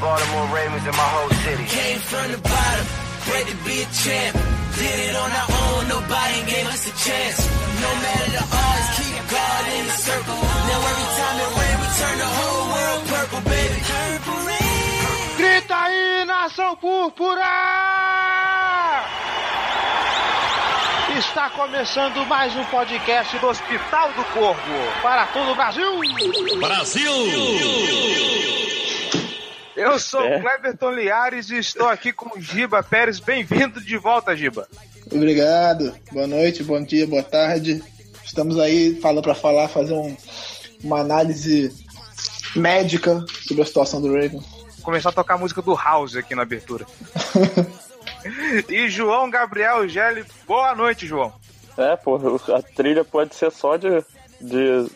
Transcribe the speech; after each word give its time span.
Baltimore 0.00 0.48
Ravens 0.56 0.80
and 0.88 0.96
my 0.96 1.08
whole 1.12 1.28
city. 1.44 1.64
Came 1.68 1.98
from 2.00 2.24
the 2.32 2.38
bottom, 2.40 2.86
bred 3.28 3.46
to 3.52 3.56
be 3.68 3.84
a 3.84 3.88
champ. 3.92 4.32
Did 4.80 4.96
it 5.12 5.14
on 5.14 5.28
our 5.30 5.48
own, 5.60 5.82
nobody 5.92 6.40
gave 6.48 6.66
us 6.72 6.88
a 6.88 6.94
chance. 7.04 7.36
No 7.84 7.90
matter 8.00 8.30
the 8.32 8.44
odds, 8.48 8.88
keep 8.96 9.20
God 9.28 9.62
in 9.76 9.84
the 9.84 9.96
circle. 10.00 10.40
Now 10.40 10.88
every 10.88 11.08
time 11.20 11.36
it 11.44 11.52
rain, 11.60 11.76
we 11.84 11.88
turn 12.00 12.16
the 12.16 12.30
whole 12.40 12.64
world 12.72 13.02
purple, 13.12 13.42
baby. 13.44 13.76
Purple 13.92 14.40
rain. 14.48 15.36
Grita 15.36 15.76
aí, 15.76 16.24
nação 16.24 16.76
púrpura! 16.76 17.44
Está 21.18 21.50
começando 21.50 22.24
mais 22.26 22.56
um 22.56 22.64
podcast 22.64 23.36
do 23.38 23.48
Hospital 23.48 24.12
do 24.14 24.24
Corvo 24.32 24.60
para 25.02 25.26
todo 25.26 25.50
o 25.50 25.54
Brasil. 25.54 26.00
Brasil! 26.58 28.59
Eu 29.80 29.98
sou 29.98 30.22
É. 30.22 30.38
Cleberton 30.40 30.90
Liares 30.90 31.48
e 31.50 31.58
estou 31.58 31.88
aqui 31.88 32.12
com 32.12 32.36
o 32.36 32.40
Giba 32.40 32.82
Pérez. 32.82 33.18
Bem-vindo 33.18 33.80
de 33.80 33.96
volta, 33.96 34.36
Giba. 34.36 34.68
Obrigado. 35.10 35.94
Boa 36.12 36.26
noite, 36.26 36.62
bom 36.62 36.82
dia, 36.82 37.06
boa 37.06 37.22
tarde. 37.22 37.82
Estamos 38.24 38.58
aí 38.58 38.98
falando 39.00 39.22
para 39.22 39.34
falar, 39.34 39.68
fazer 39.68 39.94
um- 39.94 40.14
uma 40.84 41.00
análise 41.00 41.72
médica 42.54 43.24
sobre 43.46 43.62
a 43.62 43.66
situação 43.66 44.00
do 44.02 44.12
Raven. 44.12 44.40
Vou 44.40 44.82
começar 44.84 45.08
a 45.08 45.12
tocar 45.12 45.34
a 45.34 45.38
música 45.38 45.62
do 45.62 45.74
House 45.74 46.14
aqui 46.14 46.34
na 46.34 46.42
abertura. 46.42 46.84
e 48.68 48.88
João 48.88 49.30
Gabriel 49.30 49.88
Gelli. 49.88 50.24
Boa 50.46 50.74
noite, 50.74 51.06
João. 51.06 51.32
É, 51.78 51.96
pô, 51.96 52.16
a 52.54 52.62
trilha 52.62 53.04
pode 53.04 53.34
ser 53.34 53.50
só 53.50 53.76
de, 53.76 53.88
de 54.40 54.86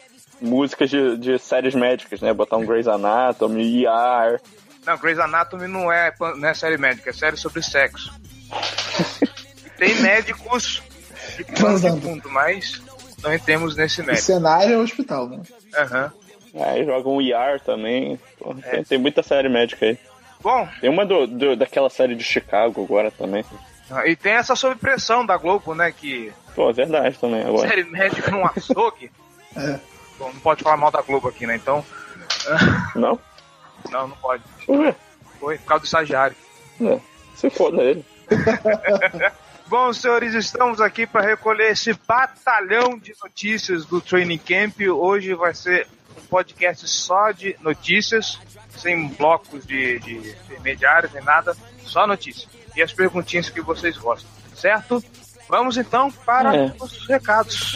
músicas 0.41 0.91
de, 0.91 1.16
de 1.16 1.39
séries 1.39 1.75
médicas, 1.75 2.20
né? 2.20 2.33
Botar 2.34 2.56
um 2.59 2.66
Grey's 2.66 2.87
Anatomy, 2.89 3.84
ER. 3.87 4.41
Não, 4.87 4.97
Grey's 4.99 5.19
Anatomy 5.19 5.67
não 5.67 5.91
é, 5.91 6.13
não 6.37 6.49
é 6.49 6.55
série 6.55 6.77
médica, 6.77 7.11
é 7.11 7.13
série 7.13 7.37
sobre 7.37 7.63
sexo. 7.63 8.13
Tem 9.79 9.95
médicos 10.01 10.83
de 11.37 11.45
fundo, 12.01 12.31
mas 12.31 12.81
não 13.23 13.35
entremos 13.35 13.75
nesse 13.77 14.01
O 14.03 14.05
médico. 14.05 14.25
cenário 14.27 14.75
é 14.75 14.77
o 14.79 14.83
hospital, 14.83 15.29
né? 15.29 15.41
Aham. 15.77 16.12
Aí 16.61 16.85
joga 16.85 17.09
um 17.09 17.21
ER 17.21 17.61
também. 17.65 18.19
Pô, 18.39 18.55
tem, 18.55 18.85
tem 18.85 18.99
muita 18.99 19.23
série 19.23 19.49
médica 19.49 19.87
aí. 19.87 19.99
Bom, 20.41 20.69
Tem 20.81 20.89
uma 20.91 21.05
do, 21.05 21.27
do- 21.27 21.57
daquela 21.57 21.91
série 21.91 22.15
de 22.15 22.23
Chicago 22.23 22.85
agora 22.85 23.11
também. 23.11 23.45
e 24.07 24.15
tem 24.15 24.35
essa 24.35 24.55
sob 24.55 24.77
pressão 24.77 25.27
da 25.27 25.37
Globo, 25.37 25.75
né? 25.75 25.91
Que 25.91 26.33
Pô, 26.55 26.71
é 26.71 26.73
verdade 26.73 27.19
também 27.19 27.43
agora. 27.43 27.67
série 27.69 27.83
médica 27.85 28.31
num 28.31 28.45
açougue. 28.47 29.11
É. 29.57 29.79
Bom, 30.19 30.33
não 30.33 30.41
pode 30.41 30.65
falar 30.65 30.77
mal 30.77 30.91
da 30.91 31.01
Globo 31.01 31.29
aqui, 31.29 31.47
né? 31.47 31.55
Então, 31.55 31.85
Não? 32.97 33.19
Não, 33.91 34.09
não 34.09 34.17
pode. 34.17 34.43
Ué, 34.69 34.95
Foi 35.41 35.59
por 35.59 35.65
causa 35.67 35.83
do 35.83 35.87
estagiário. 35.87 36.37
é, 36.81 37.01
se 37.35 37.51
foda 37.51 37.83
ele. 37.83 38.05
Bom, 39.67 39.93
senhores, 39.93 40.35
estamos 40.35 40.81
aqui 40.81 41.07
para 41.07 41.23
recolher 41.27 41.71
esse 41.73 41.93
batalhão 42.07 42.99
de 42.99 43.15
notícias 43.23 43.84
do 43.87 44.00
Training 44.00 44.39
Camp. 44.39 44.78
Hoje 44.81 45.34
vai 45.34 45.55
ser 45.55 45.87
um 46.19 46.27
podcast 46.27 46.87
só 46.87 47.31
de 47.31 47.56
notícias, 47.61 48.39
sem 48.77 49.09
blocos 49.09 49.67
de, 49.67 49.99
de 50.00 50.17
intermediários 50.44 51.12
nem 51.12 51.25
nada, 51.25 51.56
só 51.83 52.06
notícias. 52.06 52.47
E 52.77 52.83
as 52.83 52.93
perguntinhas 52.93 53.49
que 53.49 53.61
vocês 53.62 53.97
gostam, 53.97 54.28
certo? 54.55 55.03
Vamos 55.49 55.77
então 55.77 56.11
para 56.11 56.55
É. 56.56 56.75
os 56.81 57.06
recados. 57.06 57.75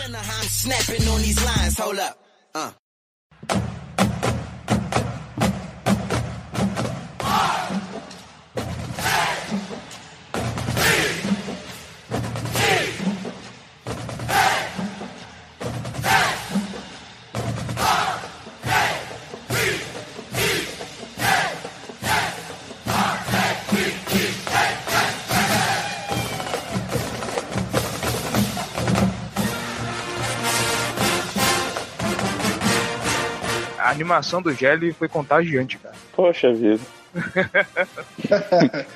Animação 33.98 34.40
do 34.40 34.52
Gelli 34.52 34.92
foi 34.92 35.08
contagiante, 35.08 35.76
cara. 35.78 35.94
Poxa 36.14 36.52
vida. 36.52 36.80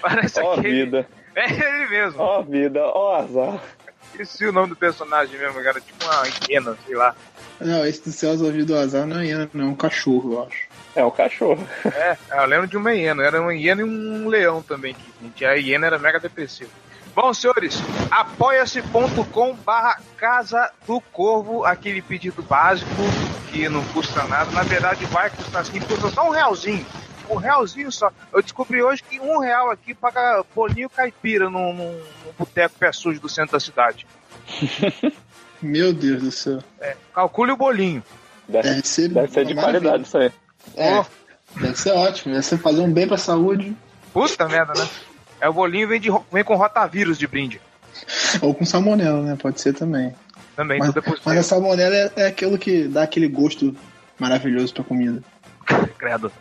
Parece 0.00 0.40
Ó 0.40 0.52
a 0.52 0.58
aquele... 0.58 0.84
vida. 0.84 1.08
É 1.36 1.50
ele 1.50 1.86
mesmo. 1.88 2.20
Ó 2.20 2.38
a 2.38 2.42
vida, 2.42 2.80
ó 2.80 3.16
azar. 3.16 3.60
Esqueci 4.12 4.46
o 4.46 4.52
nome 4.52 4.68
do 4.68 4.76
personagem 4.76 5.36
mesmo, 5.36 5.60
cara. 5.64 5.80
Tipo 5.80 6.04
uma 6.04 6.22
hiena, 6.48 6.78
sei 6.86 6.94
lá. 6.94 7.12
Não, 7.60 7.84
esse 7.84 8.04
do 8.04 8.12
céus 8.12 8.40
ouvido 8.40 8.66
do 8.66 8.78
azar 8.78 9.04
não 9.04 9.18
é 9.18 9.26
hiena, 9.26 9.50
não, 9.52 9.64
é 9.64 9.68
um 9.68 9.74
cachorro, 9.74 10.34
eu 10.34 10.44
acho. 10.44 10.68
É 10.94 11.04
um 11.04 11.10
cachorro. 11.10 11.68
É, 11.86 12.16
eu 12.30 12.46
lembro 12.46 12.68
de 12.68 12.76
uma 12.76 12.94
hiena. 12.94 13.24
Era 13.24 13.40
uma 13.40 13.52
hiena 13.52 13.80
e 13.80 13.84
um 13.84 14.28
leão 14.28 14.62
também. 14.62 14.94
Que 15.34 15.44
a 15.44 15.54
hiena 15.54 15.88
era 15.88 15.98
mega 15.98 16.20
depressiva. 16.20 16.70
Bom, 17.14 17.32
senhores, 17.32 17.76
apoia-se.com 18.10 19.54
barra 19.64 20.00
Casa 20.16 20.70
do 20.86 21.00
Corvo, 21.00 21.64
aquele 21.64 22.02
pedido 22.02 22.42
básico 22.42 22.90
que 23.52 23.68
não 23.68 23.84
custa 23.86 24.24
nada. 24.24 24.50
Na 24.50 24.62
verdade, 24.64 25.04
vai 25.06 25.30
custar 25.30 25.62
assim, 25.62 25.78
custa 25.80 26.08
só 26.10 26.26
um 26.26 26.30
realzinho. 26.30 26.84
Um 27.30 27.36
realzinho 27.36 27.90
só. 27.92 28.10
Eu 28.32 28.42
descobri 28.42 28.82
hoje 28.82 29.02
que 29.02 29.20
um 29.20 29.38
real 29.38 29.70
aqui 29.70 29.94
paga 29.94 30.44
bolinho 30.54 30.90
caipira 30.90 31.48
num, 31.48 31.72
num, 31.72 31.92
num 31.92 32.32
boteco 32.36 32.74
pé 32.78 32.92
sujo 32.92 33.20
do 33.20 33.28
centro 33.28 33.52
da 33.52 33.60
cidade. 33.60 34.06
Meu 35.62 35.92
Deus 35.92 36.22
do 36.22 36.32
céu. 36.32 36.58
Calcule 37.14 37.52
o 37.52 37.56
bolinho. 37.56 38.02
Deve, 38.48 38.68
Deve 38.68 38.86
ser, 38.86 39.08
deve 39.08 39.28
ser 39.32 39.46
de 39.46 39.54
maravilha. 39.54 39.80
qualidade 39.80 40.06
isso 40.06 40.18
aí. 40.18 40.32
É, 40.76 41.04
deve 41.60 41.76
ser 41.78 41.92
ótimo, 41.92 42.34
deve 42.34 42.44
ser 42.44 42.58
fazer 42.58 42.80
um 42.80 42.92
bem 42.92 43.06
pra 43.06 43.16
saúde. 43.16 43.74
Puta 44.12 44.46
merda, 44.48 44.74
né? 44.74 44.86
É 45.44 45.48
o 45.48 45.52
bolinho 45.52 45.86
vem, 45.86 46.00
de, 46.00 46.08
vem 46.32 46.42
com 46.42 46.56
rotavírus 46.56 47.18
de 47.18 47.26
brinde. 47.26 47.60
Ou 48.40 48.54
com 48.54 48.64
salmonela, 48.64 49.20
né? 49.20 49.36
Pode 49.38 49.60
ser 49.60 49.74
também. 49.74 50.14
Também, 50.56 50.78
Mas, 50.78 50.94
tudo 50.94 51.06
é 51.06 51.16
mas 51.22 51.38
a 51.38 51.42
salmonela 51.42 51.94
é, 51.94 52.12
é 52.16 52.26
aquilo 52.28 52.56
que 52.56 52.88
dá 52.88 53.02
aquele 53.02 53.28
gosto 53.28 53.76
maravilhoso 54.18 54.72
pra 54.72 54.82
comida. 54.82 55.22
Credo. 55.98 56.32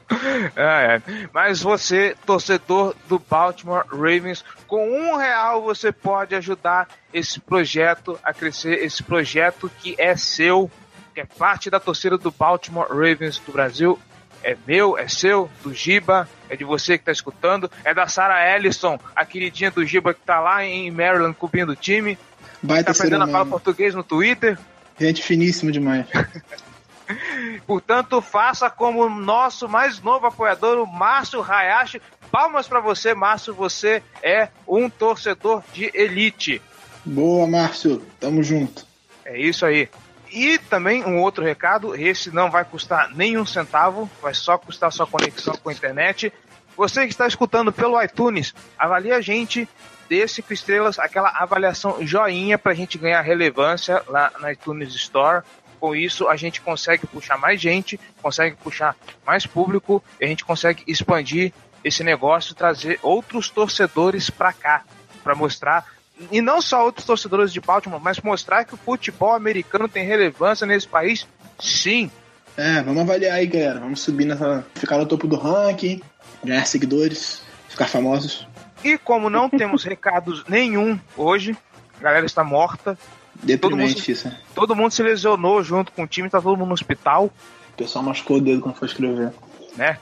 É, 0.55 0.95
é. 0.95 1.27
Mas 1.33 1.61
você, 1.61 2.15
torcedor 2.25 2.95
do 3.09 3.19
Baltimore 3.19 3.83
Ravens, 3.89 4.45
com 4.67 4.89
um 4.89 5.17
real 5.17 5.61
você 5.63 5.91
pode 5.91 6.33
ajudar 6.35 6.87
esse 7.13 7.41
projeto 7.41 8.17
a 8.23 8.33
crescer, 8.33 8.85
esse 8.85 9.03
projeto 9.03 9.69
que 9.81 9.95
é 9.97 10.15
seu, 10.15 10.71
que 11.13 11.19
é 11.19 11.25
parte 11.25 11.69
da 11.69 11.79
torcida 11.79 12.17
do 12.17 12.31
Baltimore 12.31 12.87
Ravens 12.87 13.37
do 13.39 13.51
Brasil. 13.51 13.99
É 14.43 14.57
meu, 14.67 14.97
é 14.97 15.07
seu, 15.07 15.49
do 15.63 15.73
Giba, 15.73 16.27
é 16.49 16.55
de 16.55 16.63
você 16.63 16.97
que 16.97 17.05
tá 17.05 17.11
escutando, 17.11 17.71
é 17.83 17.93
da 17.93 18.07
Sarah 18.07 18.55
Ellison, 18.55 18.99
a 19.15 19.25
queridinha 19.25 19.71
do 19.71 19.85
Giba 19.85 20.13
que 20.13 20.21
tá 20.21 20.39
lá 20.39 20.65
em 20.65 20.91
Maryland 20.91 21.33
cobrindo 21.33 21.71
o 21.71 21.75
time, 21.75 22.17
Baita 22.63 22.93
tá 22.93 22.97
aprendendo 22.97 23.25
a 23.25 23.27
falar 23.27 23.45
português 23.45 23.93
no 23.93 24.03
Twitter. 24.03 24.57
Gente 24.97 25.21
finíssima 25.21 25.71
demais. 25.71 26.05
Portanto, 27.67 28.21
faça 28.21 28.69
como 28.69 29.05
o 29.05 29.09
nosso 29.09 29.67
mais 29.67 30.01
novo 30.01 30.27
apoiador, 30.27 30.77
o 30.81 30.87
Márcio 30.87 31.43
Hayashi. 31.43 32.01
Palmas 32.31 32.67
pra 32.67 32.79
você, 32.79 33.13
Márcio. 33.13 33.53
Você 33.53 34.01
é 34.23 34.47
um 34.65 34.89
torcedor 34.89 35.61
de 35.73 35.91
elite. 35.93 36.61
Boa, 37.03 37.45
Márcio. 37.45 38.01
Tamo 38.19 38.41
junto. 38.41 38.85
É 39.25 39.37
isso 39.37 39.65
aí. 39.65 39.89
E 40.33 40.57
também 40.57 41.05
um 41.05 41.21
outro 41.21 41.43
recado: 41.43 41.95
esse 41.95 42.33
não 42.33 42.49
vai 42.49 42.65
custar 42.65 43.13
nenhum 43.13 43.45
centavo, 43.45 44.09
vai 44.19 44.33
só 44.33 44.57
custar 44.57 44.91
sua 44.91 45.05
conexão 45.05 45.53
com 45.55 45.69
a 45.69 45.73
internet. 45.73 46.33
Você 46.75 47.05
que 47.05 47.13
está 47.13 47.27
escutando 47.27 47.71
pelo 47.71 48.01
iTunes, 48.01 48.51
avalie 48.75 49.11
a 49.11 49.21
gente, 49.21 49.69
dê 50.09 50.27
cinco 50.27 50.51
estrelas, 50.51 50.97
aquela 50.97 51.29
avaliação 51.29 52.05
joinha 52.05 52.57
para 52.57 52.71
a 52.71 52.75
gente 52.75 52.97
ganhar 52.97 53.21
relevância 53.21 54.01
lá 54.07 54.31
na 54.39 54.51
iTunes 54.51 54.95
Store. 54.95 55.43
Com 55.79 55.95
isso, 55.95 56.27
a 56.27 56.35
gente 56.35 56.61
consegue 56.61 57.05
puxar 57.05 57.37
mais 57.37 57.61
gente, 57.61 57.99
consegue 58.19 58.55
puxar 58.55 58.95
mais 59.23 59.45
público 59.45 60.03
e 60.19 60.25
a 60.25 60.27
gente 60.27 60.43
consegue 60.43 60.83
expandir 60.87 61.53
esse 61.83 62.03
negócio, 62.03 62.55
trazer 62.55 62.97
outros 63.03 63.51
torcedores 63.51 64.31
para 64.31 64.51
cá, 64.51 64.83
para 65.23 65.35
mostrar 65.35 65.85
e 66.31 66.41
não 66.41 66.61
só 66.61 66.83
outros 66.83 67.05
torcedores 67.05 67.51
de 67.51 67.59
Baltimore, 67.59 68.01
mas 68.01 68.19
mostrar 68.19 68.65
que 68.65 68.73
o 68.73 68.77
futebol 68.77 69.33
americano 69.33 69.87
tem 69.87 70.05
relevância 70.05 70.65
nesse 70.65 70.87
país, 70.87 71.27
sim. 71.59 72.11
É, 72.55 72.81
vamos 72.81 73.01
avaliar 73.01 73.37
aí, 73.37 73.47
galera. 73.47 73.79
Vamos 73.79 74.01
subir 74.01 74.25
nessa. 74.25 74.65
ficar 74.75 74.97
no 74.97 75.05
topo 75.05 75.27
do 75.27 75.35
ranking, 75.35 76.01
ganhar 76.43 76.65
seguidores, 76.65 77.41
ficar 77.67 77.87
famosos. 77.87 78.47
E 78.83 78.97
como 78.97 79.29
não 79.29 79.49
temos 79.49 79.83
recados 79.85 80.43
nenhum 80.47 80.99
hoje, 81.17 81.57
a 81.99 82.03
galera 82.03 82.25
está 82.25 82.43
morta. 82.43 82.97
Deprimente 83.41 83.59
todo 83.59 83.77
mundo, 83.77 84.09
isso. 84.09 84.31
Todo 84.53 84.75
mundo 84.75 84.91
se 84.91 85.01
lesionou 85.01 85.63
junto 85.63 85.91
com 85.91 86.03
o 86.03 86.07
time, 86.07 86.29
tá 86.29 86.39
todo 86.41 86.57
mundo 86.57 86.67
no 86.67 86.73
hospital. 86.73 87.25
O 87.73 87.77
pessoal 87.77 88.05
machucou 88.05 88.37
o 88.37 88.41
dedo 88.41 88.61
quando 88.61 88.75
foi 88.75 88.87
escrever. 88.87 89.33
Né? 89.75 89.97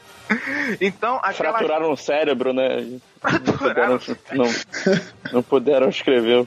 então, 0.80 1.20
aquela... 1.22 1.58
Fraturaram 1.58 1.92
o 1.92 1.96
cérebro, 1.96 2.54
né? 2.54 2.98
Não 3.32 3.52
puderam, 3.58 4.00
não, 4.32 4.54
não 5.32 5.42
puderam 5.42 5.88
escrever. 5.88 6.46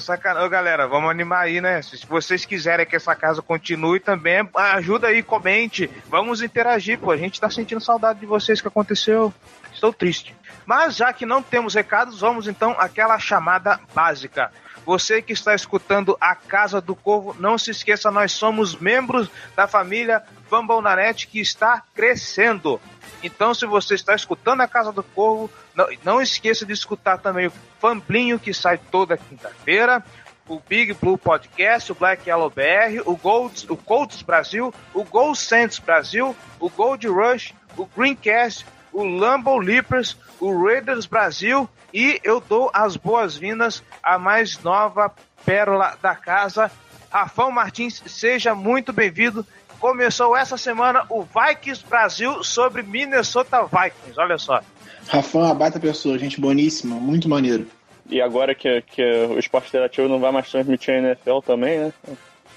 Sacanagem, 0.00 0.48
galera, 0.48 0.86
vamos 0.86 1.10
animar 1.10 1.42
aí, 1.42 1.60
né? 1.60 1.82
Se 1.82 2.06
vocês 2.06 2.44
quiserem 2.46 2.86
que 2.86 2.96
essa 2.96 3.14
casa 3.14 3.42
continue 3.42 4.00
também, 4.00 4.48
ajuda 4.54 5.08
aí, 5.08 5.22
comente. 5.22 5.90
Vamos 6.08 6.40
interagir, 6.40 6.98
pô. 6.98 7.10
A 7.10 7.16
gente 7.16 7.40
tá 7.40 7.50
sentindo 7.50 7.80
saudade 7.80 8.20
de 8.20 8.26
vocês 8.26 8.60
que 8.60 8.68
aconteceu. 8.68 9.32
Estou 9.72 9.92
triste. 9.92 10.34
Mas 10.64 10.96
já 10.96 11.12
que 11.12 11.26
não 11.26 11.42
temos 11.42 11.74
recados, 11.74 12.20
vamos 12.20 12.46
então 12.46 12.74
àquela 12.78 13.18
chamada 13.18 13.80
básica. 13.94 14.50
Você 14.84 15.22
que 15.22 15.32
está 15.32 15.54
escutando 15.54 16.16
a 16.20 16.34
Casa 16.34 16.80
do 16.80 16.94
Corvo, 16.94 17.36
não 17.38 17.56
se 17.56 17.70
esqueça, 17.70 18.10
nós 18.10 18.32
somos 18.32 18.76
membros 18.76 19.28
da 19.54 19.68
família 19.68 20.22
Fumble 20.48 20.80
na 20.82 20.96
Net 20.96 21.26
que 21.28 21.40
está 21.40 21.82
crescendo. 21.94 22.80
Então, 23.22 23.54
se 23.54 23.64
você 23.64 23.94
está 23.94 24.14
escutando 24.14 24.60
a 24.60 24.68
Casa 24.68 24.92
do 24.92 25.02
Corvo, 25.02 25.50
não, 25.74 25.86
não 26.04 26.20
esqueça 26.20 26.66
de 26.66 26.72
escutar 26.72 27.18
também 27.18 27.46
o 27.46 27.52
Famblinho, 27.80 28.38
que 28.38 28.52
sai 28.52 28.76
toda 28.76 29.16
quinta-feira, 29.16 30.04
o 30.48 30.60
Big 30.60 30.92
Blue 30.94 31.16
Podcast, 31.16 31.92
o 31.92 31.94
Black 31.94 32.28
Yellow 32.28 32.50
BR, 32.50 33.00
o 33.06 33.16
Gold, 33.16 33.66
o 33.70 33.76
Colts 33.76 34.22
Brasil, 34.22 34.74
o 34.92 35.04
Gold 35.04 35.38
Saints 35.38 35.78
Brasil, 35.78 36.36
o 36.58 36.68
Gold 36.68 37.06
Rush, 37.06 37.54
o 37.76 37.86
Greencast, 37.86 38.66
o 38.92 39.04
Lambo 39.04 39.56
Leapers, 39.58 40.16
o 40.42 40.64
Raiders 40.66 41.06
Brasil 41.06 41.68
e 41.94 42.20
eu 42.24 42.40
dou 42.40 42.68
as 42.74 42.96
boas-vindas 42.96 43.80
à 44.02 44.18
mais 44.18 44.60
nova 44.60 45.12
pérola 45.46 45.96
da 46.02 46.16
casa, 46.16 46.68
Rafão 47.08 47.52
Martins. 47.52 48.02
Seja 48.06 48.52
muito 48.52 48.92
bem-vindo. 48.92 49.46
Começou 49.78 50.36
essa 50.36 50.56
semana 50.56 51.06
o 51.08 51.22
Vikings 51.22 51.84
Brasil 51.88 52.42
sobre 52.42 52.82
Minnesota 52.82 53.62
Vikings. 53.62 54.18
Olha 54.18 54.36
só. 54.36 54.60
Rafão 55.06 55.42
é 55.42 55.44
uma 55.46 55.54
baita 55.54 55.78
pessoa, 55.78 56.18
gente 56.18 56.40
boníssima, 56.40 56.96
muito 56.96 57.28
maneiro. 57.28 57.68
E 58.10 58.20
agora 58.20 58.52
que, 58.52 58.82
que 58.82 59.02
o 59.02 59.38
esporte 59.38 59.68
interativo 59.68 60.08
não 60.08 60.18
vai 60.18 60.32
mais 60.32 60.50
transmitir 60.50 60.94
a 60.94 60.98
NFL 60.98 61.38
também, 61.46 61.78
né? 61.78 61.92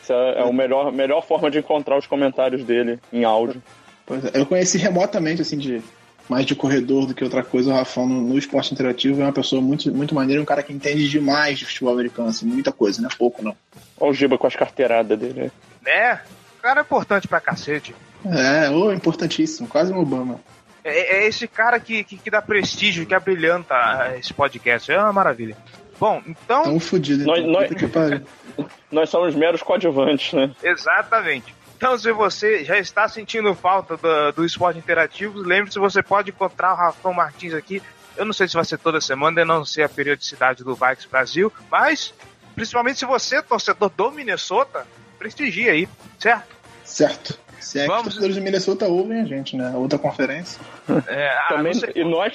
Essa 0.02 0.14
é 0.14 0.42
a 0.42 0.52
melhor, 0.52 0.92
melhor 0.92 1.24
forma 1.24 1.52
de 1.52 1.60
encontrar 1.60 2.00
os 2.00 2.08
comentários 2.08 2.64
dele 2.64 3.00
em 3.14 3.24
áudio. 3.24 3.62
Pois 4.08 4.26
é, 4.26 4.32
eu 4.34 4.46
conheci 4.46 4.78
remotamente, 4.80 5.44
assim, 5.44 5.58
de 5.58 5.84
mais 6.30 6.46
de 6.46 6.56
corredor 6.56 7.06
do 7.06 7.14
que 7.14 7.24
outra 7.24 7.44
coisa, 7.44 7.72
o 7.72 7.74
Rafão 7.74 8.08
no, 8.08 8.22
no, 8.22 8.38
esporte 8.38 8.74
interativo 8.74 9.22
é 9.22 9.26
uma 9.26 9.34
pessoa 9.34 9.62
muito, 9.62 9.92
muito 9.94 10.16
maneira, 10.16 10.42
um 10.42 10.46
cara 10.46 10.64
que 10.64 10.74
entende 10.74 11.08
demais 11.08 11.60
de 11.60 11.66
futebol 11.66 11.94
americano, 11.94 12.30
assim, 12.30 12.46
muita 12.46 12.72
coisa, 12.72 13.02
não 13.02 13.10
é 13.10 13.16
pouco 13.16 13.44
não. 13.44 13.56
Olha 14.00 14.12
o 14.12 14.14
Giba 14.14 14.38
com 14.38 14.48
as 14.48 14.56
carteiradas 14.56 15.18
dele. 15.18 15.52
É, 15.86 16.20
o 16.58 16.62
cara 16.62 16.82
é 16.82 16.84
importante 16.84 17.28
pra 17.28 17.40
cacete. 17.40 17.96
É, 18.26 18.70
ou 18.70 18.92
importantíssimo, 18.92 19.68
quase 19.68 19.94
um 19.94 20.00
Obama. 20.00 20.40
É, 20.84 21.18
é 21.18 21.28
esse 21.28 21.48
cara 21.48 21.80
que, 21.80 22.04
que, 22.04 22.18
que, 22.18 22.32
dá 22.32 22.42
prestígio, 22.42 23.06
que 23.06 23.14
abrilhanta 23.14 24.16
esse 24.20 24.34
podcast, 24.34 24.92
é 24.92 25.00
uma 25.00 25.14
maravilha. 25.14 25.56
Bom, 26.00 26.22
então... 26.26 26.64
Tão 26.64 26.80
fodido, 26.80 27.24
então. 27.24 27.52
nós, 27.52 27.70
nós, 27.70 28.22
nós 28.92 29.10
somos 29.10 29.36
meros 29.36 29.62
coadjuvantes, 29.62 30.34
né? 30.34 30.52
Exatamente. 30.64 31.54
Então, 31.76 31.98
se 31.98 32.12
você 32.12 32.64
já 32.64 32.78
está 32.78 33.08
sentindo 33.08 33.54
falta 33.54 33.98
do, 33.98 34.32
do 34.32 34.46
esporte 34.46 34.80
interativo, 34.80 35.40
lembre-se, 35.40 35.78
você 35.78 36.02
pode 36.02 36.32
encontrar 36.32 36.74
o 36.74 36.76
Rafão 36.76 37.14
Martins 37.14 37.54
aqui. 37.54 37.82
Eu 38.16 38.26
não 38.26 38.32
sei 38.32 38.48
se 38.48 38.56
vai 38.56 38.64
ser 38.64 38.78
toda 38.78 39.02
semana, 39.02 39.42
eu 39.42 39.46
não 39.46 39.66
sei 39.66 39.84
a 39.84 39.90
periodicidade 39.90 40.64
do 40.64 40.74
Vikes 40.74 41.06
Brasil, 41.06 41.52
mas 41.70 42.14
principalmente 42.56 43.00
se 43.00 43.06
você 43.06 43.38
é 43.38 43.42
torcedor 43.42 43.90
do 43.90 44.10
Minnesota, 44.12 44.88
prestigie 45.20 45.70
aí, 45.70 45.90
certo? 46.18 46.56
Certo. 46.84 47.38
Se 47.60 47.80
é 47.80 47.88
Vamos... 47.88 48.04
que 48.04 48.08
os 48.08 48.14
torcedores 48.14 48.36
do 48.38 48.42
Minnesota 48.42 48.86
ouvem 48.88 49.22
a 49.22 49.26
gente, 49.26 49.58
né? 49.58 49.74
Outra 49.76 50.00
conferência. 50.00 50.62
É, 51.08 51.28
ah, 51.28 51.48
também, 51.58 51.74
e 51.94 52.04
nós, 52.06 52.34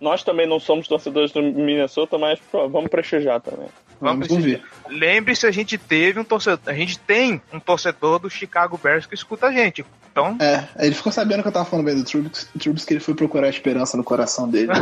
nós 0.00 0.24
também 0.24 0.48
não 0.48 0.58
somos 0.58 0.88
torcedores 0.88 1.30
do 1.30 1.40
Minnesota, 1.40 2.18
mas 2.18 2.40
pô, 2.50 2.68
vamos 2.68 2.90
prestigiar 2.90 3.40
também. 3.40 3.68
Vamos, 4.02 4.28
ouvir. 4.30 4.60
Lembre-se, 4.88 5.46
a 5.46 5.52
gente 5.52 5.78
teve 5.78 6.18
um 6.18 6.24
torcedor, 6.24 6.58
a 6.66 6.74
gente 6.74 6.98
tem 6.98 7.40
um 7.52 7.60
torcedor 7.60 8.18
do 8.18 8.28
Chicago 8.28 8.76
Bears 8.76 9.06
que 9.06 9.14
escuta 9.14 9.46
a 9.46 9.52
gente. 9.52 9.86
Então... 10.10 10.36
É, 10.40 10.66
ele 10.84 10.94
ficou 10.94 11.12
sabendo 11.12 11.40
que 11.40 11.48
eu 11.48 11.52
tava 11.52 11.64
falando 11.64 11.86
bem 11.86 11.94
do 11.94 12.02
Trubisky 12.02 12.86
que 12.88 12.94
ele 12.94 13.00
foi 13.00 13.14
procurar 13.14 13.46
a 13.46 13.50
esperança 13.50 13.96
no 13.96 14.02
coração 14.02 14.48
dele. 14.48 14.72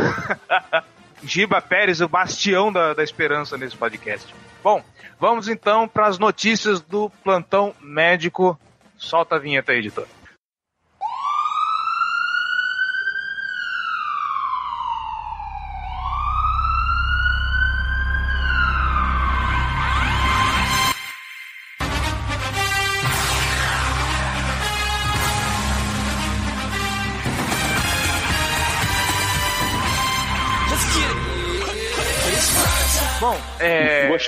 Giba 1.23 1.61
Pérez, 1.61 2.01
o 2.01 2.07
bastião 2.07 2.73
da, 2.73 2.95
da 2.95 3.03
esperança 3.03 3.55
nesse 3.59 3.77
podcast. 3.77 4.33
Bom, 4.63 4.83
vamos 5.19 5.47
então 5.47 5.87
para 5.87 6.07
as 6.07 6.17
notícias 6.17 6.81
do 6.81 7.11
plantão 7.23 7.75
médico. 7.79 8.59
Solta 8.97 9.35
a 9.35 9.39
vinheta 9.39 9.71
aí, 9.71 9.77
editor. 9.77 10.07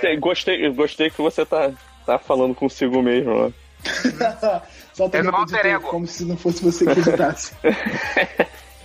Gostei, 0.03 0.17
gostei, 0.17 0.69
gostei 0.69 1.09
que 1.09 1.21
você 1.21 1.45
tá, 1.45 1.71
tá 2.05 2.19
falando 2.19 2.53
consigo 2.53 3.01
mesmo, 3.01 3.45
né? 3.45 3.53
Só 4.93 5.09
é 5.11 5.21
meu 5.21 5.35
alter 5.35 5.65
ego. 5.65 5.87
Como 5.87 6.05
se 6.05 6.25
não 6.25 6.35
fosse 6.35 6.63
você 6.63 6.85
que 6.85 6.99
editasse. 6.99 7.53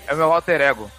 é 0.07 0.15
meu 0.15 0.33
alter 0.33 0.61
ego. 0.61 0.91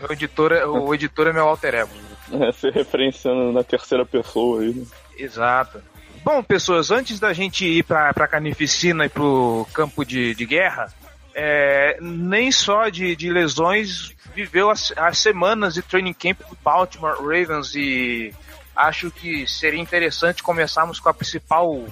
Meu 0.00 0.12
editor, 0.12 0.52
é, 0.52 0.66
o 0.66 0.94
editor 0.94 1.28
é 1.28 1.32
meu 1.32 1.48
alter 1.48 1.74
ego. 1.74 1.90
É, 2.32 2.52
você 2.52 2.70
referenciando 2.70 3.52
na 3.52 3.64
terceira 3.64 4.04
pessoa 4.04 4.60
aí. 4.60 4.74
Né? 4.74 4.84
Exato. 5.16 5.82
Bom, 6.22 6.42
pessoas, 6.42 6.90
antes 6.90 7.18
da 7.18 7.32
gente 7.32 7.66
ir 7.66 7.82
pra, 7.84 8.12
pra 8.12 8.28
Canificina 8.28 9.06
e 9.06 9.08
pro 9.08 9.66
campo 9.72 10.04
de, 10.04 10.34
de 10.34 10.46
guerra, 10.46 10.92
é, 11.34 11.98
nem 12.00 12.52
só 12.52 12.88
de, 12.88 13.16
de 13.16 13.30
lesões 13.30 14.14
viveu 14.34 14.70
as, 14.70 14.92
as 14.96 15.18
semanas 15.18 15.74
de 15.74 15.82
training 15.82 16.14
camp 16.14 16.40
do 16.48 16.56
Baltimore 16.62 17.16
Ravens 17.16 17.74
e 17.74 18.32
acho 18.74 19.10
que 19.10 19.46
seria 19.46 19.80
interessante 19.80 20.42
começarmos 20.42 21.00
com 21.00 21.08
a 21.08 21.14
principal 21.14 21.84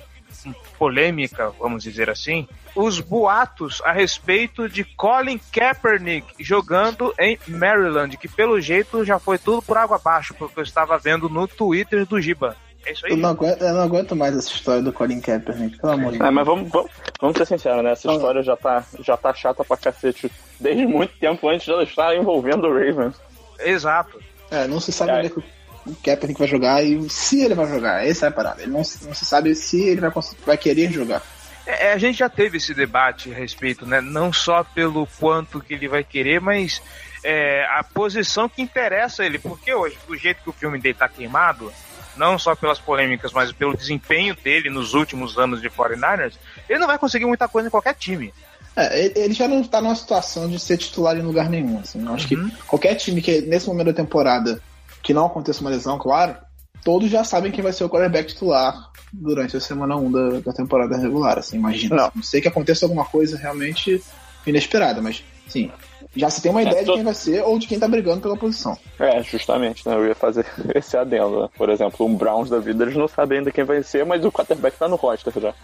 polêmica, 0.79 1.51
vamos 1.59 1.83
dizer 1.83 2.11
assim, 2.11 2.49
os 2.75 2.99
boatos 3.01 3.81
a 3.85 3.93
respeito 3.93 4.69
de 4.69 4.85
Colin 4.85 5.39
Kaepernick 5.53 6.27
jogando 6.41 7.15
em 7.19 7.39
Maryland, 7.47 8.17
que 8.17 8.29
pelo 8.29 8.61
jeito 8.61 9.05
já 9.05 9.19
foi 9.19 9.39
tudo 9.39 9.63
por 9.63 9.77
água 9.77 9.97
abaixo, 9.97 10.35
porque 10.35 10.59
eu 10.59 10.65
estava 10.65 10.99
vendo 10.99 11.29
no 11.29 11.47
Twitter 11.47 12.07
do 12.07 12.21
Giba. 12.21 12.57
É 12.85 12.93
isso 12.93 13.07
aí. 13.07 13.13
Eu 13.13 13.19
não 13.19 13.31
aguento, 13.31 13.63
eu 13.63 13.75
não 13.75 13.83
aguento 13.83 14.17
mais 14.17 14.37
essa 14.37 14.49
história 14.49 14.83
do 14.83 14.93
Colin 14.93 15.21
Kaepernick, 15.21 15.79
pelo 15.79 15.93
amor 15.93 16.13
de 16.13 16.19
Deus. 16.19 16.29
É, 16.29 16.33
mas 16.33 16.47
vamos, 16.47 16.69
vamos, 16.71 16.91
vamos 17.21 17.37
ser 17.37 17.47
sinceros, 17.47 17.85
né? 17.85 17.93
Essa 17.93 18.11
história 18.11 18.43
já 18.43 18.57
tá, 18.57 18.85
já 19.01 19.17
tá 19.17 19.33
chata 19.33 19.65
pra 19.65 19.77
cacete 19.77 20.31
desde 20.59 20.87
muito 20.87 21.17
tempo 21.19 21.49
antes 21.49 21.65
de 21.65 21.71
ela 21.71 21.85
estar 21.85 22.17
envolvendo 22.17 22.67
o 22.67 22.73
Ravens. 22.73 23.15
Exato. 23.61 24.21
É, 24.51 24.67
não 24.67 24.81
se 24.81 24.91
sabe 24.91 25.13
é. 25.13 25.15
onde 25.19 25.27
é 25.29 25.31
que 25.31 25.45
o 25.87 25.95
Kaepernick 25.97 26.39
vai 26.39 26.49
jogar 26.49 26.85
e 26.85 27.09
se 27.09 27.43
ele 27.43 27.55
vai 27.55 27.67
jogar. 27.67 28.07
Essa 28.07 28.27
é 28.27 28.29
a 28.29 28.33
parada. 28.33 28.63
Ele 28.63 28.71
não, 28.71 28.79
não 28.79 29.15
se 29.15 29.25
sabe 29.25 29.55
se 29.55 29.81
ele 29.81 30.01
vai, 30.01 30.11
vai 30.45 30.57
querer 30.57 30.91
jogar. 30.91 31.23
É, 31.67 31.89
é, 31.89 31.93
a 31.93 31.99
gente 31.99 32.19
já 32.19 32.29
teve 32.29 32.57
esse 32.57 32.75
debate 32.75 33.33
a 33.33 33.35
respeito, 33.35 33.87
né? 33.87 34.01
Não 34.01 34.33
só 34.33 34.65
pelo 34.65 35.07
quanto 35.19 35.61
que 35.61 35.75
ele 35.75 35.89
vai 35.89 36.03
querer, 36.03 36.41
mas 36.41 36.83
é, 37.25 37.65
a 37.71 37.85
posição 37.85 38.49
que 38.49 38.63
interessa 38.63 39.25
ele. 39.25 39.39
Porque 39.39 39.73
hoje, 39.73 39.97
do 40.07 40.17
jeito 40.17 40.43
que 40.43 40.51
o 40.51 40.53
filme 40.53 40.79
dele 40.79 40.95
tá 40.95 41.09
queimado, 41.09 41.73
não 42.17 42.39
só 42.39 42.55
pelas 42.55 42.79
polêmicas, 42.79 43.33
mas 43.33 43.53
pelo 43.53 43.77
desempenho 43.77 44.35
dele 44.35 44.71
nos 44.71 44.95
últimos 44.95 45.39
anos 45.39 45.61
de 45.61 45.71
49ers, 45.71 46.35
ele 46.69 46.79
não 46.79 46.87
vai 46.87 46.99
conseguir 46.99 47.27
muita 47.27 47.49
coisa 47.49 47.69
em 47.69 47.71
qualquer 47.71 47.95
time. 47.95 48.33
É, 48.75 49.19
ele 49.19 49.35
já 49.35 49.47
não 49.47 49.61
está 49.61 49.81
numa 49.81 49.95
situação 49.95 50.49
de 50.49 50.59
ser 50.59 50.79
titular 50.79 51.17
em 51.17 51.23
lugar 51.23 51.49
nenhum. 51.49 51.79
Assim. 51.79 52.05
Eu 52.05 52.15
acho 52.15 52.35
uhum. 52.35 52.49
que 52.49 52.57
qualquer 52.63 52.95
time 52.95 53.21
que 53.21 53.43
nesse 53.43 53.67
momento 53.67 53.87
da 53.87 53.93
temporada 53.93 54.63
que 55.03 55.13
não 55.15 55.27
aconteça 55.27 55.61
uma 55.61 55.71
lesão, 55.71 55.99
claro, 55.99 56.37
todos 56.85 57.11
já 57.11 57.25
sabem 57.25 57.51
quem 57.53 57.63
vai 57.63 57.73
ser 57.73 57.85
o 57.85 57.89
quarterback 57.89 58.29
titular 58.33 58.91
durante 59.13 59.57
a 59.57 59.61
semana 59.61 59.97
1 59.97 60.11
da, 60.13 60.41
da 60.41 60.53
temporada 60.53 60.97
regular, 60.97 61.39
assim, 61.39 61.57
imagina. 61.57 61.97
Não. 61.97 62.13
não 62.15 62.23
sei 62.23 62.41
que 62.41 62.49
aconteça 62.49 62.85
alguma 62.87 63.05
coisa 63.05 63.37
realmente 63.37 64.03
inesperada, 64.47 65.01
mas 65.03 65.23
Sim. 65.49 65.71
Já 66.17 66.29
se 66.31 66.41
tem 66.43 66.51
uma 66.51 66.63
ideia 66.63 66.81
de 66.81 66.87
tô- 66.87 66.95
quem 66.95 67.03
vai 67.05 67.15
ser 67.15 67.43
ou 67.43 67.59
de 67.59 67.67
quem 67.67 67.79
tá 67.79 67.87
brigando 67.89 68.21
pela 68.21 68.37
posição. 68.37 68.77
É, 68.99 69.23
justamente, 69.23 69.87
né? 69.89 69.95
Eu 69.95 70.07
ia 70.07 70.15
fazer 70.15 70.47
esse 70.75 70.97
adendo. 70.97 71.43
né? 71.43 71.49
Por 71.57 71.69
exemplo, 71.71 72.07
um 72.07 72.15
Browns 72.15 72.49
da 72.51 72.59
vida, 72.59 72.85
eles 72.85 72.97
não 72.97 73.09
sabem 73.09 73.39
ainda 73.39 73.51
quem 73.51 73.65
vai 73.65 73.83
ser, 73.83 74.05
mas 74.05 74.25
o 74.25 74.31
quarterback 74.33 74.79
tá 74.79 74.89
no 74.89 74.97
roster 74.97 75.33
já. 75.39 75.55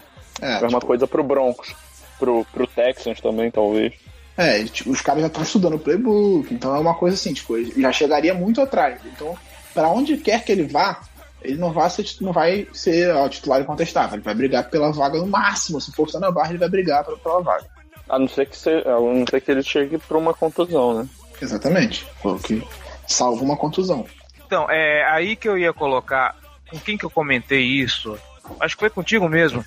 É, 0.40 0.54
É 0.54 0.58
uma 0.60 0.68
tipo, 0.68 0.86
coisa 0.86 1.06
pro 1.06 1.22
Broncos. 1.22 1.74
Pro, 2.18 2.44
pro 2.52 2.66
Texans 2.66 3.20
também, 3.20 3.50
talvez. 3.50 3.94
É, 4.38 4.64
tipo, 4.64 4.90
os 4.90 5.00
caras 5.02 5.20
já 5.20 5.26
estão 5.26 5.42
estudando 5.42 5.74
o 5.74 5.78
playbook, 5.78 6.54
então 6.54 6.74
é 6.74 6.78
uma 6.78 6.94
coisa 6.94 7.14
assim, 7.16 7.34
tipo, 7.34 7.56
ele 7.56 7.82
já 7.82 7.92
chegaria 7.92 8.32
muito 8.32 8.60
atrás. 8.62 9.00
Então, 9.04 9.36
pra 9.74 9.88
onde 9.88 10.16
quer 10.16 10.42
que 10.44 10.52
ele 10.52 10.62
vá, 10.64 11.00
ele 11.42 11.56
não 11.58 11.72
vai 11.72 11.90
ser, 11.90 12.06
não 12.20 12.32
vai 12.32 12.66
ser 12.72 13.14
ó, 13.14 13.28
titular 13.28 13.60
incontestável. 13.60 14.14
Ele 14.16 14.22
vai 14.24 14.34
brigar 14.34 14.70
pela 14.70 14.90
vaga 14.92 15.18
no 15.18 15.26
máximo. 15.26 15.80
Se 15.80 15.92
forçando 15.92 16.26
a 16.26 16.30
barra, 16.32 16.50
ele 16.50 16.58
vai 16.58 16.68
brigar 16.68 17.04
pela, 17.04 17.18
pela 17.18 17.42
vaga. 17.42 17.66
A 18.08 18.18
não 18.18 18.26
ser 18.28 18.46
que, 18.46 18.56
se, 18.56 18.70
a 18.70 18.98
não 19.00 19.24
ser 19.28 19.40
que 19.40 19.50
ele 19.50 19.62
chegue 19.62 19.98
pra 19.98 20.16
uma 20.16 20.32
contusão, 20.32 20.94
né? 21.02 21.08
Exatamente. 21.42 22.06
Foi 22.22 22.32
o 22.32 22.38
que 22.38 22.66
salva 23.06 23.42
uma 23.44 23.56
contusão. 23.56 24.06
Então, 24.46 24.66
é 24.70 25.04
aí 25.10 25.36
que 25.36 25.48
eu 25.48 25.58
ia 25.58 25.72
colocar. 25.72 26.34
Com 26.70 26.78
quem 26.78 26.96
que 26.98 27.04
eu 27.04 27.10
comentei 27.10 27.62
isso? 27.62 28.18
Acho 28.60 28.76
que 28.76 28.80
foi 28.80 28.90
contigo 28.90 29.28
mesmo. 29.28 29.64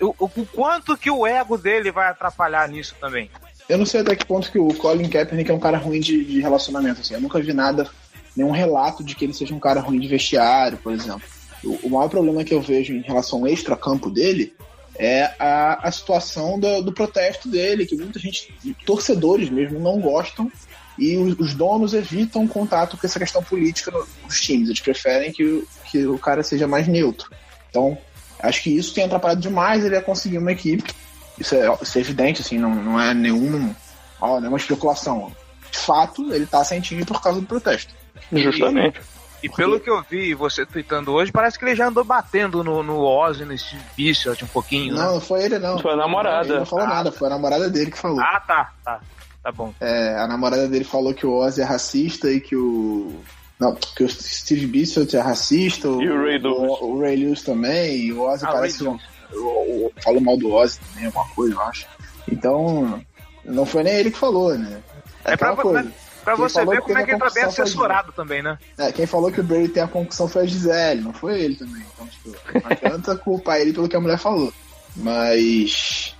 O, 0.00 0.06
o- 0.18 0.30
o 0.36 0.46
quanto 0.46 0.96
que 0.96 1.10
o 1.10 1.26
ego 1.26 1.56
dele 1.58 1.90
vai 1.92 2.08
atrapalhar 2.08 2.68
nisso 2.68 2.94
também. 3.00 3.30
Eu 3.70 3.78
não 3.78 3.86
sei 3.86 4.00
até 4.00 4.16
que 4.16 4.24
ponto 4.26 4.50
que 4.50 4.58
o 4.58 4.74
Colin 4.74 5.08
Kaepernick 5.08 5.50
é 5.50 5.54
um 5.54 5.60
cara 5.60 5.78
ruim 5.78 6.00
de, 6.00 6.24
de 6.24 6.40
relacionamento. 6.40 7.00
Assim. 7.00 7.14
Eu 7.14 7.20
nunca 7.20 7.40
vi 7.40 7.52
nada, 7.52 7.88
nenhum 8.36 8.50
relato 8.50 9.04
de 9.04 9.14
que 9.14 9.24
ele 9.24 9.32
seja 9.32 9.54
um 9.54 9.60
cara 9.60 9.80
ruim 9.80 10.00
de 10.00 10.08
vestiário, 10.08 10.76
por 10.78 10.92
exemplo. 10.92 11.22
O, 11.62 11.86
o 11.86 11.90
maior 11.90 12.08
problema 12.08 12.42
que 12.42 12.52
eu 12.52 12.60
vejo 12.60 12.92
em 12.92 13.00
relação 13.02 13.38
ao 13.40 13.46
extra-campo 13.46 14.10
dele 14.10 14.52
é 14.98 15.30
a, 15.38 15.86
a 15.88 15.92
situação 15.92 16.58
do, 16.58 16.82
do 16.82 16.92
protesto 16.92 17.48
dele, 17.48 17.86
que 17.86 17.94
muita 17.96 18.18
gente, 18.18 18.52
torcedores 18.84 19.48
mesmo, 19.48 19.78
não 19.78 20.00
gostam 20.00 20.50
e 20.98 21.16
os, 21.16 21.38
os 21.38 21.54
donos 21.54 21.94
evitam 21.94 22.46
contato 22.48 22.96
com 22.96 23.06
essa 23.06 23.18
questão 23.18 23.42
política 23.42 23.90
no- 23.90 24.06
nos 24.24 24.40
times. 24.40 24.68
Eles 24.68 24.80
preferem 24.80 25.32
que, 25.32 25.44
o- 25.44 25.68
que 25.90 26.06
o 26.06 26.18
cara 26.18 26.42
seja 26.42 26.66
mais 26.66 26.88
neutro. 26.88 27.30
Então, 27.70 27.96
acho 28.40 28.62
que 28.62 28.70
isso 28.76 28.92
tem 28.92 29.04
atrapalhado 29.04 29.40
demais 29.40 29.84
ele 29.84 29.96
a 29.96 30.02
conseguir 30.02 30.38
uma 30.38 30.52
equipe. 30.52 30.92
Isso 31.40 31.54
é, 31.54 31.78
isso 31.82 31.98
é 31.98 32.00
evidente, 32.00 32.42
assim, 32.42 32.58
não, 32.58 32.74
não 32.74 33.00
é 33.00 33.14
nenhum, 33.14 33.74
ó, 34.20 34.38
nenhuma 34.38 34.58
especulação. 34.58 35.32
De 35.70 35.78
fato, 35.78 36.32
ele 36.32 36.46
tá 36.46 36.62
sem 36.62 36.80
time 36.80 37.04
por 37.04 37.22
causa 37.22 37.40
do 37.40 37.46
protesto. 37.46 37.94
Justamente. 38.30 39.00
E 39.42 39.48
pelo 39.48 39.80
que 39.80 39.88
eu 39.88 40.02
vi 40.08 40.34
você 40.34 40.66
tweetando 40.66 41.12
hoje, 41.12 41.32
parece 41.32 41.58
que 41.58 41.64
ele 41.64 41.74
já 41.74 41.88
andou 41.88 42.04
batendo 42.04 42.62
no, 42.62 42.82
no 42.82 43.00
Ozzy, 43.00 43.44
no 43.44 43.56
Steve 43.56 43.82
Bishop 43.96 44.44
um 44.44 44.48
pouquinho, 44.48 44.94
né? 44.94 45.02
Não, 45.02 45.14
não 45.14 45.20
foi 45.20 45.44
ele, 45.44 45.58
não. 45.58 45.78
Foi 45.78 45.94
a 45.94 45.96
namorada. 45.96 46.48
Ele 46.48 46.58
não 46.58 46.66
falou 46.66 46.86
nada, 46.86 47.10
foi 47.10 47.28
a 47.28 47.30
namorada 47.30 47.70
dele 47.70 47.90
que 47.90 47.98
falou. 47.98 48.20
Ah, 48.20 48.40
tá, 48.46 48.72
tá. 48.84 49.00
Tá 49.42 49.50
bom. 49.50 49.72
É, 49.80 50.18
a 50.18 50.26
namorada 50.26 50.68
dele 50.68 50.84
falou 50.84 51.14
que 51.14 51.26
o 51.26 51.32
Ozzy 51.32 51.62
é 51.62 51.64
racista 51.64 52.30
e 52.30 52.40
que 52.40 52.54
o. 52.54 53.20
Não, 53.58 53.74
que 53.74 54.04
o 54.04 54.08
Steve 54.08 54.66
Bissett 54.66 55.16
é 55.16 55.20
racista. 55.20 55.88
E 55.88 56.10
o 56.10 56.22
Ray 56.22 56.38
Lewis. 56.38 56.78
O, 56.80 56.84
o 56.84 57.00
Ray 57.00 57.16
Lewis 57.16 57.42
também. 57.42 57.96
E 57.96 58.12
o 58.12 58.22
Ozzy 58.22 58.44
Ah, 58.44 58.52
parece. 58.52 58.84
Ray 58.84 58.92
Um, 58.92 58.98
o- 59.32 59.86
o- 59.86 59.92
falou 60.02 60.20
mal 60.20 60.36
do 60.36 60.50
Ozzy 60.52 60.78
também, 60.80 61.06
alguma 61.06 61.28
coisa, 61.30 61.54
eu 61.54 61.62
acho. 61.62 61.86
Então, 62.30 63.02
não 63.44 63.64
foi 63.66 63.82
nem 63.82 63.94
ele 63.94 64.10
que 64.10 64.18
falou, 64.18 64.56
né? 64.56 64.80
É 65.24 65.36
pra, 65.36 65.54
coisa. 65.56 65.92
pra 66.24 66.34
Quem 66.36 66.42
você 66.48 66.64
ver 66.64 66.80
como 66.82 66.98
é 66.98 67.04
que 67.04 67.10
ele 67.10 67.18
tá 67.18 67.30
bem 67.30 67.44
assessorado 67.44 68.12
também, 68.12 68.42
né? 68.42 68.58
É, 68.78 68.92
quem 68.92 69.06
falou 69.06 69.30
que 69.32 69.40
o 69.40 69.44
Brady 69.44 69.68
tem 69.68 69.82
a 69.82 69.88
concussão 69.88 70.28
foi 70.28 70.42
a 70.42 70.46
Gisele, 70.46 71.00
não 71.02 71.12
foi 71.12 71.40
ele 71.40 71.56
também. 71.56 71.82
Então, 71.94 72.06
tipo, 72.06 72.30
não 72.30 72.70
adianta 72.70 73.16
culpar 73.16 73.58
ele 73.58 73.72
pelo 73.72 73.88
que 73.88 73.96
a 73.96 74.00
mulher 74.00 74.18
falou. 74.18 74.52
Mas 74.96 76.14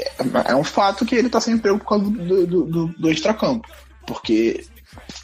é, 0.00 0.52
é 0.52 0.54
um 0.54 0.64
fato 0.64 1.04
que 1.04 1.14
ele 1.14 1.28
tá 1.28 1.40
sem 1.40 1.54
emprego 1.54 1.78
por 1.78 1.88
causa 1.88 2.04
do, 2.04 2.46
do, 2.46 2.64
do, 2.64 2.86
do 2.88 3.10
extracampo. 3.10 3.68
Porque 4.06 4.64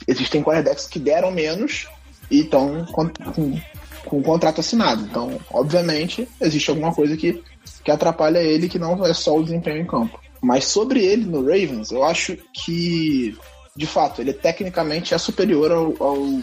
existem 0.07 0.43
quarterbacks 0.43 0.87
que 0.87 0.99
deram 0.99 1.31
menos 1.31 1.87
e 2.31 2.41
estão 2.41 2.85
com, 2.87 3.09
com, 3.09 3.61
com 4.05 4.19
o 4.19 4.23
contrato 4.23 4.61
assinado. 4.61 5.03
Então, 5.03 5.39
obviamente, 5.51 6.29
existe 6.41 6.71
alguma 6.71 6.95
coisa 6.95 7.17
que, 7.17 7.43
que 7.85 7.91
atrapalha 7.91 8.39
ele 8.39 8.69
que 8.69 8.79
não 8.79 9.05
é 9.05 9.15
só 9.15 9.37
o 9.37 9.45
desempenho 9.45 9.83
em 9.83 9.87
campo. 9.87 10.21
Mas 10.41 10.65
sobre 10.65 11.05
ele 11.05 11.25
no 11.25 11.43
Ravens, 11.43 11.93
eu 11.93 12.03
acho 12.03 12.37
que, 12.53 13.37
de 13.77 13.87
fato, 13.87 14.21
ele 14.21 14.33
tecnicamente 14.33 15.15
é 15.15 15.19
superior 15.19 15.71
ao, 15.71 15.95
ao, 16.01 16.41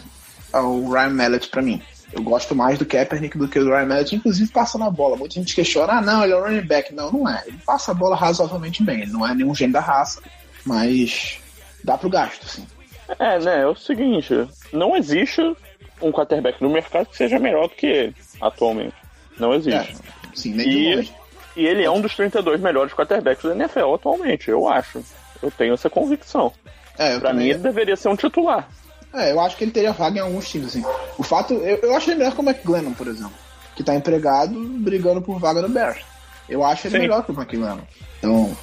ao 0.52 0.88
Ryan 0.88 1.10
Mallett 1.10 1.48
pra 1.48 1.60
mim. 1.60 1.82
Eu 2.12 2.22
gosto 2.22 2.56
mais 2.56 2.78
do 2.78 2.86
Kaepernick 2.86 3.38
do 3.38 3.46
que 3.46 3.60
do 3.60 3.68
Ryan 3.68 3.86
Mallett, 3.86 4.16
inclusive 4.16 4.50
passando 4.50 4.84
a 4.84 4.90
bola. 4.90 5.16
Muita 5.16 5.34
gente 5.34 5.54
questiona, 5.54 5.94
ah, 5.94 6.00
não, 6.00 6.24
ele 6.24 6.32
é 6.32 6.36
um 6.36 6.42
running 6.42 6.66
back. 6.66 6.94
Não, 6.94 7.12
não 7.12 7.28
é. 7.28 7.44
Ele 7.46 7.58
passa 7.64 7.92
a 7.92 7.94
bola 7.94 8.16
razoavelmente 8.16 8.82
bem. 8.82 9.02
Ele 9.02 9.12
não 9.12 9.26
é 9.26 9.34
nenhum 9.34 9.54
gênio 9.54 9.74
da 9.74 9.80
raça, 9.80 10.20
mas 10.64 11.38
dá 11.84 11.96
pro 11.96 12.10
gasto, 12.10 12.48
sim. 12.48 12.66
É, 13.18 13.38
né? 13.38 13.62
É 13.62 13.66
o 13.66 13.76
seguinte: 13.76 14.48
não 14.72 14.96
existe 14.96 15.42
um 16.02 16.10
quarterback 16.12 16.62
no 16.62 16.70
mercado 16.70 17.06
que 17.06 17.16
seja 17.16 17.38
melhor 17.38 17.68
do 17.68 17.74
que 17.74 17.86
ele, 17.86 18.14
atualmente. 18.40 18.94
Não 19.38 19.52
É, 19.52 19.56
existe. 19.56 19.96
sim, 20.34 20.54
nem 20.54 20.68
E, 20.68 20.96
longe. 20.96 21.14
e 21.56 21.66
ele 21.66 21.84
é 21.84 21.90
um 21.90 22.00
dos 22.00 22.14
32 22.14 22.60
melhores 22.60 22.92
quarterbacks 22.92 23.42
da 23.44 23.54
NFL 23.54 23.94
atualmente, 23.94 24.50
eu 24.50 24.68
acho. 24.68 25.02
Eu 25.42 25.50
tenho 25.50 25.74
essa 25.74 25.88
convicção. 25.88 26.52
É, 26.98 27.18
Pra 27.18 27.30
também- 27.30 27.46
mim, 27.46 27.50
ele 27.50 27.58
deveria 27.60 27.96
ser 27.96 28.08
um 28.08 28.16
titular. 28.16 28.68
É, 29.14 29.32
eu 29.32 29.40
acho 29.40 29.56
que 29.56 29.64
ele 29.64 29.70
teria 29.72 29.92
vaga 29.92 30.18
em 30.18 30.22
alguns 30.22 30.48
times, 30.48 30.68
assim. 30.68 30.84
O 31.18 31.22
fato, 31.22 31.54
eu, 31.54 31.76
eu 31.78 31.96
acho 31.96 32.10
ele 32.10 32.18
melhor 32.18 32.34
que 32.34 32.40
o 32.40 32.44
McGlennon, 32.48 32.92
por 32.92 33.08
exemplo, 33.08 33.32
que 33.74 33.82
tá 33.82 33.94
empregado 33.94 34.54
brigando 34.78 35.20
por 35.22 35.38
vaga 35.40 35.62
no 35.62 35.68
Bears. 35.68 36.00
Eu 36.48 36.62
acho 36.64 36.86
ele 36.86 36.96
Sim. 36.96 37.00
melhor 37.02 37.24
que 37.24 37.32
o 37.32 37.34
McGlennon. 37.34 37.80
Então, 38.18 38.56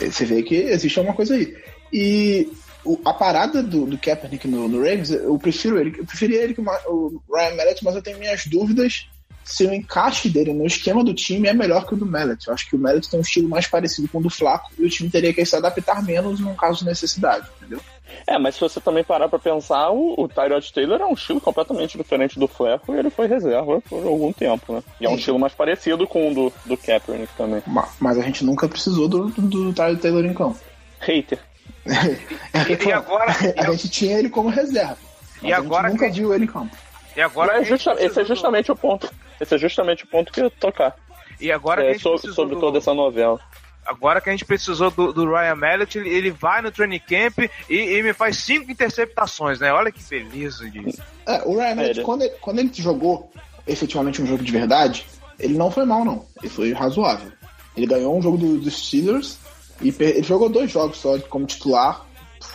você 0.00 0.24
vê 0.24 0.42
que 0.42 0.56
existe 0.56 0.98
alguma 0.98 1.14
coisa 1.14 1.34
aí. 1.36 1.56
E 1.92 2.48
o- 2.84 3.00
a 3.04 3.12
parada 3.12 3.62
do, 3.62 3.86
do 3.86 3.98
Kaepernick 3.98 4.46
no, 4.48 4.68
no 4.68 4.78
Ravens, 4.78 5.10
eu 5.10 5.38
prefiro 5.38 5.78
ele, 5.78 5.94
eu 5.98 6.04
preferia 6.04 6.42
ele 6.42 6.54
que 6.54 6.60
o, 6.60 6.64
o 6.88 7.22
Ryan 7.34 7.54
Mallett, 7.56 7.84
mas 7.84 7.94
eu 7.94 8.02
tenho 8.02 8.18
minhas 8.18 8.46
dúvidas 8.46 9.06
se 9.44 9.66
o 9.66 9.74
encaixe 9.74 10.30
dele 10.30 10.54
no 10.54 10.64
esquema 10.66 11.04
do 11.04 11.12
time 11.12 11.48
é 11.48 11.52
melhor 11.52 11.86
que 11.86 11.92
o 11.92 11.96
do 11.98 12.06
Mallett. 12.06 12.48
Eu 12.48 12.54
acho 12.54 12.66
que 12.68 12.76
o 12.76 12.78
Mallett 12.78 13.10
tem 13.10 13.18
um 13.18 13.22
estilo 13.22 13.46
mais 13.48 13.66
parecido 13.66 14.08
com 14.08 14.18
o 14.18 14.22
do 14.22 14.30
Flaco 14.30 14.70
e 14.78 14.84
o 14.84 14.88
time 14.88 15.10
teria 15.10 15.34
que 15.34 15.44
se 15.44 15.54
adaptar 15.54 16.02
menos 16.02 16.40
num 16.40 16.54
caso 16.54 16.78
de 16.78 16.86
necessidade, 16.86 17.46
entendeu? 17.60 17.78
É, 18.26 18.38
mas 18.38 18.54
se 18.54 18.60
você 18.62 18.80
também 18.80 19.04
parar 19.04 19.28
pra 19.28 19.38
pensar, 19.38 19.90
o, 19.90 20.14
o 20.16 20.28
Tyrod 20.28 20.72
Taylor 20.72 20.98
é 21.00 21.04
um 21.04 21.12
estilo 21.12 21.40
completamente 21.42 21.98
diferente 21.98 22.38
do 22.38 22.48
Fleco 22.48 22.94
e 22.94 22.98
ele 22.98 23.10
foi 23.10 23.26
reserva 23.26 23.82
por 23.82 24.06
algum 24.06 24.32
tempo, 24.32 24.72
né? 24.72 24.82
E 24.98 25.04
é 25.04 25.08
um 25.08 25.12
Sim. 25.12 25.18
estilo 25.18 25.38
mais 25.38 25.52
parecido 25.52 26.06
com 26.06 26.30
o 26.30 26.34
do, 26.34 26.52
do 26.64 26.76
Kaepernick 26.78 27.32
também. 27.36 27.62
Ma- 27.66 27.88
Mas 28.00 28.16
a 28.18 28.22
gente 28.22 28.44
nunca 28.44 28.66
precisou 28.66 29.08
do, 29.08 29.26
do, 29.26 29.42
do 29.42 29.72
Tyler 29.74 29.98
Taylor 30.00 30.24
em 30.24 30.32
campo. 30.32 30.58
Hater. 31.00 31.38
É 32.54 32.88
E 32.88 32.92
agora- 32.92 33.32
a 33.58 33.70
gente 33.72 33.88
tinha 33.88 34.18
ele 34.18 34.28
como 34.30 34.48
reserva. 34.48 34.96
E 35.42 35.52
a 35.52 35.58
agora 35.58 35.88
gente 35.88 35.92
nunca 36.00 36.10
que- 36.10 36.16
viu 36.20 36.34
ele 36.34 36.44
em 36.44 36.48
campo. 36.48 36.76
E 37.16 37.20
agora 37.20 37.58
gente 37.58 37.68
justa- 37.68 37.92
esse 37.92 38.04
é 38.04 38.08
precisou 38.08 38.24
do- 38.24 38.28
justamente 38.28 38.72
o 38.72 38.76
ponto. 38.76 39.10
Esse 39.40 39.54
é 39.54 39.58
justamente 39.58 40.04
o 40.04 40.06
ponto 40.06 40.32
que 40.32 40.40
eu 40.40 40.50
tocar. 40.50 40.96
E 41.40 41.50
agora 41.52 41.82
que 41.82 41.88
a 41.88 41.90
É, 41.90 41.92
gente 41.94 42.02
sobre, 42.02 42.18
precisou 42.20 42.44
sobre 42.44 42.54
do- 42.54 42.60
toda 42.60 42.78
essa 42.78 42.94
novela. 42.94 43.38
Agora 43.86 44.20
que 44.20 44.30
a 44.30 44.32
gente 44.32 44.46
precisou 44.46 44.90
do, 44.90 45.12
do 45.12 45.26
Ryan 45.30 45.56
Mallett, 45.56 45.98
ele, 45.98 46.08
ele 46.08 46.30
vai 46.30 46.62
no 46.62 46.70
training 46.72 47.00
camp 47.00 47.38
e, 47.68 47.74
e 47.76 48.02
me 48.02 48.14
faz 48.14 48.38
cinco 48.38 48.70
interceptações, 48.70 49.60
né? 49.60 49.70
Olha 49.72 49.92
que 49.92 50.02
beleza 50.04 50.70
de. 50.70 50.98
É, 51.26 51.42
o 51.44 51.56
Ryan 51.58 51.74
Mallett, 51.74 51.98
ele- 51.98 52.02
quando, 52.02 52.22
ele, 52.22 52.34
quando 52.40 52.58
ele 52.60 52.70
jogou 52.72 53.30
efetivamente 53.66 54.22
um 54.22 54.26
jogo 54.26 54.42
de 54.42 54.50
verdade, 54.52 55.04
ele 55.38 55.54
não 55.58 55.70
foi 55.70 55.84
mal, 55.84 56.02
não. 56.04 56.24
Ele 56.40 56.48
foi 56.48 56.72
razoável. 56.72 57.30
Ele 57.76 57.86
ganhou 57.86 58.16
um 58.16 58.22
jogo 58.22 58.38
do- 58.38 58.58
dos 58.58 58.86
Steelers 58.86 59.38
e 59.80 59.94
ele 59.98 60.22
jogou 60.22 60.48
dois 60.48 60.70
jogos 60.70 60.98
só 60.98 61.18
como 61.20 61.46
titular. 61.46 62.04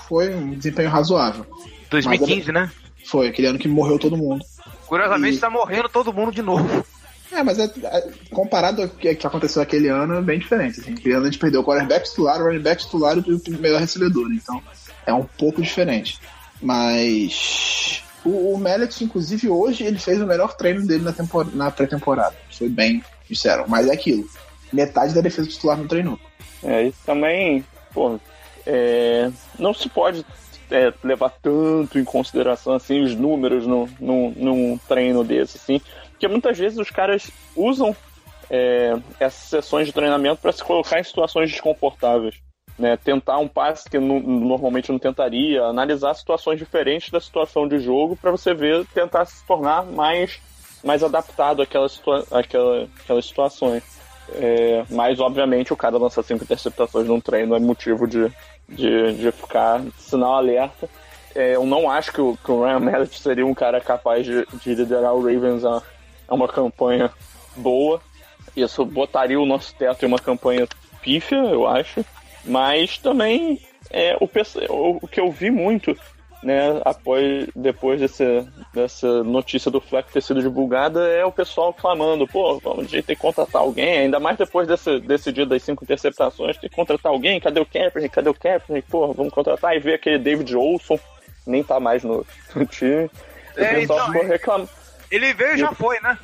Foi 0.08 0.34
um 0.34 0.54
desempenho 0.54 0.90
razoável. 0.90 1.46
2015, 1.90 2.52
né? 2.52 2.72
Foi 3.06 3.28
aquele 3.28 3.48
ano 3.48 3.60
que 3.60 3.68
morreu 3.68 3.98
todo 3.98 4.18
mundo. 4.18 4.44
Curiosamente, 4.86 5.38
E- 5.38 5.40
tá 5.40 5.50
morrendo 5.50 5.90
todo 5.90 6.14
mundo 6.14 6.32
de 6.32 6.42
novo. 6.42 6.86
É, 7.32 7.44
mas 7.44 7.60
é, 7.60 7.66
é- 7.66 8.10
comparado 8.32 8.82
ao 8.82 8.90
que, 8.90 9.14
que 9.14 9.28
aconteceu 9.28 9.62
aquele 9.62 9.88
ano, 9.88 10.16
é 10.16 10.22
bem 10.22 10.40
diferente. 10.40 10.80
Assim. 10.80 10.94
Aquele 10.94 11.14
ano 11.14 11.24
a 11.24 11.30
gente 11.30 11.40
perdeu 11.40 11.62
o 11.62 11.64
quarterback 11.64 12.10
titular, 12.10 12.42
o 12.42 12.46
running 12.46 12.62
back 12.62 12.84
titular 12.84 13.18
e 13.18 13.34
o 13.34 13.42
melhor 13.60 13.80
recebedor. 13.80 14.32
Então, 14.32 14.62
é 15.06 15.14
um 15.14 15.24
pouco 15.24 15.62
diferente. 15.62 16.20
Mas 16.62 18.04
o, 18.26 18.54
o 18.54 18.60
Mallett, 18.60 19.04
inclusive, 19.04 19.48
hoje 19.48 19.84
ele 19.84 20.00
fez 20.00 20.22
o 20.22 20.26
melhor 20.26 20.56
treino 20.56 20.86
dele 20.86 21.04
na, 21.04 21.14
na 21.54 21.72
pré-temporada. 21.72 22.36
Foi 22.52 22.68
bem, 22.68 23.04
disseram. 23.30 23.66
Mas 23.68 23.88
é 23.88 23.94
aquilo. 23.94 24.28
Metade 24.74 25.14
da 25.14 25.22
defesa 25.22 25.48
titular 25.48 25.78
não 25.78 25.88
treinou. 25.88 26.20
É, 26.63 26.86
e 26.88 26.92
também, 27.06 27.63
pô, 27.94 28.20
é, 28.66 29.32
não 29.58 29.74
se 29.74 29.89
pode 29.89 30.25
é, 30.70 30.94
levar 31.04 31.30
tanto 31.42 31.98
em 31.98 32.04
consideração 32.04 32.74
assim 32.74 33.01
os 33.01 33.16
números 33.16 33.66
no, 33.66 33.88
no, 34.00 34.32
num 34.32 34.78
treino 34.88 35.24
desse, 35.24 35.58
assim, 35.58 35.82
porque 36.12 36.28
muitas 36.28 36.58
vezes 36.58 36.78
os 36.78 36.89
caras 36.89 37.32
usam 37.56 37.96
é, 38.50 38.94
essas 39.20 39.50
sessões 39.50 39.88
de 39.88 39.94
treinamento 39.94 40.42
para 40.42 40.51
se 40.51 40.63
colocar 40.63 41.00
em 41.00 41.04
situações 41.04 41.51
desconfortáveis. 41.51 42.36
Né, 42.78 42.96
tentar 42.96 43.38
um 43.39 43.48
passe 43.48 43.89
que 43.89 44.00
normalmente 44.00 44.89
não 44.89 44.98
tentaria, 44.98 45.63
analisar 45.63 46.13
situações 46.13 46.58
diferentes 46.58 47.10
da 47.10 47.20
situação 47.20 47.68
de 47.68 47.78
jogo 47.78 48.16
para 48.16 48.32
você 48.32 48.54
ver, 48.54 48.86
tentar 48.94 49.25
se 49.25 49.46
tornar 49.46 49.84
mais, 49.84 50.39
mais 50.82 51.04
adaptado 51.04 51.62
àquela 51.62 51.89
situa 51.89 52.25
àquela, 52.32 52.88
àquelas 53.01 53.25
situações. 53.25 53.99
É, 54.36 54.86
mas, 54.90 55.20
obviamente, 55.20 55.74
o 55.74 55.78
cara 55.78 55.98
lançar 55.98 56.24
cinco 56.24 56.44
interceptações 56.44 57.08
num 57.08 57.20
treino 57.20 57.56
é 57.56 57.60
motivo 57.60 58.08
de, 58.08 58.32
de, 58.68 59.14
de 59.14 59.32
ficar 59.32 59.82
sinal 59.98 60.36
alerta. 60.36 60.90
É, 61.36 61.56
eu 61.56 61.66
não 61.66 61.90
acho 61.90 62.12
que 62.12 62.22
o, 62.22 62.38
que 62.38 62.52
o 62.52 62.64
Ryan 62.64 62.80
Mallett 62.80 63.20
seria 63.20 63.46
um 63.46 63.54
cara 63.54 63.80
capaz 63.80 64.26
de, 64.26 64.46
de 64.54 64.76
liderar 64.76 65.14
o 65.14 65.22
Ravens 65.22 65.64
a, 65.64 65.82
a 66.28 66.36
uma 66.36 66.48
campanha 66.48 67.12
boa. 67.56 68.02
Isso 68.56 68.84
botaria 68.86 69.40
o 69.40 69.46
nosso 69.46 69.74
teto 69.76 70.04
em 70.04 70.08
uma 70.08 70.20
campanha 70.20 70.68
pífia, 71.02 71.38
eu 71.38 71.68
acho. 71.68 72.04
Mas 72.44 72.98
também 72.98 73.62
é, 73.90 74.18
o, 74.20 74.26
o, 74.26 75.00
o 75.04 75.08
que 75.08 75.20
eu 75.20 75.32
vi 75.32 75.52
muito 75.52 75.96
né, 76.41 76.81
após, 76.86 77.48
depois 77.55 78.00
desse, 78.00 78.48
dessa 78.74 79.24
notícia 79.24 79.69
do 79.69 79.81
Fleck 79.81 80.12
ter 80.12 80.22
sido 80.22 80.41
divulgada, 80.41 81.08
é 81.08 81.25
o 81.25 81.31
pessoal 81.31 81.74
clamando, 81.74 82.27
pô, 82.27 82.60
vamos 82.60 82.89
ter 82.89 83.03
que 83.03 83.15
contratar 83.15 83.62
alguém, 83.62 84.00
ainda 84.00 84.19
mais 84.19 84.38
depois 84.38 84.67
desse, 84.67 85.00
desse 85.00 85.31
dia 85.31 85.46
das 85.46 85.63
cinco 85.63 85.84
interceptações, 85.84 86.58
tem 86.58 86.69
que 86.69 86.75
contratar 86.75 87.12
alguém, 87.12 87.39
cadê 87.39 87.60
o 87.60 87.65
Kaepernick, 87.65 88.15
cadê 88.15 88.29
o 88.29 88.34
Kaepernick, 88.34 88.89
pô, 88.89 89.12
vamos 89.13 89.34
contratar, 89.34 89.75
e 89.75 89.79
ver 89.79 89.96
aquele 89.96 90.17
David 90.17 90.55
Olson, 90.55 90.98
nem 91.46 91.63
tá 91.63 91.79
mais 91.79 92.03
no, 92.03 92.25
no 92.55 92.65
time, 92.65 93.10
é, 93.55 93.63
o 93.63 93.79
pessoal 93.81 94.00
então, 94.00 94.13
ficou 94.13 94.27
reclamando. 94.27 94.69
Ele 95.12 95.34
veio 95.34 95.55
e 95.55 95.58
já 95.58 95.72
foi, 95.74 96.00
né? 96.00 96.17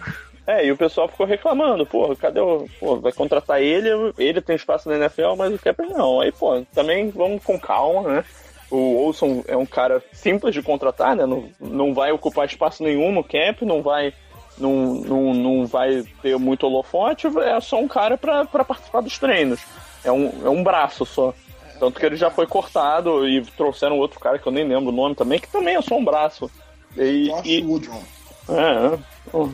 É, 0.48 0.64
e 0.64 0.72
o 0.72 0.78
pessoal 0.78 1.08
ficou 1.08 1.26
reclamando, 1.26 1.86
pô, 1.88 2.16
cadê 2.16 2.40
o. 2.40 2.68
Pô, 2.80 2.98
vai 2.98 3.12
contratar 3.12 3.62
ele, 3.62 3.90
ele 4.18 4.40
tem 4.42 4.56
espaço 4.56 4.88
na 4.88 4.96
NFL, 4.96 5.36
mas 5.36 5.54
o 5.54 5.60
Kaepernick 5.60 5.98
não. 5.98 6.22
Aí, 6.22 6.32
pô, 6.32 6.62
também 6.74 7.10
vamos 7.10 7.44
com 7.44 7.60
calma, 7.60 8.08
né? 8.08 8.26
O 8.70 9.06
Olson 9.06 9.44
é 9.48 9.56
um 9.56 9.66
cara 9.66 10.04
simples 10.12 10.54
de 10.54 10.62
contratar, 10.62 11.16
né? 11.16 11.26
Não, 11.26 11.50
não 11.60 11.94
vai 11.94 12.12
ocupar 12.12 12.46
espaço 12.46 12.84
nenhum 12.84 13.12
no 13.12 13.24
camp, 13.24 13.62
não 13.62 13.82
vai, 13.82 14.14
não, 14.58 14.96
não, 14.96 15.34
não 15.34 15.66
vai 15.66 16.04
ter 16.22 16.38
muito 16.38 16.66
holofote, 16.66 17.28
é 17.28 17.60
só 17.62 17.80
um 17.80 17.88
cara 17.88 18.18
para 18.18 18.46
participar 18.46 19.02
dos 19.02 19.20
treinos. 19.20 19.62
É 20.04 20.12
um, 20.12 20.32
é 20.44 20.50
um 20.50 20.64
braço 20.64 21.06
só. 21.06 21.34
Tanto 21.80 22.00
que 22.00 22.06
ele 22.06 22.16
já 22.16 22.32
foi 22.32 22.48
cortado 22.48 23.28
e 23.28 23.42
trouxeram 23.58 24.00
outro 24.00 24.20
cara 24.20 24.40
que 24.40 24.48
eu 24.48 24.52
nem 24.52 24.68
lembro 24.68 24.90
o 24.90 24.96
nome 24.96 25.14
também, 25.14 25.40
que 25.40 25.52
também 25.52 25.76
é 25.76 25.82
só 25.82 25.96
um 25.96 26.06
braço. 26.06 26.50
E, 26.98 27.28
Josh 27.28 27.46
e... 27.46 27.62
Woodron. 27.62 28.04
É, 28.50 28.96
é. 28.96 29.50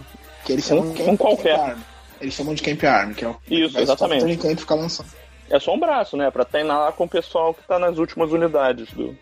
Que 0.45 0.53
eles 0.53 0.65
chamam 0.65 0.85
um, 0.85 0.93
de 0.93 0.97
camp, 0.97 1.13
um 1.13 1.17
qualquer. 1.17 1.57
Camp 1.57 1.79
eles 2.21 2.35
chamam 2.35 2.53
de 2.53 2.61
Camp 2.61 2.83
Arm, 2.83 3.13
que 3.13 3.25
é 3.25 3.27
o 3.27 3.35
Isso, 3.49 3.79
exatamente. 3.79 4.37
Que 4.37 4.55
ficar 4.55 4.75
lançando 4.75 5.09
é 5.51 5.59
só 5.59 5.73
um 5.73 5.79
braço, 5.79 6.15
né? 6.15 6.31
Pra 6.31 6.45
treinar 6.45 6.79
lá 6.79 6.91
com 6.91 7.03
o 7.03 7.09
pessoal 7.09 7.53
que 7.53 7.67
tá 7.67 7.77
nas 7.77 7.97
últimas 7.97 8.31
unidades 8.31 8.89
do, 8.91 9.17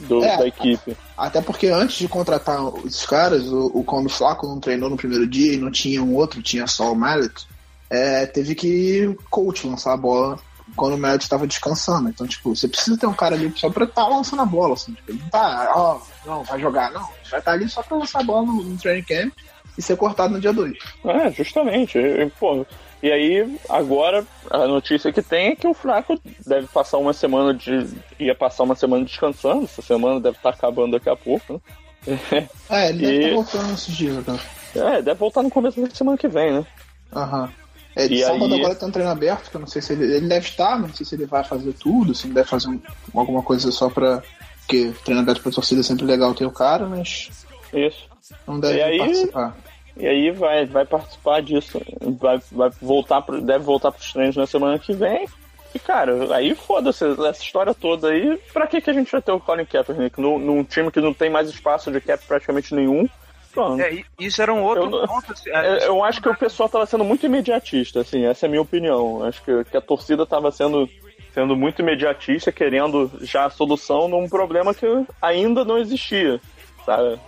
do 0.00 0.22
é, 0.22 0.36
da 0.36 0.46
equipe. 0.46 0.96
Até 1.16 1.40
porque 1.40 1.68
antes 1.68 1.96
de 1.96 2.08
contratar 2.08 2.62
os 2.62 3.06
caras, 3.06 3.44
o, 3.46 3.70
o 3.74 3.84
quando 3.84 4.06
o 4.06 4.10
Flaco 4.10 4.46
não 4.46 4.60
treinou 4.60 4.90
no 4.90 4.96
primeiro 4.96 5.26
dia 5.26 5.54
e 5.54 5.58
não 5.58 5.70
tinha 5.70 6.02
um 6.02 6.14
outro, 6.14 6.42
tinha 6.42 6.66
só 6.66 6.92
o 6.92 6.96
Mallet, 6.96 7.46
é, 7.90 8.26
teve 8.26 8.54
que 8.54 9.06
o 9.06 9.16
coach 9.30 9.66
lançar 9.66 9.92
a 9.92 9.96
bola 9.96 10.38
quando 10.76 10.94
o 10.94 10.98
Mallet 10.98 11.22
estava 11.22 11.46
descansando. 11.46 12.08
Então, 12.08 12.26
tipo, 12.26 12.54
você 12.54 12.68
precisa 12.68 12.98
ter 12.98 13.06
um 13.06 13.14
cara 13.14 13.34
ali 13.34 13.52
só 13.56 13.70
pra 13.70 13.84
estar 13.84 14.04
tá 14.04 14.08
lançando 14.08 14.42
a 14.42 14.46
bola, 14.46 14.74
assim. 14.74 14.92
Tipo, 14.92 15.12
não 15.12 15.28
tá, 15.28 15.72
ó, 15.74 16.00
não, 16.26 16.42
vai 16.42 16.60
jogar, 16.60 16.90
não. 16.90 17.02
Vai 17.02 17.40
estar 17.40 17.42
tá 17.42 17.52
ali 17.52 17.68
só 17.68 17.82
pra 17.82 17.96
lançar 17.96 18.20
a 18.20 18.24
bola 18.24 18.46
no, 18.46 18.62
no 18.62 18.76
training 18.76 19.04
camp 19.04 19.32
e 19.76 19.82
ser 19.82 19.96
cortado 19.96 20.34
no 20.34 20.40
dia 20.40 20.52
2. 20.52 20.76
É, 21.04 21.30
justamente. 21.30 21.98
Pô, 22.38 22.64
e 23.04 23.12
aí, 23.12 23.58
agora, 23.68 24.24
a 24.50 24.66
notícia 24.66 25.12
que 25.12 25.20
tem 25.20 25.48
é 25.48 25.54
que 25.56 25.68
o 25.68 25.74
Flaco 25.74 26.18
deve 26.46 26.66
passar 26.68 26.96
uma 26.96 27.12
semana 27.12 27.52
de. 27.52 27.86
ia 28.18 28.34
passar 28.34 28.62
uma 28.62 28.74
semana 28.74 29.04
descansando, 29.04 29.64
essa 29.64 29.82
semana 29.82 30.18
deve 30.18 30.38
estar 30.38 30.52
tá 30.52 30.56
acabando 30.56 30.92
daqui 30.92 31.10
a 31.10 31.14
pouco, 31.14 31.60
né? 32.06 32.48
É, 32.70 32.88
ele 32.88 33.04
e... 33.04 33.06
deve 33.06 33.16
estar 33.16 33.28
tá 33.28 33.34
voltando 33.34 33.74
esses 33.74 33.94
dias, 33.94 34.26
né? 34.26 34.40
É, 34.74 35.02
deve 35.02 35.20
voltar 35.20 35.42
no 35.42 35.50
começo 35.50 35.78
da 35.82 35.94
semana 35.94 36.16
que 36.16 36.28
vem, 36.28 36.54
né? 36.54 36.66
Aham. 37.14 37.52
É, 37.94 38.08
de 38.08 38.14
e 38.14 38.24
sábado 38.24 38.54
aí... 38.54 38.60
agora 38.60 38.74
tem 38.74 38.88
um 38.88 38.92
treino 38.92 39.10
aberto, 39.10 39.50
que 39.50 39.56
eu 39.56 39.60
não 39.60 39.68
sei 39.68 39.82
se 39.82 39.92
ele. 39.92 40.04
Ele 40.04 40.26
deve 40.26 40.48
estar, 40.48 40.80
não 40.80 40.88
sei 40.94 41.04
se 41.04 41.14
ele 41.14 41.26
vai 41.26 41.44
fazer 41.44 41.74
tudo, 41.74 42.14
se 42.14 42.26
ele 42.26 42.32
deve 42.32 42.48
fazer 42.48 42.68
um, 42.68 42.80
alguma 43.14 43.42
coisa 43.42 43.70
só 43.70 43.90
pra. 43.90 44.22
Porque 44.60 44.94
treino 45.04 45.20
aberto 45.20 45.42
pra 45.42 45.52
torcida 45.52 45.82
é 45.82 45.84
sempre 45.84 46.06
legal 46.06 46.34
ter 46.34 46.46
o 46.46 46.50
cara, 46.50 46.86
mas. 46.86 47.28
Isso. 47.70 48.08
Não 48.46 48.58
deve 48.58 48.80
aí, 48.80 48.96
participar. 48.96 49.54
E 49.96 50.06
aí 50.06 50.30
vai, 50.30 50.66
vai 50.66 50.84
participar 50.84 51.40
disso. 51.40 51.80
Vai, 52.00 52.40
vai 52.50 52.70
voltar 52.80 53.22
pro, 53.22 53.40
deve 53.40 53.64
voltar 53.64 53.92
pros 53.92 54.12
treinos 54.12 54.36
na 54.36 54.46
semana 54.46 54.78
que 54.78 54.92
vem. 54.92 55.26
E, 55.74 55.78
cara, 55.78 56.34
aí 56.34 56.54
foda-se 56.54 57.04
essa 57.04 57.42
história 57.42 57.74
toda 57.74 58.08
aí. 58.08 58.38
Pra 58.52 58.66
que, 58.66 58.80
que 58.80 58.90
a 58.90 58.92
gente 58.92 59.10
vai 59.10 59.20
ter 59.20 59.32
o 59.32 59.40
Colin 59.40 59.64
Kaepernick 59.64 60.20
num, 60.20 60.38
num 60.38 60.64
time 60.64 60.90
que 60.90 61.00
não 61.00 61.12
tem 61.12 61.28
mais 61.28 61.48
espaço 61.48 61.90
de 61.90 62.00
cap 62.00 62.24
praticamente 62.26 62.74
nenhum? 62.74 63.08
Pronto. 63.52 63.80
É, 63.80 64.02
isso 64.18 64.42
era 64.42 64.52
um 64.52 64.62
outro 64.62 64.84
eu, 64.84 65.06
ponto. 65.06 65.32
Assim, 65.32 65.50
é, 65.54 65.86
eu 65.86 66.04
acho 66.04 66.20
que 66.20 66.28
o 66.28 66.36
pessoal 66.36 66.68
tava 66.68 66.86
sendo 66.86 67.04
muito 67.04 67.24
imediatista, 67.24 68.00
assim, 68.00 68.24
essa 68.24 68.44
é 68.44 68.48
a 68.48 68.50
minha 68.50 68.62
opinião. 68.62 69.24
Acho 69.24 69.42
que, 69.44 69.64
que 69.64 69.76
a 69.76 69.80
torcida 69.80 70.26
tava 70.26 70.50
sendo, 70.50 70.88
sendo 71.32 71.56
muito 71.56 71.80
imediatista, 71.80 72.50
querendo 72.50 73.10
já 73.22 73.46
a 73.46 73.50
solução 73.50 74.08
num 74.08 74.28
problema 74.28 74.74
que 74.74 74.86
ainda 75.22 75.64
não 75.64 75.78
existia. 75.78 76.40
Sabe? 76.84 77.18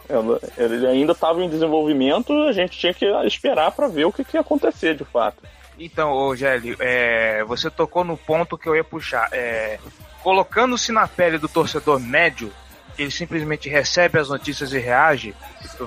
Ele 0.56 0.86
ainda 0.86 1.12
estava 1.12 1.42
em 1.42 1.48
desenvolvimento, 1.48 2.32
a 2.42 2.52
gente 2.52 2.78
tinha 2.78 2.92
que 2.92 3.06
esperar 3.24 3.72
para 3.72 3.88
ver 3.88 4.04
o 4.04 4.12
que, 4.12 4.24
que 4.24 4.36
ia 4.36 4.40
acontecer 4.40 4.94
de 4.94 5.04
fato. 5.04 5.42
Então, 5.78 6.12
ô 6.12 6.34
Gélio, 6.34 6.76
é, 6.78 7.44
você 7.44 7.70
tocou 7.70 8.04
no 8.04 8.16
ponto 8.16 8.56
que 8.56 8.68
eu 8.68 8.76
ia 8.76 8.84
puxar. 8.84 9.28
É, 9.32 9.78
Colocando-se 10.26 10.90
na 10.90 11.06
pele 11.06 11.38
do 11.38 11.48
torcedor 11.48 12.00
médio, 12.00 12.52
ele 12.98 13.12
simplesmente 13.12 13.68
recebe 13.68 14.18
as 14.18 14.28
notícias 14.28 14.72
e 14.72 14.78
reage, 14.80 15.32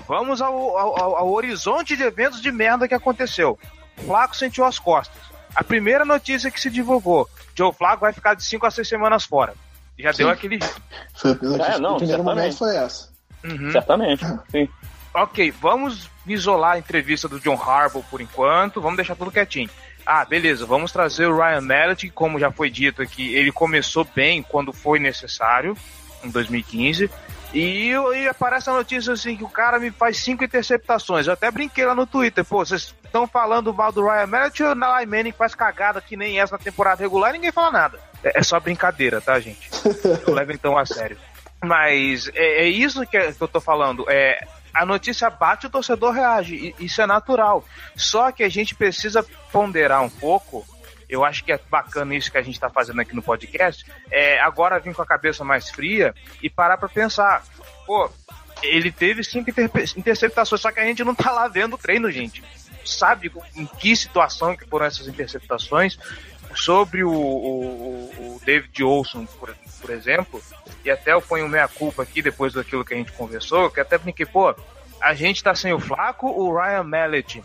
vamos 0.07 0.41
ao, 0.41 0.77
ao, 0.77 1.17
ao 1.17 1.29
horizonte 1.33 1.97
de 1.97 2.03
eventos 2.03 2.41
de 2.41 2.49
merda 2.49 2.87
que 2.87 2.93
aconteceu. 2.93 3.59
Flaco 4.05 4.37
sentiu 4.37 4.63
as 4.63 4.79
costas. 4.79 5.21
A 5.53 5.61
primeira 5.61 6.05
notícia 6.05 6.49
que 6.49 6.61
se 6.61 6.69
divulgou, 6.69 7.27
Joe 7.53 7.73
Flaco 7.73 7.99
vai 8.01 8.13
ficar 8.13 8.33
de 8.33 8.43
5 8.45 8.65
a 8.65 8.71
6 8.71 8.87
semanas 8.87 9.25
fora. 9.25 9.53
Já 9.97 10.13
Sim. 10.13 10.19
deu 10.19 10.29
aquele. 10.29 10.59
Foi, 11.13 11.31
é, 11.31 11.77
não, 11.77 11.95
o 11.95 11.97
primeiro 11.97 12.23
momento 12.23 12.57
foi 12.57 12.77
essa. 12.77 13.09
Uhum. 13.43 13.71
Certamente, 13.71 14.25
sim. 14.49 14.67
Ok, 15.13 15.51
vamos 15.59 16.09
isolar 16.27 16.73
a 16.73 16.79
entrevista 16.79 17.27
do 17.27 17.39
John 17.39 17.55
Harbaugh 17.55 18.03
por 18.09 18.21
enquanto, 18.21 18.81
vamos 18.81 18.97
deixar 18.97 19.15
tudo 19.15 19.31
quietinho. 19.31 19.69
Ah, 20.05 20.23
beleza, 20.25 20.65
vamos 20.65 20.91
trazer 20.91 21.27
o 21.27 21.35
Ryan 21.35 21.61
Mallett, 21.61 22.09
como 22.11 22.39
já 22.39 22.51
foi 22.51 22.69
dito 22.69 23.01
aqui, 23.01 23.33
ele 23.35 23.51
começou 23.51 24.07
bem 24.15 24.41
quando 24.41 24.71
foi 24.71 24.99
necessário, 24.99 25.75
em 26.23 26.29
2015. 26.29 27.09
E, 27.53 27.89
e 27.91 28.27
aparece 28.27 28.69
a 28.69 28.73
notícia 28.73 29.13
assim 29.13 29.35
que 29.35 29.43
o 29.43 29.49
cara 29.49 29.79
me 29.79 29.89
faz 29.89 30.17
cinco 30.17 30.43
interceptações. 30.43 31.25
Eu 31.25 31.33
até 31.33 31.49
brinquei 31.49 31.85
lá 31.85 31.95
no 31.95 32.05
Twitter, 32.05 32.45
pô, 32.45 32.63
vocês 32.63 32.93
estão 33.03 33.27
falando 33.27 33.73
mal 33.73 33.91
do 33.91 34.05
Ryan 34.05 34.27
Mallett 34.27 34.63
ou 34.63 34.69
o 34.69 34.71
Eli 34.71 35.05
Manning 35.07 35.31
faz 35.31 35.55
cagada 35.55 35.99
que 35.99 36.15
nem 36.15 36.39
essa 36.39 36.57
na 36.57 36.63
temporada 36.63 37.01
regular 37.01 37.31
e 37.31 37.33
ninguém 37.33 37.51
fala 37.51 37.71
nada. 37.71 37.99
É, 38.23 38.39
é 38.39 38.43
só 38.43 38.59
brincadeira, 38.59 39.19
tá, 39.19 39.39
gente? 39.39 39.69
Eu 40.27 40.33
levo 40.33 40.51
então 40.51 40.77
a 40.77 40.85
sério. 40.85 41.17
Mas 41.63 42.29
é, 42.33 42.63
é 42.63 42.67
isso 42.67 43.05
que, 43.05 43.17
eu 43.17 43.47
tô 43.47 43.59
falando. 43.59 44.05
É, 44.09 44.45
a 44.73 44.85
notícia 44.85 45.29
bate, 45.29 45.67
o 45.67 45.69
torcedor 45.69 46.13
reage. 46.13 46.73
Isso 46.79 47.01
é 47.01 47.05
natural. 47.05 47.65
Só 47.95 48.31
que 48.31 48.43
a 48.43 48.49
gente 48.49 48.75
precisa 48.75 49.25
ponderar 49.51 50.01
um 50.01 50.09
pouco. 50.09 50.65
Eu 51.07 51.25
acho 51.25 51.43
que 51.43 51.51
é 51.51 51.59
bacana 51.69 52.15
isso 52.15 52.31
que 52.31 52.37
a 52.37 52.41
gente 52.41 52.53
está 52.53 52.69
fazendo 52.69 53.01
aqui 53.01 53.15
no 53.15 53.21
podcast. 53.21 53.85
É 54.11 54.39
agora 54.39 54.79
vir 54.79 54.93
com 54.93 55.01
a 55.01 55.05
cabeça 55.05 55.43
mais 55.43 55.69
fria 55.69 56.13
e 56.41 56.49
parar 56.49 56.77
para 56.77 56.87
pensar. 56.87 57.43
Pô, 57.85 58.09
ele 58.61 58.91
teve 58.91 59.23
cinco 59.23 59.49
interceptações, 59.97 60.61
só 60.61 60.71
que 60.71 60.79
a 60.79 60.85
gente 60.85 61.03
não 61.03 61.15
tá 61.15 61.31
lá 61.31 61.47
vendo 61.47 61.73
o 61.73 61.77
treino, 61.77 62.11
gente. 62.11 62.43
Sabe 62.85 63.31
em 63.55 63.65
que 63.65 63.95
situação 63.95 64.55
que 64.55 64.65
foram 64.65 64.85
essas 64.85 65.07
interceptações? 65.07 65.97
Sobre 66.55 67.03
o, 67.03 67.11
o, 67.11 68.35
o 68.35 68.41
David 68.43 68.83
Olson, 68.83 69.25
por, 69.25 69.55
por 69.81 69.89
exemplo, 69.91 70.41
e 70.83 70.89
até 70.89 71.13
eu 71.13 71.21
ponho 71.21 71.47
meia-culpa 71.47 72.03
aqui 72.03 72.21
depois 72.21 72.53
daquilo 72.53 72.83
que 72.83 72.93
a 72.93 72.97
gente 72.97 73.11
conversou, 73.11 73.69
que 73.69 73.79
até 73.79 73.97
brinquei, 73.97 74.25
pô, 74.25 74.55
a 75.01 75.13
gente 75.13 75.43
tá 75.43 75.53
sem 75.53 75.71
o 75.73 75.79
Flaco, 75.79 76.27
o 76.27 76.53
Ryan 76.53 76.83
Mallet 76.83 77.41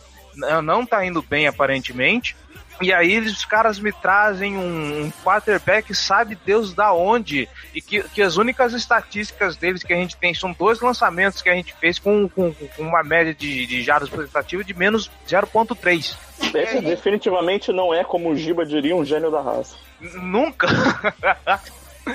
não 0.62 0.85
tá 0.85 1.05
indo 1.05 1.23
bem 1.23 1.47
aparentemente, 1.47 2.37
e 2.81 2.93
aí 2.93 3.19
os 3.19 3.45
caras 3.45 3.79
me 3.79 3.93
trazem 3.93 4.57
um, 4.57 5.05
um 5.05 5.13
quarterback, 5.25 5.95
sabe 5.95 6.39
Deus 6.45 6.75
da 6.75 6.93
onde, 6.93 7.49
e 7.75 7.81
que, 7.81 8.03
que 8.03 8.23
as 8.23 8.37
únicas 8.37 8.73
estatísticas 8.73 9.57
deles 9.57 9.83
que 9.83 9.93
a 9.93 9.97
gente 9.97 10.17
tem 10.17 10.35
são 10.35 10.53
dois 10.53 10.81
lançamentos 10.81 11.41
que 11.41 11.49
a 11.49 11.55
gente 11.55 11.75
fez 11.75 11.99
com, 11.99 12.29
com, 12.29 12.53
com 12.53 12.83
uma 12.83 13.03
média 13.03 13.35
de, 13.35 13.67
de 13.67 13.83
jardas 13.83 14.09
positivas 14.09 14.67
de 14.67 14.75
menos 14.75 15.11
0.3. 15.29 16.17
Esse 16.55 16.81
definitivamente 16.81 17.73
não 17.73 17.95
é, 17.95 18.05
como 18.05 18.31
o 18.31 18.37
Giba 18.37 18.67
diria, 18.67 18.95
um 18.95 19.05
gênio 19.05 19.31
da 19.31 19.41
raça. 19.41 19.77
Nunca! 20.01 20.67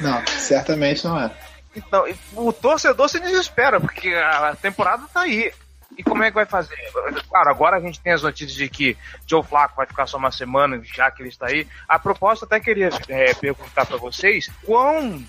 Não, 0.02 0.24
certamente 0.28 1.04
não 1.04 1.19
é. 1.19 1.32
Então, 1.76 2.06
o 2.36 2.54
torcedor 2.54 3.10
se 3.10 3.19
desespera, 3.19 3.80
porque 3.80 4.10
a 4.10 4.56
temporada 4.56 5.04
tá 5.12 5.22
aí. 5.22 5.52
E 5.99 6.03
como 6.03 6.23
é 6.23 6.31
que 6.31 6.35
vai 6.35 6.45
fazer? 6.45 6.77
Claro, 7.27 7.49
agora 7.49 7.75
a 7.75 7.79
gente 7.81 7.99
tem 7.99 8.13
as 8.13 8.23
notícias 8.23 8.53
de 8.53 8.69
que 8.69 8.95
Joe 9.27 9.43
Flacco 9.43 9.75
vai 9.75 9.85
ficar 9.85 10.07
só 10.07 10.17
uma 10.17 10.31
semana, 10.31 10.81
já 10.81 11.12
que 11.12 11.21
ele 11.21 11.27
está 11.27 11.47
aí. 11.47 11.67
A 11.89 11.99
proposta 11.99 12.45
até 12.45 12.57
queria 12.57 12.89
é, 13.09 13.33
perguntar 13.33 13.85
para 13.85 13.97
vocês 13.97 14.49
quão 14.65 15.21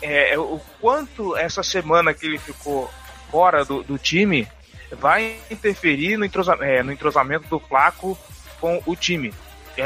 é, 0.00 0.38
o 0.38 0.60
quanto 0.80 1.36
essa 1.36 1.64
semana 1.64 2.14
que 2.14 2.24
ele 2.24 2.38
ficou 2.38 2.88
fora 3.32 3.64
do, 3.64 3.82
do 3.82 3.98
time 3.98 4.46
vai 4.92 5.36
interferir 5.50 6.16
no, 6.16 6.24
entrosa, 6.24 6.56
é, 6.60 6.84
no 6.84 6.92
entrosamento 6.92 7.48
do 7.48 7.58
Flaco 7.58 8.16
com 8.60 8.80
o 8.86 8.94
time. 8.94 9.34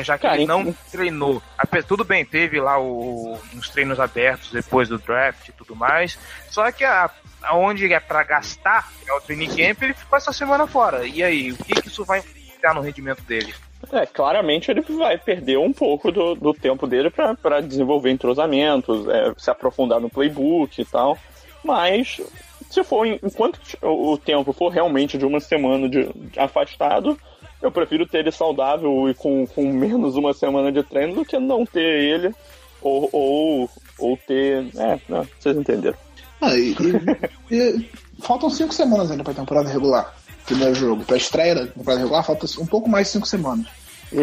Já 0.02 0.16
que 0.16 0.22
Cara, 0.22 0.36
ele 0.36 0.46
não 0.46 0.72
treinou. 0.90 1.42
Tudo 1.86 2.04
bem, 2.04 2.24
teve 2.24 2.60
lá 2.60 2.80
o, 2.80 3.38
uns 3.54 3.68
treinos 3.68 4.00
abertos 4.00 4.50
depois 4.50 4.88
do 4.88 4.98
draft 4.98 5.48
e 5.48 5.52
tudo 5.52 5.76
mais. 5.76 6.18
Só 6.50 6.70
que 6.72 6.84
a, 6.84 7.10
aonde 7.42 7.92
é 7.92 8.00
pra 8.00 8.22
gastar, 8.22 8.90
é 9.06 9.12
o 9.12 9.20
training 9.20 9.48
camp, 9.48 9.82
ele 9.82 9.94
ficou 9.94 10.16
essa 10.16 10.32
semana 10.32 10.66
fora. 10.66 11.06
E 11.06 11.22
aí, 11.22 11.52
o 11.52 11.56
que, 11.56 11.74
que 11.74 11.88
isso 11.88 12.04
vai 12.04 12.20
influenciar 12.20 12.74
no 12.74 12.80
rendimento 12.80 13.22
dele? 13.22 13.54
É, 13.92 14.06
claramente 14.06 14.70
ele 14.70 14.80
vai 14.80 15.18
perder 15.18 15.58
um 15.58 15.72
pouco 15.72 16.10
do, 16.10 16.34
do 16.34 16.54
tempo 16.54 16.86
dele 16.86 17.10
pra 17.10 17.60
desenvolver 17.60 18.10
entrosamentos, 18.10 19.06
é, 19.08 19.32
se 19.36 19.50
aprofundar 19.50 20.00
no 20.00 20.08
playbook 20.08 20.80
e 20.80 20.84
tal. 20.84 21.18
Mas, 21.62 22.20
se 22.70 22.82
for, 22.82 23.06
enquanto 23.06 23.60
o 23.82 24.14
o 24.14 24.18
tempo 24.18 24.52
for 24.52 24.68
realmente 24.68 25.18
de 25.18 25.24
uma 25.24 25.40
semana 25.40 25.88
de, 25.88 26.04
de 26.12 26.38
afastado, 26.38 27.18
eu 27.66 27.72
prefiro 27.72 28.06
ter 28.06 28.18
ele 28.18 28.30
saudável 28.32 29.08
e 29.08 29.14
com, 29.14 29.46
com 29.46 29.70
menos 29.72 30.16
uma 30.16 30.32
semana 30.34 30.70
de 30.72 30.82
treino 30.82 31.14
do 31.14 31.24
que 31.24 31.38
não 31.38 31.64
ter 31.64 31.80
ele 32.02 32.34
ou, 32.82 33.08
ou, 33.12 33.70
ou 33.98 34.16
ter. 34.26 34.66
É, 34.76 34.98
não, 35.08 35.26
vocês 35.38 35.56
entenderam. 35.56 35.96
Ah, 36.40 36.54
e- 36.56 36.74
e- 37.50 37.56
e 37.56 37.90
faltam 38.20 38.50
cinco 38.50 38.74
semanas 38.74 39.10
ainda 39.10 39.24
pra 39.24 39.32
temporada 39.34 39.68
regular. 39.68 40.14
Primeiro 40.44 40.74
jogo. 40.74 41.04
Pra 41.04 41.16
estreia 41.16 41.54
da 41.54 41.66
temporada 41.66 42.00
regular, 42.02 42.22
falta 42.24 42.46
um 42.60 42.66
pouco 42.66 42.88
mais 42.88 43.06
de 43.06 43.12
cinco 43.14 43.26
semanas. 43.26 43.66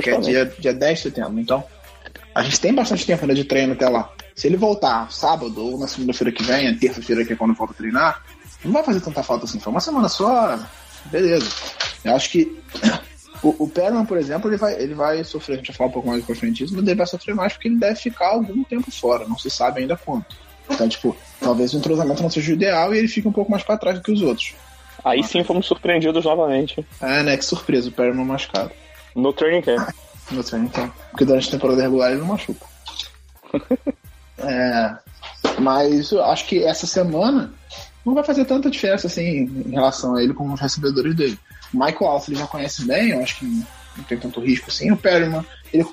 Que 0.04 0.10
é 0.12 0.18
dia, 0.20 0.46
dia 0.60 0.74
10 0.74 0.98
de 1.00 1.04
setembro. 1.04 1.40
Então, 1.40 1.64
a 2.36 2.44
gente 2.44 2.60
tem 2.62 2.74
bastante 2.74 3.06
tempo 3.06 3.24
ainda 3.24 3.34
de 3.34 3.44
treino 3.44 3.74
até 3.74 3.90
lá. 3.90 4.12
Se 4.36 4.48
ele 4.48 4.56
voltar 4.56 5.12
sábado 5.12 5.58
ou 5.66 5.78
na 5.80 5.88
segunda-feira 5.88 6.32
que 6.32 6.44
vem, 6.44 6.78
terça-feira 6.78 7.26
que 7.26 7.34
é 7.34 7.36
quando 7.36 7.54
volta 7.56 7.74
a 7.74 7.76
treinar, 7.76 8.24
não 8.64 8.72
vai 8.72 8.84
fazer 8.84 9.02
tanta 9.02 9.24
falta 9.24 9.46
assim. 9.46 9.60
Foi 9.60 9.72
uma 9.72 9.80
semana 9.82 10.08
só, 10.08 10.58
beleza. 11.06 11.50
Eu 12.06 12.16
acho 12.16 12.30
que 12.30 12.58
o, 13.44 13.64
o 13.64 13.70
Perman, 13.70 14.06
por 14.06 14.18
exemplo, 14.18 14.50
ele 14.50 14.58
vai, 14.58 14.74
ele 14.82 14.94
vai 14.94 15.24
sofrer, 15.24 15.56
a 15.56 15.58
gente 15.58 15.68
vai 15.68 15.78
falar 15.78 15.90
um 15.90 15.94
pouco 15.94 16.08
mais 16.08 16.24
pra 16.24 16.36
frente 16.36 16.64
mas 16.64 16.74
ele 16.74 16.96
vai 16.96 17.08
sofrer 17.08 17.36
mais 17.36 17.54
porque 17.54 17.68
ele 17.68 17.78
deve 17.78 17.96
ficar 17.96 18.30
algum 18.30 18.64
tempo 18.64 18.92
fora, 18.92 19.28
não 19.28 19.38
se 19.38 19.50
sabe 19.50 19.82
ainda 19.82 19.98
quanto. 19.98 20.36
Então, 20.70 20.88
tipo, 20.88 21.16
talvez 21.40 21.74
o 21.74 21.78
entrosamento 21.78 22.22
não 22.22 22.30
seja 22.30 22.52
o 22.52 22.56
ideal 22.56 22.94
e 22.94 23.00
ele 23.00 23.08
fique 23.08 23.28
um 23.28 23.32
pouco 23.32 23.52
mais 23.52 23.64
pra 23.64 23.78
trás 23.78 23.98
do 23.98 24.04
que 24.04 24.12
os 24.12 24.22
outros. 24.22 24.54
Aí 25.04 25.24
sim 25.24 25.44
fomos 25.44 25.66
surpreendidos 25.66 26.24
novamente 26.26 26.86
É, 27.02 27.24
né? 27.24 27.36
Que 27.36 27.44
surpresa, 27.44 27.90
o 27.90 27.92
Perman 27.92 28.24
machucado. 28.24 28.72
no 29.16 29.34
training 29.34 29.62
camp. 29.62 29.90
No 30.32 30.44
treino, 30.44 30.68
então. 30.68 30.90
Porque 31.10 31.26
durante 31.26 31.50
a 31.50 31.52
temporada 31.52 31.82
regular 31.82 32.12
ele 32.12 32.22
não 32.22 32.28
machuca. 32.28 32.66
é, 34.40 34.96
mas 35.60 36.12
eu 36.12 36.24
acho 36.24 36.46
que 36.48 36.64
essa 36.64 36.88
semana 36.88 37.54
não 38.06 38.14
vai 38.14 38.24
fazer 38.24 38.46
tanta 38.46 38.70
diferença 38.70 39.08
assim 39.08 39.44
em 39.68 39.72
relação 39.72 40.16
a 40.16 40.24
ele 40.24 40.34
com 40.34 40.54
os 40.54 40.60
recebedores 40.60 41.14
dele. 41.16 41.38
Michael 41.74 42.12
Alf 42.12 42.28
ele 42.28 42.38
já 42.38 42.48
conhece 42.48 42.86
bem, 42.86 43.10
eu 43.10 43.22
acho 43.22 43.40
que 43.40 43.46
não 43.46 44.04
tem 44.08 44.18
tanto 44.18 44.42
risco 44.42 44.70
assim. 44.70 44.92
O 44.92 44.98
Perryman, 44.98 45.46
ele 45.74 45.86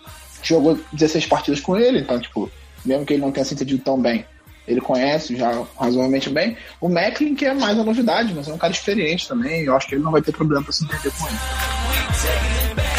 jogou 0.43 0.79
16 0.93 1.27
partidas 1.27 1.61
com 1.61 1.77
ele, 1.77 2.01
então, 2.01 2.21
tipo, 2.21 2.51
mesmo 2.85 3.05
que 3.05 3.15
ele 3.15 3.23
não 3.23 3.33
tenha 3.33 3.45
se 3.45 3.55
entendido 3.55 3.83
tão 3.83 4.01
bem, 4.01 4.25
ele 4.67 4.81
conhece 4.81 5.37
já 5.37 5.65
razoavelmente 5.79 6.31
bem. 6.31 6.57
O 6.81 6.89
Macklin, 6.89 7.35
que 7.35 7.47
é 7.47 7.55
mais 7.55 7.79
a 7.79 7.85
novidade, 7.85 8.35
mas 8.35 8.49
é 8.49 8.53
um 8.53 8.59
cara 8.59 8.73
experiente 8.73 9.27
também, 9.27 9.65
eu 9.65 9.77
acho 9.77 9.89
que 9.89 9.95
ele 9.95 10.05
não 10.05 10.13
vai 10.13 10.23
ter 10.23 10.33
problema 10.33 10.63
pra 10.63 10.73
se 10.73 10.85
entender 10.85 11.11
com 11.19 11.27
ele. 11.27 12.98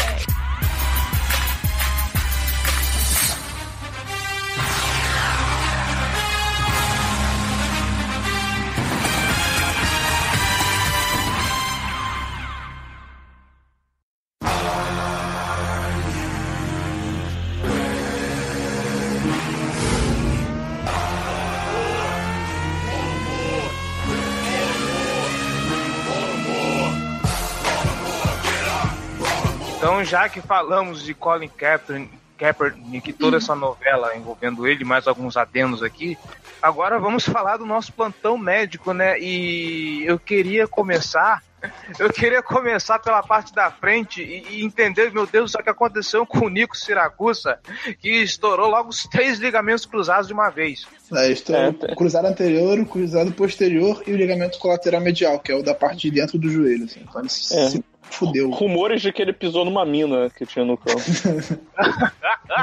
Então, 30.00 30.04
já 30.10 30.28
que 30.30 30.40
falamos 30.40 31.02
de 31.04 31.12
Colin 31.12 31.48
Kaepernick, 31.48 32.10
Kaepernick 32.38 33.10
e 33.10 33.12
toda 33.12 33.36
essa 33.36 33.54
novela 33.54 34.16
envolvendo 34.16 34.66
ele, 34.66 34.82
mais 34.82 35.06
alguns 35.06 35.36
adendos 35.36 35.82
aqui, 35.82 36.16
agora 36.62 36.98
vamos 36.98 37.26
falar 37.26 37.58
do 37.58 37.66
nosso 37.66 37.92
plantão 37.92 38.38
médico, 38.38 38.94
né? 38.94 39.20
E 39.20 40.02
eu 40.06 40.18
queria 40.18 40.66
começar, 40.66 41.42
eu 41.98 42.10
queria 42.10 42.42
começar 42.42 42.98
pela 42.98 43.22
parte 43.22 43.54
da 43.54 43.70
frente 43.70 44.22
e, 44.22 44.60
e 44.60 44.64
entender, 44.64 45.12
meu 45.12 45.26
Deus, 45.26 45.54
o 45.54 45.58
que 45.62 45.68
aconteceu 45.68 46.24
com 46.24 46.46
o 46.46 46.48
Nico 46.48 46.74
Siragusa, 46.78 47.58
que 48.00 48.22
estourou 48.22 48.70
logo 48.70 48.88
os 48.88 49.02
três 49.02 49.38
ligamentos 49.38 49.84
cruzados 49.84 50.28
de 50.28 50.32
uma 50.32 50.48
vez. 50.48 50.86
É, 51.12 51.30
isto 51.30 51.54
é, 51.54 51.66
É, 51.66 51.68
o 51.68 51.74
tem. 51.74 51.94
cruzado 51.94 52.24
anterior, 52.26 52.78
o 52.78 52.86
cruzado 52.86 53.32
posterior 53.32 54.02
e 54.06 54.14
o 54.14 54.16
ligamento 54.16 54.58
colateral 54.58 55.02
medial, 55.02 55.38
que 55.40 55.52
é 55.52 55.54
o 55.54 55.62
da 55.62 55.74
parte 55.74 56.08
de 56.08 56.12
dentro 56.18 56.38
do 56.38 56.48
joelho. 56.48 56.86
Assim. 56.86 57.00
Então 57.06 57.20
ele 57.20 57.26
É. 57.26 57.68
se 57.68 57.84
fudeu. 58.14 58.50
Rumores 58.50 59.02
de 59.02 59.12
que 59.12 59.22
ele 59.22 59.32
pisou 59.32 59.64
numa 59.64 59.84
mina 59.84 60.30
que 60.30 60.44
tinha 60.46 60.64
no 60.64 60.76
campo. 60.76 61.00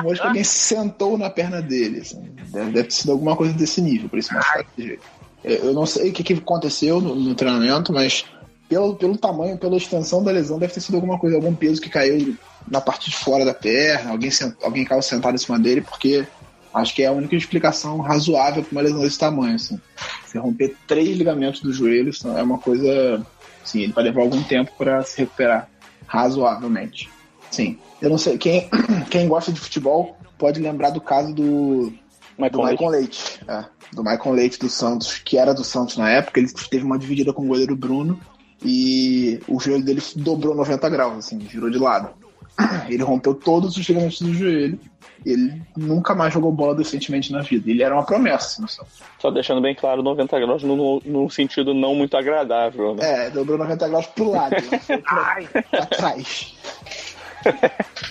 Hoje 0.05 0.21
que 0.21 0.27
alguém 0.27 0.43
sentou 0.43 1.17
na 1.17 1.29
perna 1.29 1.61
dele. 1.61 2.01
assim. 2.01 2.21
Deve, 2.51 2.71
deve 2.71 2.83
ter 2.87 2.93
sido 2.93 3.11
alguma 3.11 3.35
coisa 3.35 3.53
desse 3.53 3.81
nível, 3.81 4.09
por 4.09 4.19
isso 4.19 4.29
jeito. 4.77 5.01
É, 5.43 5.57
Eu 5.59 5.73
não 5.73 5.85
sei 5.85 6.09
o 6.09 6.13
que, 6.13 6.23
que 6.23 6.33
aconteceu 6.33 6.99
no, 7.01 7.15
no 7.15 7.35
treinamento, 7.35 7.93
mas 7.93 8.25
pelo, 8.67 8.95
pelo 8.95 9.17
tamanho, 9.17 9.57
pela 9.57 9.77
extensão 9.77 10.23
da 10.23 10.31
lesão, 10.31 10.59
deve 10.59 10.73
ter 10.73 10.81
sido 10.81 10.95
alguma 10.95 11.17
coisa, 11.17 11.37
algum 11.37 11.55
peso 11.55 11.81
que 11.81 11.89
caiu 11.89 12.35
na 12.69 12.81
parte 12.81 13.09
de 13.09 13.15
fora 13.15 13.45
da 13.45 13.53
perna, 13.53 14.11
alguém, 14.11 14.29
sent, 14.29 14.55
alguém 14.61 14.83
caiu 14.83 15.01
sentado 15.01 15.35
em 15.35 15.37
cima 15.37 15.57
dele, 15.57 15.81
porque 15.81 16.27
acho 16.73 16.93
que 16.93 17.03
é 17.03 17.07
a 17.07 17.11
única 17.11 17.35
explicação 17.35 17.99
razoável 17.99 18.63
para 18.63 18.71
uma 18.71 18.81
lesão 18.81 19.01
desse 19.01 19.17
tamanho. 19.17 19.55
Assim. 19.55 19.79
Você 20.25 20.37
romper 20.37 20.75
três 20.85 21.17
ligamentos 21.17 21.61
do 21.61 21.71
joelho 21.71 22.11
é 22.37 22.43
uma 22.43 22.57
coisa. 22.57 23.25
Sim, 23.67 23.81
ele 23.81 23.93
vai 23.93 24.05
levar 24.05 24.21
algum 24.21 24.41
tempo 24.43 24.71
para 24.77 25.03
se 25.03 25.19
recuperar 25.19 25.69
razoavelmente. 26.07 27.09
Sim. 27.51 27.77
Eu 28.01 28.09
não 28.09 28.17
sei, 28.17 28.37
quem, 28.37 28.69
quem 29.11 29.27
gosta 29.27 29.51
de 29.51 29.59
futebol 29.59 30.17
pode 30.37 30.61
lembrar 30.61 30.91
do 30.91 31.01
caso 31.01 31.33
do, 31.33 31.93
Mas 32.37 32.51
do 32.51 32.63
Michael 32.63 32.89
Leite. 32.89 33.41
É, 33.47 33.65
do 33.91 34.03
Michael 34.03 34.35
Leite 34.35 34.59
do 34.59 34.69
Santos, 34.69 35.17
que 35.19 35.37
era 35.37 35.53
do 35.53 35.63
Santos 35.63 35.97
na 35.97 36.09
época, 36.09 36.39
ele 36.39 36.49
teve 36.69 36.85
uma 36.85 36.97
dividida 36.97 37.33
com 37.33 37.43
o 37.43 37.47
goleiro 37.47 37.75
Bruno 37.75 38.19
e 38.63 39.39
o 39.47 39.59
joelho 39.59 39.83
dele 39.83 40.01
dobrou 40.15 40.55
90 40.55 40.89
graus, 40.89 41.17
assim, 41.17 41.37
virou 41.37 41.69
de 41.69 41.77
lado. 41.77 42.09
Ele 42.89 43.03
rompeu 43.03 43.35
todos 43.35 43.77
os 43.77 43.87
ligamentos 43.87 44.19
do 44.19 44.33
joelho. 44.33 44.79
Ele 45.25 45.61
nunca 45.75 46.13
mais 46.15 46.33
jogou 46.33 46.51
bola 46.51 46.75
decentemente 46.75 47.31
na 47.31 47.41
vida. 47.41 47.69
Ele 47.69 47.83
era 47.83 47.93
uma 47.93 48.05
promessa 48.05 48.63
assim. 48.63 48.81
Só 49.19 49.31
deixando 49.31 49.61
bem 49.61 49.73
claro, 49.75 50.01
90 50.03 50.39
graus 50.39 50.63
no, 50.63 51.01
no 51.03 51.29
sentido 51.29 51.73
não 51.73 51.95
muito 51.95 52.15
agradável, 52.15 52.95
né? 52.95 53.25
É, 53.25 53.29
dobrou 53.29 53.57
90 53.57 53.87
graus 53.87 54.05
pro 54.07 54.29
lado, 54.31 54.55
pra, 54.61 55.01
Ai, 55.07 55.47
pra 55.47 55.85
trás. 55.85 56.55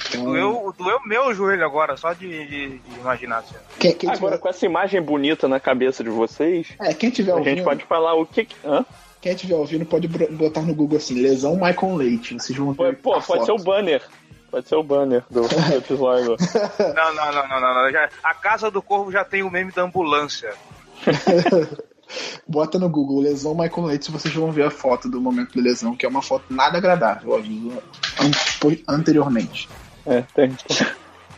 Então, 0.09 0.25
doeu, 0.25 0.75
doeu 0.77 1.01
meu 1.07 1.35
joelho 1.35 1.65
agora, 1.65 1.97
só 1.97 2.13
de, 2.13 2.29
de, 2.47 2.69
de 2.79 3.01
imaginar. 3.01 3.39
Assim. 3.39 3.55
quem, 3.79 3.93
quem 3.93 4.09
Agora, 4.11 4.33
tiver, 4.33 4.39
com 4.39 4.49
essa 4.49 4.67
imagem 4.67 5.01
bonita 5.03 5.47
na 5.49 5.61
cabeça 5.61 6.03
de 6.03 6.11
vocês, 6.11 6.69
é, 6.81 6.95
quem 6.95 7.11
tiver 7.11 7.33
a 7.33 7.37
gente 7.37 7.49
ouvindo, 7.49 7.65
pode 7.65 7.85
falar 7.85 8.15
o 8.15 8.25
que. 8.27 8.45
que- 8.47 8.57
Hã? 8.65 8.85
quem 9.21 9.35
tiver 9.35 9.55
ouvindo 9.57 9.85
pode 9.85 10.07
botar 10.07 10.63
no 10.63 10.75
Google 10.75 10.99
assim, 10.99 11.21
lesão 11.21 11.55
Michael 11.57 11.97
Leite. 11.97 12.35
Vocês 12.35 12.57
vão 12.57 12.73
ver. 12.73 12.97
Pô, 12.99 13.21
pode 13.21 13.45
ser 13.45 13.53
o 13.53 13.59
foto. 13.59 13.65
banner. 13.65 14.03
Pode 14.51 14.69
ser 14.69 14.77
o 14.77 14.83
banner 14.83 15.25
do, 15.31 15.43
episódio. 15.77 16.37
Não, 16.95 17.15
não, 17.15 17.33
não, 17.33 17.49
não, 17.49 17.61
não. 17.61 17.75
não. 17.75 17.91
Já- 17.93 18.09
a 18.23 18.35
casa 18.35 18.71
do 18.71 18.81
corvo 18.83 19.11
já 19.11 19.25
tem 19.25 19.43
o 19.43 19.51
meme 19.51 19.73
da 19.73 19.83
ambulância. 19.83 20.55
Bota 22.47 22.79
no 22.79 22.89
Google 22.89 23.21
lesão 23.23 23.55
Michael 23.55 23.87
Leite, 23.87 24.13
vocês 24.13 24.33
vão 24.33 24.53
ver 24.53 24.67
a 24.67 24.71
foto 24.71 25.09
do 25.09 25.21
momento 25.21 25.57
da 25.57 25.63
lesão, 25.63 25.97
que 25.97 26.07
é 26.07 26.09
uma 26.09 26.23
foto 26.23 26.45
nada 26.51 26.79
agradável, 26.79 27.33
eu 27.33 27.37
aviso 27.39 27.73
an- 28.21 28.95
anteriormente. 28.95 29.69
É, 30.07 30.23
tem, 30.33 30.57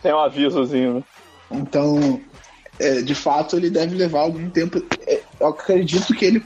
tem 0.01 0.13
um 0.13 0.19
avisozinho, 0.19 0.93
né? 0.95 1.03
Então, 1.49 2.21
é, 2.79 3.01
de 3.01 3.15
fato, 3.15 3.57
ele 3.57 3.71
deve 3.71 3.95
levar 3.95 4.19
algum 4.21 4.47
tempo. 4.51 4.79
É, 5.07 5.21
eu 5.39 5.47
acredito 5.47 6.13
que 6.13 6.23
ele 6.23 6.45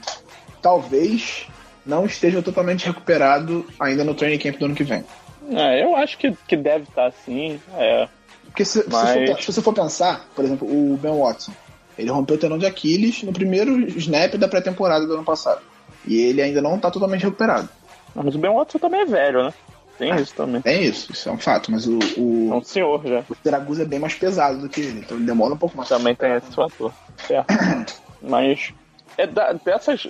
talvez 0.62 1.46
não 1.84 2.06
esteja 2.06 2.40
totalmente 2.40 2.86
recuperado 2.86 3.66
ainda 3.78 4.02
no 4.02 4.14
training 4.14 4.38
camp 4.38 4.56
do 4.58 4.64
ano 4.64 4.74
que 4.74 4.84
vem. 4.84 5.04
É, 5.50 5.82
eu 5.82 5.94
acho 5.96 6.16
que, 6.18 6.32
que 6.48 6.56
deve 6.56 6.84
estar 6.84 7.06
assim. 7.06 7.60
É. 7.76 8.08
Porque 8.46 8.64
se, 8.64 8.82
se 8.82 8.88
Mas- 8.90 9.30
for- 9.30 9.40
se 9.42 9.52
você 9.52 9.62
for 9.62 9.72
pensar, 9.74 10.26
por 10.34 10.44
exemplo, 10.44 10.66
o 10.68 10.96
Ben 10.96 11.12
Watson, 11.18 11.52
ele 11.98 12.10
rompeu 12.10 12.36
o 12.36 12.38
tendão 12.38 12.58
de 12.58 12.66
Aquiles 12.66 13.22
no 13.22 13.32
primeiro 13.32 13.78
snap 13.98 14.34
da 14.36 14.48
pré-temporada 14.48 15.06
do 15.06 15.14
ano 15.14 15.24
passado. 15.24 15.60
E 16.06 16.16
ele 16.20 16.42
ainda 16.42 16.60
não 16.62 16.76
está 16.76 16.90
totalmente 16.90 17.22
recuperado. 17.24 17.68
Mas 18.14 18.34
o 18.34 18.38
Ben 18.38 18.52
Watson 18.52 18.78
também 18.78 19.00
é 19.00 19.04
velho, 19.06 19.44
né? 19.44 19.54
Tem 19.98 20.14
isso 20.16 20.34
também. 20.34 20.60
É 20.64 20.76
isso, 20.82 21.12
isso 21.12 21.28
é 21.28 21.32
um 21.32 21.38
fato, 21.38 21.70
mas 21.70 21.86
o, 21.86 21.98
É 22.00 22.18
o, 22.18 22.54
um 22.56 22.62
senhor 22.64 23.00
já. 23.06 23.22
o 23.30 23.34
Siragusa 23.40 23.82
é 23.82 23.86
bem 23.86 24.00
mais 24.00 24.14
pesado 24.14 24.58
do 24.58 24.68
que 24.68 24.80
ele, 24.80 25.00
então 25.00 25.16
ele 25.16 25.24
demora 25.26 25.54
um 25.54 25.56
pouco 25.56 25.76
mais. 25.76 25.88
Também 25.88 26.14
tem 26.16 26.32
esse 26.34 26.52
fator. 26.52 26.92
Certo. 27.26 27.46
Mas 28.20 28.72
é 29.16 29.24
da- 29.26 29.52
dessas 29.52 30.08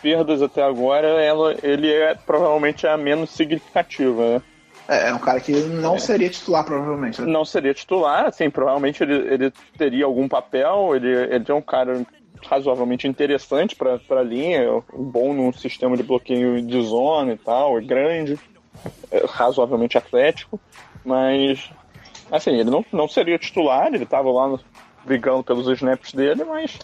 perdas 0.00 0.40
até 0.40 0.62
agora, 0.62 1.06
ela, 1.06 1.54
ele 1.62 1.90
é 1.92 2.14
provavelmente 2.14 2.86
a 2.86 2.96
menos 2.96 3.30
significativa, 3.30 4.36
né? 4.36 4.42
É, 4.90 5.08
é 5.10 5.14
um 5.14 5.18
cara 5.20 5.40
que 5.40 5.52
não 5.52 5.96
seria 6.00 6.28
titular, 6.28 6.64
provavelmente. 6.64 7.20
né? 7.22 7.26
Não 7.30 7.44
seria 7.44 7.72
titular, 7.72 8.26
assim, 8.26 8.50
provavelmente 8.50 9.00
ele, 9.04 9.14
ele 9.32 9.52
teria 9.78 10.04
algum 10.04 10.28
papel, 10.28 10.96
ele, 10.96 11.08
ele 11.08 11.44
é 11.46 11.54
um 11.54 11.62
cara 11.62 12.04
razoavelmente 12.44 13.06
interessante 13.06 13.76
para 13.76 14.00
a 14.10 14.22
linha, 14.22 14.82
bom 14.92 15.32
num 15.32 15.52
sistema 15.52 15.96
de 15.96 16.02
bloqueio 16.02 16.60
de 16.60 16.82
zona 16.82 17.32
e 17.34 17.36
tal, 17.38 17.78
é 17.78 17.80
grande, 17.80 18.36
é 19.12 19.24
razoavelmente 19.28 19.96
atlético, 19.96 20.58
mas 21.04 21.70
assim, 22.32 22.50
ele 22.50 22.70
não, 22.70 22.84
não 22.92 23.06
seria 23.06 23.38
titular, 23.38 23.88
ele 23.94 24.02
estava 24.04 24.30
lá 24.30 24.48
no- 24.48 24.60
brigando 25.04 25.44
pelos 25.44 25.68
snaps 25.68 26.12
dele, 26.12 26.42
mas, 26.44 26.78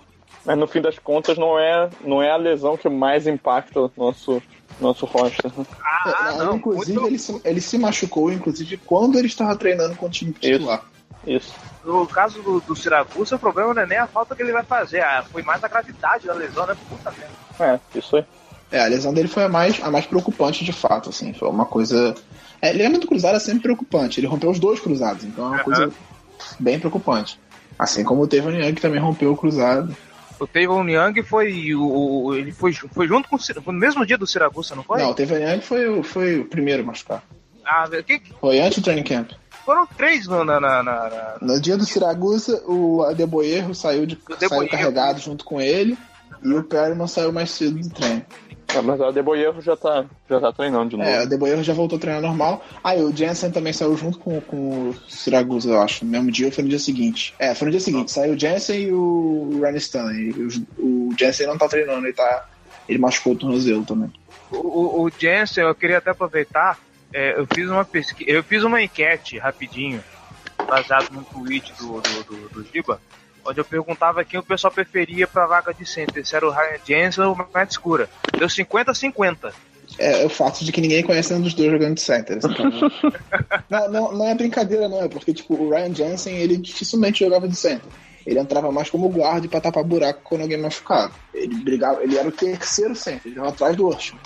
mas 0.44 0.56
no 0.56 0.66
fim 0.68 0.80
das 0.80 0.98
contas 0.98 1.36
não 1.36 1.58
é, 1.58 1.88
não 2.04 2.22
é 2.22 2.30
a 2.30 2.36
lesão 2.36 2.76
que 2.76 2.88
mais 2.88 3.26
impacta 3.26 3.80
o 3.80 3.90
nosso, 3.96 4.40
nosso 4.80 5.06
roster. 5.06 5.50
né? 5.56 5.66
Ah, 5.82 6.30
É, 6.34 6.36
não, 6.38 6.56
inclusive, 6.56 6.92
muito- 6.98 7.08
ele, 7.08 7.18
se, 7.18 7.40
ele 7.44 7.60
se 7.60 7.78
machucou, 7.78 8.30
inclusive, 8.32 8.76
quando 8.78 9.18
ele 9.18 9.26
estava 9.28 9.56
treinando 9.56 9.96
com 9.96 10.06
o 10.06 10.10
time 10.10 10.32
titular. 10.32 10.82
Isso. 11.26 11.54
No 11.84 12.06
caso 12.06 12.42
do, 12.42 12.60
do 12.60 12.74
Siragusa, 12.74 13.36
o 13.36 13.38
problema 13.38 13.72
não 13.72 13.82
é 13.82 13.86
nem 13.86 13.98
a 13.98 14.06
falta 14.06 14.34
que 14.34 14.42
ele 14.42 14.52
vai 14.52 14.64
fazer, 14.64 15.00
ah, 15.02 15.24
foi 15.30 15.42
mais 15.42 15.62
a 15.62 15.68
gravidade 15.68 16.26
da 16.26 16.34
lesão, 16.34 16.66
né? 16.66 16.76
Puta 16.88 17.12
merda. 17.12 17.80
É, 17.94 17.98
isso 17.98 18.16
aí. 18.16 18.24
É, 18.72 18.80
a 18.80 18.86
lesão 18.86 19.14
dele 19.14 19.28
foi 19.28 19.44
a 19.44 19.48
mais, 19.48 19.80
a 19.82 19.90
mais 19.90 20.04
preocupante 20.06 20.64
de 20.64 20.72
fato, 20.72 21.10
assim. 21.10 21.32
Foi 21.32 21.48
uma 21.48 21.64
coisa. 21.64 22.14
É, 22.60 22.72
ligamento 22.72 23.06
cruzado 23.06 23.36
é 23.36 23.40
sempre 23.40 23.62
preocupante. 23.62 24.18
Ele 24.18 24.26
rompeu 24.26 24.50
os 24.50 24.58
dois 24.58 24.80
cruzados, 24.80 25.24
então 25.24 25.44
é 25.44 25.48
uma 25.48 25.54
Aham. 25.56 25.64
coisa 25.64 25.92
bem 26.58 26.78
preocupante. 26.80 27.38
Assim 27.78 28.02
como 28.02 28.22
o 28.22 28.26
Tevon 28.26 28.50
Young 28.50 28.74
que 28.74 28.80
também 28.82 29.00
rompeu 29.00 29.30
o 29.32 29.36
cruzado. 29.36 29.96
O 30.38 30.46
Tavon 30.46 30.88
Young 30.88 31.22
foi. 31.22 31.74
O, 31.74 32.34
ele 32.34 32.52
foi, 32.52 32.72
foi 32.72 33.06
junto 33.08 33.28
com 33.28 33.36
o 33.36 33.38
no 33.72 33.78
mesmo 33.78 34.04
dia 34.04 34.18
do 34.18 34.26
Siragusa, 34.26 34.74
não 34.74 34.82
foi? 34.82 35.00
Não, 35.02 35.10
o 35.10 35.14
Tevon 35.14 35.36
Young 35.38 35.60
foi, 35.60 35.88
o- 35.88 36.02
foi 36.02 36.40
o 36.40 36.44
primeiro 36.44 36.82
a 36.82 36.86
machucar. 36.86 37.22
Ah, 37.64 37.86
que, 38.04 38.20
Foi 38.40 38.60
antes 38.60 38.78
do 38.78 38.84
training 38.84 39.02
camp. 39.02 39.30
foram 39.64 39.86
três 39.86 40.26
no, 40.28 40.44
na, 40.44 40.60
na, 40.60 40.82
na- 40.82 41.36
No 41.40 41.60
dia 41.60 41.76
do 41.76 41.84
Siragusa, 41.84 42.62
o 42.66 43.02
Adeboerro 43.02 43.74
saiu, 43.74 44.06
de, 44.06 44.16
saiu 44.48 44.68
carregado 44.68 45.18
junto 45.20 45.44
com 45.44 45.60
ele 45.60 45.98
e 46.44 46.52
o 46.52 46.62
Perryman 46.62 47.08
saiu 47.08 47.32
mais 47.32 47.50
cedo 47.50 47.80
do 47.80 47.88
treino. 47.90 48.24
É, 48.74 48.80
Mas 48.82 49.00
o 49.00 49.04
Adeboyevo 49.04 49.60
já 49.62 49.76
tá, 49.76 50.04
já 50.28 50.40
tá 50.40 50.52
treinando 50.52 50.90
de 50.90 50.96
novo. 50.96 51.08
É, 51.08 51.20
o 51.20 51.22
Adeboerro 51.22 51.62
já 51.62 51.72
voltou 51.72 51.96
a 51.96 52.00
treinar 52.00 52.20
normal. 52.22 52.64
Aí 52.82 53.02
o 53.02 53.14
Jensen 53.14 53.50
também 53.50 53.72
saiu 53.72 53.96
junto 53.96 54.18
com, 54.18 54.40
com 54.40 54.90
o 54.90 54.94
Siragusa, 55.08 55.70
eu 55.70 55.80
acho. 55.80 56.04
No 56.04 56.10
mesmo 56.10 56.30
dia 56.30 56.46
ou 56.46 56.52
foi 56.52 56.64
no 56.64 56.70
dia 56.70 56.78
seguinte? 56.78 57.34
É, 57.38 57.54
foi 57.54 57.66
no 57.66 57.70
dia 57.72 57.80
seguinte. 57.80 58.10
Saiu 58.12 58.34
o 58.34 58.38
Jensen 58.38 58.80
e 58.82 58.92
o 58.92 59.60
Ryan 59.62 59.76
Stanley. 59.76 60.30
Os- 60.30 60.60
O 60.78 61.14
Jensen 61.18 61.46
não 61.46 61.56
tá 61.56 61.68
treinando, 61.68 62.06
ele 62.06 62.12
tá. 62.12 62.46
Ele 62.88 62.98
machucou 62.98 63.32
o 63.32 63.36
tornozelo 63.36 63.84
também. 63.84 64.12
O, 64.50 64.56
o, 64.56 65.02
o 65.06 65.10
Jensen, 65.16 65.64
eu 65.64 65.74
queria 65.74 65.98
até 65.98 66.10
aproveitar, 66.10 66.78
é, 67.12 67.38
eu 67.38 67.46
fiz 67.52 67.68
uma 67.68 67.84
pesquisa, 67.84 68.30
eu 68.30 68.42
fiz 68.44 68.62
uma 68.62 68.80
enquete 68.82 69.38
rapidinho, 69.38 70.02
baseado 70.68 71.10
num 71.12 71.22
tweet 71.24 71.72
do, 71.78 72.00
do, 72.00 72.24
do, 72.24 72.48
do 72.50 72.66
Giba, 72.72 73.00
onde 73.46 73.60
eu 73.60 73.64
perguntava 73.64 74.24
quem 74.24 74.40
o 74.40 74.42
pessoal 74.42 74.72
preferia 74.72 75.26
pra 75.26 75.46
vaga 75.46 75.72
de 75.72 75.86
center, 75.86 76.26
se 76.26 76.34
era 76.34 76.46
o 76.46 76.50
Ryan 76.50 76.78
Jensen 76.86 77.24
ou 77.24 77.34
o 77.34 77.48
Matt 77.54 77.72
Scura. 77.72 78.08
Deu 78.36 78.48
50-50. 78.48 79.52
É, 79.98 80.22
é 80.22 80.26
o 80.26 80.28
fato 80.28 80.64
de 80.64 80.72
que 80.72 80.80
ninguém 80.80 81.02
conhece 81.02 81.30
nenhum 81.30 81.44
dos 81.44 81.54
dois 81.54 81.70
jogando 81.70 81.94
de 81.94 82.00
center. 82.00 82.38
assim, 82.38 82.48
então, 82.52 82.70
não, 83.70 83.90
não, 83.90 84.12
não 84.12 84.28
é 84.28 84.34
brincadeira, 84.34 84.88
não. 84.88 85.02
É 85.02 85.08
porque, 85.08 85.32
tipo, 85.32 85.54
o 85.54 85.70
Ryan 85.70 85.94
Jensen, 85.94 86.36
ele 86.36 86.56
dificilmente 86.56 87.24
jogava 87.24 87.48
de 87.48 87.56
center. 87.56 87.88
Ele 88.26 88.40
entrava 88.40 88.72
mais 88.72 88.90
como 88.90 89.08
guarda 89.08 89.46
pra 89.46 89.60
tapar 89.60 89.84
buraco 89.84 90.20
quando 90.24 90.42
alguém 90.42 90.58
machucava. 90.58 91.12
Ele 91.32 91.54
brigava, 91.56 92.02
ele 92.02 92.18
era 92.18 92.28
o 92.28 92.32
terceiro 92.32 92.94
center, 92.96 93.22
ele 93.26 93.36
jogava 93.36 93.54
atrás 93.54 93.76
do 93.76 93.86
Urshel. 93.86 94.18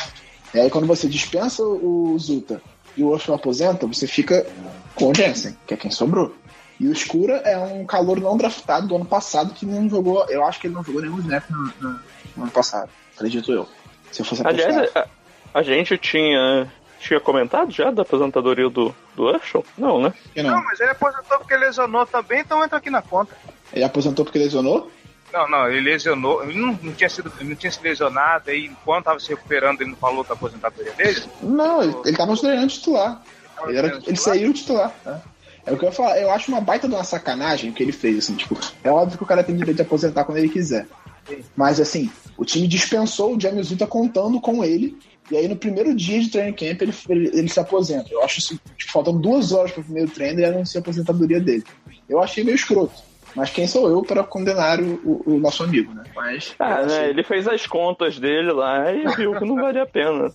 E 0.55 0.59
aí 0.59 0.71
quando 0.71 0.87
você 0.87 1.07
dispensa 1.07 1.63
o 1.63 2.17
Zuta 2.19 2.63
e 2.97 3.05
o 3.05 3.09
Urshel 3.09 3.35
aposenta, 3.35 3.87
você 3.87 4.07
fica 4.07 4.47
com 4.95 5.11
o 5.11 5.15
Jensen, 5.15 5.55
que 5.67 5.75
é 5.75 5.77
quem 5.77 5.91
sobrou. 5.91 6.35
E 6.81 6.89
o 6.89 6.93
Escura 6.93 7.35
é 7.45 7.59
um 7.59 7.85
calor 7.85 8.19
não 8.19 8.37
draftado 8.39 8.89
do 8.89 8.97
ano 8.97 9.05
passado 9.05 9.53
que 9.55 9.67
não 9.67 9.89
jogou. 9.89 10.25
Eu 10.31 10.43
acho 10.45 10.59
que 10.59 10.67
ele 10.67 10.75
não 10.75 10.83
jogou 10.83 11.03
nenhum 11.03 11.19
snap 11.21 11.45
no, 11.51 11.59
no- 11.79 12.01
no 12.37 12.43
ano 12.45 12.51
passado, 12.53 12.89
acredito 13.15 13.53
eu. 13.53 13.69
Se 14.11 14.23
eu 14.23 14.25
fosse 14.27 14.41
apostar. 14.41 14.67
Aliás, 14.69 14.91
a, 14.97 15.07
a 15.53 15.63
gente 15.63 15.99
tinha, 15.99 16.73
tinha 16.99 17.21
comentado 17.21 17.71
já 17.71 17.91
da 17.91 18.01
aposentadoria 18.03 18.69
do, 18.71 18.95
do 19.15 19.25
Urshel? 19.25 19.65
Não, 19.77 20.01
né? 20.01 20.13
Que 20.33 20.43
Não, 20.43 20.53
não. 20.53 20.65
mas 20.65 20.81
ele 20.81 20.91
aposentou 20.91 21.39
porque 21.39 21.55
lesionou 21.57 22.07
também, 22.07 22.41
então 22.41 22.65
entra 22.65 22.79
aqui 22.79 22.89
na 22.91 23.03
conta. 23.03 23.37
Ele 23.73 23.85
aposentou 23.85 24.25
porque 24.25 24.39
lesionou? 24.39 24.91
Não, 25.33 25.49
não, 25.49 25.69
ele 25.71 25.83
lesionou, 25.91 26.43
ele 26.43 26.59
não, 26.59 26.79
não 26.83 26.93
tinha 26.93 27.09
sido, 27.11 27.31
não 27.43 27.55
tinha 27.55 27.71
se 27.71 27.81
lesionado, 27.83 28.51
aí 28.51 28.65
enquanto 28.67 29.05
tava 29.05 29.21
se 29.21 29.29
recuperando, 29.29 29.81
ele 29.83 29.91
não 29.91 29.97
falou 29.97 30.25
da 30.25 30.33
aposentadoria 30.35 30.93
dele. 30.95 31.23
Não, 31.43 31.83
ele, 31.83 31.95
ele 32.07 32.17
tava 32.17 32.37
treinando 32.37 32.67
titular. 32.69 33.23
Ele, 33.67 33.77
era, 33.79 34.01
ele 34.07 34.17
saiu 34.17 34.53
titular. 34.53 34.93
né? 35.05 35.21
É 35.71 35.75
o 35.75 35.79
que 35.79 35.85
eu 35.85 35.89
ia 35.89 35.95
falar. 35.95 36.19
Eu 36.21 36.31
acho 36.31 36.51
uma 36.51 36.61
baita 36.61 36.89
de 36.89 36.95
uma 36.95 37.05
sacanagem 37.05 37.71
o 37.71 37.73
que 37.73 37.83
ele 37.83 37.93
fez, 37.93 38.19
assim, 38.19 38.35
tipo, 38.35 38.59
é 38.83 38.91
óbvio 38.91 39.17
que 39.17 39.23
o 39.25 39.27
cara 39.27 39.43
tem 39.45 39.57
direito 39.57 39.77
de 39.77 39.83
aposentar 39.83 40.25
quando 40.25 40.39
ele 40.39 40.49
quiser. 40.49 40.87
Mas 41.57 41.79
assim, 41.79 42.11
o 42.37 42.45
time 42.45 42.67
dispensou 42.67 43.37
o 43.37 43.41
James 43.41 43.71
Uta 43.71 43.87
contando 43.87 44.41
com 44.41 44.65
ele. 44.65 44.97
E 45.31 45.37
aí 45.37 45.47
no 45.47 45.55
primeiro 45.55 45.95
dia 45.95 46.19
de 46.21 46.29
training 46.29 46.53
camp 46.55 46.83
ele, 46.83 46.93
ele, 47.09 47.31
ele 47.39 47.49
se 47.49 47.61
aposenta. 47.61 48.09
Eu 48.11 48.23
acho 48.25 48.41
isso, 48.41 48.59
tipo, 48.77 48.91
faltando 48.91 49.19
duas 49.21 49.53
horas 49.53 49.71
pro 49.71 49.85
primeiro 49.85 50.11
treino 50.11 50.41
e 50.41 50.45
anuncia 50.45 50.81
a 50.81 50.83
aposentadoria 50.83 51.39
dele. 51.41 51.63
Eu 52.09 52.21
achei 52.21 52.43
meio 52.43 52.57
escroto. 52.57 52.95
Mas 53.37 53.51
quem 53.51 53.65
sou 53.69 53.89
eu 53.89 54.03
para 54.03 54.25
condenar 54.25 54.81
o, 54.81 54.95
o- 55.05 55.35
o 55.35 55.39
nosso 55.39 55.63
amigo, 55.63 55.95
né? 55.95 56.03
Mas. 56.17 56.53
Ah, 56.59 56.79
achei- 56.81 56.99
né? 56.99 57.11
Ele 57.11 57.23
fez 57.23 57.47
as 57.47 57.65
contas 57.65 58.19
dele 58.19 58.51
lá 58.53 58.93
e 58.93 59.07
viu 59.15 59.39
que 59.39 59.45
não 59.45 59.55
valia 59.55 59.85
a 59.85 59.87
pena. 59.87 60.33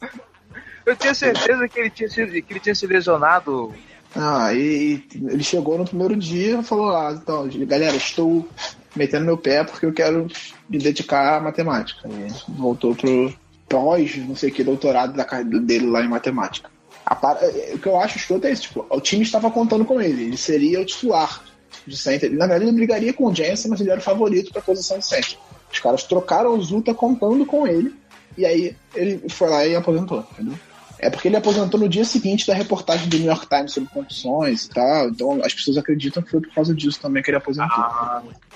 Eu 0.86 0.96
tinha 0.96 1.14
certeza 1.14 1.68
que 1.68 1.78
ele 1.80 1.90
tinha, 1.90 2.08
sido, 2.08 2.32
que 2.32 2.46
ele 2.54 2.60
tinha 2.62 2.74
se 2.76 2.88
lesionado. 2.88 3.74
Ah, 4.16 4.54
e, 4.54 5.04
e 5.14 5.26
ele 5.30 5.44
chegou 5.44 5.78
no 5.78 5.86
primeiro 5.86 6.16
dia 6.16 6.60
e 6.60 6.64
falou: 6.64 6.96
Ah, 6.96 7.18
então, 7.22 7.50
galera, 7.68 7.96
estou 7.96 8.48
metendo 8.96 9.26
meu 9.26 9.38
pé 9.38 9.64
porque 9.64 9.86
eu 9.86 9.94
quero 9.94 10.28
me 10.70 10.78
dedicar 10.78 11.38
à 11.38 11.42
matemática. 11.42 12.08
E 12.08 12.52
voltou 12.54 12.96
pro 12.96 13.34
pós, 13.68 14.16
não 14.18 14.36
sei 14.36 14.52
que, 14.52 14.64
doutorado 14.64 15.14
da 15.14 15.26
dele 15.44 15.88
lá 15.88 16.02
em 16.02 16.08
matemática. 16.08 16.70
Par- 17.22 17.38
é, 17.42 17.74
O 17.76 17.80
que 17.80 17.88
eu 17.88 18.00
acho 18.00 18.18
escroto 18.18 18.48
é 18.48 18.52
isso: 18.52 18.64
tipo, 18.64 18.86
o 18.90 19.02
time 19.02 19.24
estava 19.24 19.52
contando 19.52 19.84
com 19.84 20.02
ele, 20.02 20.24
ele 20.24 20.38
seria 20.38 20.80
o 20.82 20.86
titular 20.86 21.44
de 21.86 21.98
center. 21.98 22.32
Na 22.32 22.48
verdade, 22.48 22.64
ele 22.66 22.72
brigaria 22.72 23.14
com 23.14 23.26
o 23.26 23.36
Jensen, 23.36 23.70
mas 23.70 23.82
ele 23.82 23.92
era 23.92 24.00
o 24.00 24.04
favorito 24.04 24.52
para 24.52 24.62
a 24.62 24.66
posição 24.66 24.98
de 24.98 25.06
center. 25.06 25.38
Os 25.72 25.80
caras 25.80 26.04
trocaram 26.04 26.58
o 26.58 26.62
Zuta 26.64 26.94
contando 26.94 27.46
com 27.46 27.68
ele, 27.68 27.94
e 28.38 28.46
aí 28.46 28.76
ele 28.96 29.28
foi 29.30 29.50
lá 29.50 29.66
e 29.68 29.76
aposentou, 29.76 30.26
entendeu? 30.32 30.58
É 31.00 31.10
porque 31.10 31.28
ele 31.28 31.36
aposentou 31.36 31.80
no 31.80 31.90
dia 31.90 32.06
seguinte 32.06 32.48
da 32.48 32.54
reportagem 32.54 33.08
do 33.10 33.18
New 33.18 33.28
York 33.28 33.48
Times 33.48 33.74
sobre 33.74 33.90
condições 33.90 34.66
e 34.66 34.70
tal. 34.70 35.10
Então 35.10 35.42
as 35.44 35.54
pessoas 35.54 35.78
acreditam 35.78 36.24
que 36.24 36.32
foi 36.32 36.42
por 36.42 36.54
causa 36.54 36.74
disso 36.74 37.00
também 37.02 37.22
que 37.22 37.30
ele 37.30 37.38
aposentou. 37.38 37.84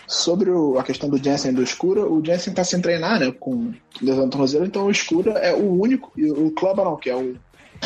Sobre 0.07 0.49
o- 0.49 0.79
a 0.79 0.83
questão 0.83 1.09
do 1.09 1.21
Jensen 1.21 1.51
e 1.51 1.53
do 1.53 1.61
Escura, 1.63 2.01
o 2.05 2.23
Jensen 2.25 2.53
tá 2.53 2.63
sem 2.63 2.81
treinar, 2.81 3.19
né? 3.19 3.31
Com 3.39 3.73
lesão 4.01 4.29
tornozelo, 4.29 4.65
então 4.65 4.85
o 4.85 4.91
Escura 4.91 5.33
é 5.33 5.53
o 5.53 5.79
único. 5.79 6.11
E 6.17 6.31
o 6.31 6.49
Clubberall, 6.51 6.97
que 6.97 7.09
é 7.09 7.15
o, 7.15 7.35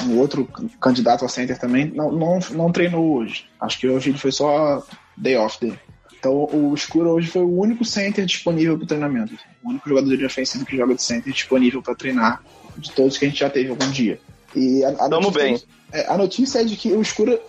um 0.05 0.17
outro 0.19 0.47
candidato 0.79 1.25
a 1.25 1.27
center 1.27 1.57
também, 1.59 1.91
não, 1.93 2.11
não, 2.11 2.39
não 2.51 2.71
treinou 2.71 3.17
hoje. 3.17 3.45
Acho 3.59 3.79
que 3.79 3.87
hoje 3.89 4.11
ele 4.11 4.17
foi 4.17 4.31
só 4.31 4.83
day 5.17 5.35
off 5.35 5.59
dele. 5.59 5.77
Então 6.17 6.47
o 6.53 6.73
Escura 6.73 7.09
hoje 7.09 7.27
foi 7.27 7.41
o 7.41 7.59
único 7.59 7.83
center 7.83 8.25
disponível 8.25 8.77
para 8.77 8.87
treinamento. 8.87 9.33
O 9.63 9.69
único 9.71 9.89
jogador 9.89 10.15
de 10.15 10.25
ofensivo 10.25 10.65
que 10.65 10.77
joga 10.77 10.95
de 10.95 11.01
center 11.03 11.33
disponível 11.33 11.81
para 11.81 11.95
treinar 11.95 12.41
de 12.77 12.91
todos 12.91 13.17
que 13.17 13.25
a 13.25 13.27
gente 13.27 13.39
já 13.41 13.49
teve 13.49 13.69
algum 13.69 13.89
dia. 13.91 14.19
E 14.55 14.83
a, 14.83 14.89
a 14.89 15.09
Tamo 15.09 15.21
notícia- 15.31 15.41
bem. 15.43 15.61
é, 15.91 16.07
a 16.07 16.17
notícia 16.17 16.59
é 16.61 16.63
de 16.63 16.75
que 16.75 16.91
o 16.91 17.01
Escura 17.01 17.39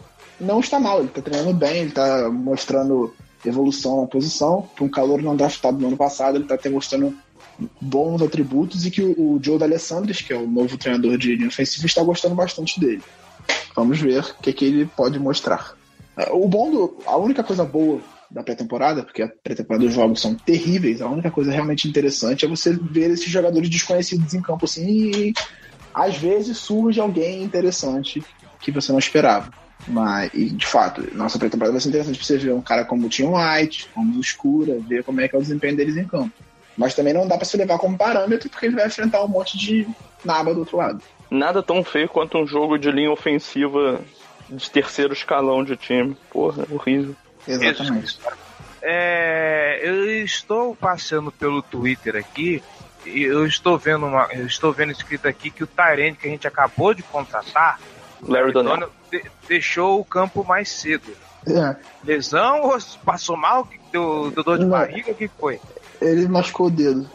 não 0.40 0.60
está 0.60 0.80
mal, 0.80 0.98
ele 0.98 1.08
está 1.08 1.20
treinando 1.22 1.52
bem, 1.54 1.78
ele 1.78 1.88
está 1.88 2.28
mostrando 2.30 3.14
evolução 3.44 4.00
na 4.02 4.06
posição. 4.06 4.68
Para 4.74 4.84
um 4.84 4.88
calor 4.88 5.22
não 5.22 5.36
draftado 5.36 5.78
no 5.78 5.88
ano 5.88 5.96
passado, 5.96 6.36
ele 6.36 6.44
está 6.44 6.54
até 6.54 6.68
mostrando 6.68 7.14
bons 7.80 8.20
atributos 8.22 8.84
e 8.84 8.90
que 8.90 9.02
o, 9.02 9.34
o 9.36 9.40
Joe 9.42 9.58
D'Alessandris, 9.58 10.20
que 10.22 10.32
é 10.32 10.36
o 10.36 10.46
novo 10.46 10.76
treinador 10.76 11.16
de 11.18 11.36
linha 11.36 11.48
ofensiva, 11.48 11.86
está 11.86 12.02
gostando 12.02 12.34
bastante 12.34 12.80
dele. 12.80 13.02
Vamos 13.76 14.00
ver 14.00 14.20
o 14.22 14.42
que, 14.42 14.52
que 14.52 14.64
ele 14.64 14.86
pode 14.86 15.18
mostrar. 15.18 15.74
É, 16.16 16.32
O 16.32 16.48
bom 16.48 16.70
do. 16.70 16.96
A 17.06 17.16
única 17.16 17.44
coisa 17.44 17.64
boa 17.64 18.00
da 18.30 18.42
pré-temporada, 18.42 19.02
porque 19.04 19.22
a 19.22 19.28
pré-temporada 19.28 19.84
dos 19.84 19.94
jogos 19.94 20.20
são 20.20 20.34
terríveis, 20.34 21.00
a 21.00 21.08
única 21.08 21.30
coisa 21.30 21.52
realmente 21.52 21.86
interessante 21.86 22.44
é 22.44 22.48
você 22.48 22.72
ver 22.72 23.10
esses 23.10 23.28
jogadores 23.28 23.68
desconhecidos 23.68 24.34
em 24.34 24.40
campo 24.40 24.64
assim 24.64 24.86
e 24.88 25.34
às 25.94 26.16
vezes 26.16 26.58
surge 26.58 27.00
alguém 27.00 27.42
interessante 27.42 28.22
que 28.60 28.72
você 28.72 28.90
não 28.90 28.98
esperava. 28.98 29.50
Mas, 29.86 30.30
e, 30.32 30.50
de 30.50 30.66
fato, 30.66 31.06
nossa 31.14 31.38
pré-temporada 31.38 31.72
vai 31.72 31.80
ser 31.80 31.90
interessante 31.90 32.16
pra 32.16 32.26
você 32.26 32.38
ver 32.38 32.52
um 32.52 32.62
cara 32.62 32.84
como 32.84 33.06
o 33.06 33.08
Tim 33.08 33.26
White, 33.26 33.88
como 33.94 34.16
o 34.16 34.20
Escura, 34.20 34.78
ver 34.80 35.04
como 35.04 35.20
é 35.20 35.28
que 35.28 35.36
é 35.36 35.38
o 35.38 35.42
desempenho 35.42 35.76
deles 35.76 35.96
em 35.96 36.06
campo. 36.06 36.32
Mas 36.76 36.94
também 36.94 37.12
não 37.12 37.28
dá 37.28 37.36
pra 37.36 37.44
se 37.44 37.56
levar 37.56 37.78
como 37.78 37.96
parâmetro, 37.96 38.48
porque 38.48 38.66
ele 38.66 38.76
vai 38.76 38.86
enfrentar 38.86 39.22
um 39.22 39.28
monte 39.28 39.56
de 39.58 39.86
naba 40.24 40.52
do 40.52 40.60
outro 40.60 40.78
lado. 40.78 41.02
Nada 41.30 41.62
tão 41.62 41.84
feio 41.84 42.08
quanto 42.08 42.38
um 42.38 42.46
jogo 42.46 42.78
de 42.78 42.90
linha 42.90 43.10
ofensiva 43.10 44.00
de 44.48 44.70
terceiro 44.70 45.12
escalão 45.12 45.62
de 45.62 45.76
time. 45.76 46.16
Porra, 46.30 46.66
horrível. 46.70 47.14
Exatamente. 47.46 48.18
É, 48.82 49.80
eu 49.82 50.24
estou 50.24 50.74
passando 50.74 51.30
pelo 51.30 51.62
Twitter 51.62 52.16
aqui 52.16 52.62
eu 53.06 53.46
estou 53.46 53.78
vendo 53.78 54.06
uma, 54.06 54.28
eu 54.32 54.46
estou 54.46 54.72
vendo 54.72 54.92
escrito 54.92 55.26
aqui 55.26 55.50
que 55.50 55.62
o 55.64 55.66
Tyrande 55.66 56.16
que 56.18 56.26
a 56.26 56.30
gente 56.30 56.46
acabou 56.46 56.94
de 56.94 57.02
contratar, 57.02 57.80
Larry 58.22 58.52
Donnell. 58.52 58.90
de- 59.10 59.24
deixou 59.48 60.00
o 60.00 60.04
campo 60.04 60.44
mais 60.44 60.68
cedo. 60.70 61.12
É, 61.46 61.76
Lesão 62.02 62.62
ou 62.62 62.78
passou 63.04 63.36
mal? 63.36 63.68
Deu, 63.92 64.30
deu 64.34 64.42
dor 64.42 64.58
de 64.58 64.64
Não. 64.64 64.70
barriga? 64.70 65.12
O 65.12 65.14
que 65.14 65.28
foi? 65.28 65.60
ele 66.00 66.26
machucou 66.28 66.66
o 66.66 66.70
dedo. 66.70 67.08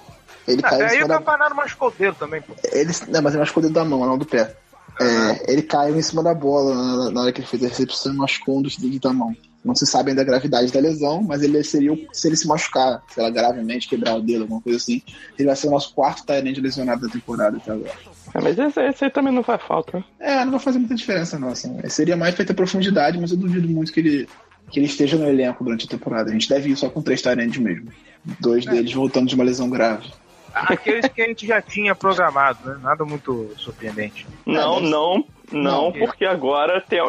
Ele 0.48 0.62
Ah, 0.64 0.70
caiu 0.70 0.82
em 0.82 0.84
aí 0.86 0.92
cima 1.02 1.06
o 1.06 1.08
da... 1.26 1.54
machucou 1.54 1.88
o 1.90 1.92
dedo 1.92 2.16
também, 2.16 2.42
pô. 2.42 2.54
Ele... 2.72 2.92
Não, 3.08 3.22
mas 3.22 3.34
ele 3.34 3.40
machucou 3.40 3.62
o 3.62 3.66
dedo 3.66 3.74
da 3.76 3.86
mão, 3.86 4.06
não 4.06 4.18
do 4.18 4.26
pé. 4.26 4.56
É, 5.00 5.52
ele 5.52 5.62
caiu 5.62 5.96
em 5.98 6.02
cima 6.02 6.22
da 6.22 6.34
bola 6.34 6.76
na, 6.76 7.12
na 7.12 7.22
hora 7.22 7.32
que 7.32 7.40
ele 7.40 7.48
fez 7.48 7.64
a 7.64 7.68
recepção 7.68 8.14
e 8.14 8.18
machucou 8.18 8.58
um 8.60 8.62
dos 8.62 8.78
dedos 8.78 9.00
da 9.00 9.14
mão. 9.14 9.36
Não 9.64 9.76
se 9.76 9.86
sabe 9.86 10.10
ainda 10.12 10.22
a 10.22 10.26
gravidade 10.26 10.72
da 10.72 10.80
lesão, 10.80 11.22
mas 11.22 11.42
ele 11.44 11.62
seria, 11.64 11.92
o- 11.94 12.00
se 12.14 12.28
ele 12.28 12.36
se 12.38 12.48
machucar, 12.48 13.04
sei 13.10 13.22
lá, 13.24 13.30
gravemente, 13.30 13.90
quebrar 13.90 14.16
o 14.16 14.22
dedo, 14.22 14.44
alguma 14.44 14.62
coisa 14.62 14.78
assim, 14.78 15.02
ele 15.38 15.48
vai 15.48 15.56
ser 15.56 15.68
o 15.68 15.72
nosso 15.72 15.94
quarto 15.94 16.26
Tyrande 16.26 16.62
lesionado 16.62 17.02
da 17.06 17.12
temporada 17.12 17.58
até 17.58 17.72
agora. 17.72 17.92
É, 18.34 18.42
mas 18.42 18.58
esse, 18.58 18.82
esse 18.82 19.06
aí 19.06 19.12
também 19.12 19.34
não 19.34 19.44
faz 19.44 19.62
falta. 19.62 19.98
né? 19.98 20.04
É, 20.20 20.46
não 20.46 20.52
vai 20.52 20.60
fazer 20.60 20.80
muita 20.80 20.96
diferença, 20.96 21.38
não. 21.40 21.50
Assim. 21.50 21.78
Seria 21.90 22.16
mais 22.16 22.36
ter 22.36 22.54
profundidade, 22.54 23.20
mas 23.20 23.32
eu 23.32 23.38
duvido 23.38 23.68
muito 23.68 23.92
que 23.92 24.00
ele, 24.00 24.30
que 24.72 24.80
ele 24.80 24.86
esteja 24.86 25.18
no 25.18 25.28
elenco 25.28 25.64
durante 25.64 25.86
a 25.86 25.90
temporada. 25.90 26.30
A 26.30 26.34
gente 26.34 26.48
deve 26.48 26.70
ir 26.70 26.76
só 26.78 26.90
com 26.90 27.02
três 27.02 27.22
Tyrands 27.22 27.58
mesmo. 27.58 27.92
Dois 28.40 28.66
deles 28.66 28.94
voltando 28.94 29.28
de 29.28 29.36
uma 29.36 29.44
lesão 29.44 29.70
grave. 29.70 30.08
Aqueles 30.54 31.08
que 31.08 31.22
a 31.22 31.26
gente 31.28 31.46
já 31.48 31.62
tinha 31.62 31.94
programado, 31.96 32.60
né? 32.68 32.80
Nada 32.82 33.06
muito 33.06 33.52
surpreendente. 33.58 34.26
Não, 34.46 34.76
deve- 34.76 34.90
não, 34.90 35.24
não, 35.52 35.62
Não. 35.62 35.92
porque 35.92 36.26
agora 36.26 36.82
tem, 36.82 37.00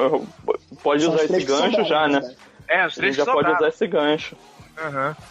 pode 0.83 1.03
São 1.05 1.13
usar 1.15 1.23
os 1.23 1.29
três 1.29 1.43
esse 1.43 1.47
gancho 1.47 1.85
já, 1.85 2.09
né? 2.09 2.21
É, 2.69 2.79
os 2.79 2.85
A 2.85 2.89
gente 2.89 2.97
três 2.97 3.17
já 3.17 3.25
pode 3.25 3.51
usar 3.51 3.69
esse 3.69 3.87
gancho, 3.87 4.37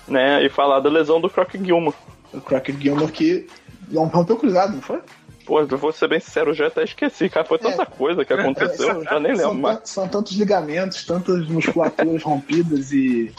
né? 0.08 0.43
E 0.43 0.50
falar 0.50 0.80
da 0.80 0.89
lesão 0.89 1.19
do 1.22 1.30
Croc 1.30 1.52
Gilmore. 1.56 1.95
O 2.34 2.39
Crockett 2.41 2.80
Gilmore 2.82 3.12
que 3.12 3.48
rompeu 3.93 4.38
cruzado, 4.38 4.74
não 4.74 4.82
foi? 4.82 5.00
Pô, 5.45 5.62
eu 5.62 5.78
vou 5.80 5.91
ser 5.91 6.08
bem 6.08 6.19
sincero, 6.19 6.52
eu 6.52 6.54
já 6.54 6.67
até 6.67 6.84
esqueci, 6.84 7.28
cara. 7.28 7.43
Foi 7.43 7.58
tanta 7.58 7.82
É. 7.82 7.86
coisa 7.86 8.24
que 8.24 8.32
aconteceu, 8.32 8.88
eu 8.89 9.04
já 9.04 9.19
nem 9.19 9.36
São, 9.36 9.48
lembro 9.50 9.63
mais. 9.63 9.80
são 9.86 10.08
tantos 10.08 10.34
ligamentos, 10.38 11.04
tantas 11.06 11.48
musculaturas 11.48 12.22
rompidas 12.22 12.91
e 12.91 13.34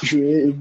joelhos, 0.00 0.54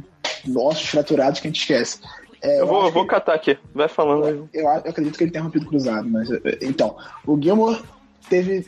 ossos 0.56 0.90
fraturados 0.90 1.40
que 1.40 1.48
a 1.48 1.50
gente 1.52 1.60
esquece. 1.62 2.00
É, 2.46 2.62
Eu 2.62 2.68
vou, 2.68 2.86
eu 2.86 2.92
vou 2.92 3.06
catar 3.06 3.34
aqui, 3.34 3.58
vai 3.74 3.88
falando 3.88 4.28
eu, 4.28 4.50
eu 4.54 4.70
acredito 4.70 5.18
que 5.18 5.24
ele 5.24 5.32
tenha 5.32 5.44
rompido 5.44 5.66
cruzado, 5.66 6.08
mas 6.10 6.30
é, 6.32 6.40
então, 6.62 6.96
o 7.26 7.42
Gilmore 7.42 7.82
teve 8.30 8.66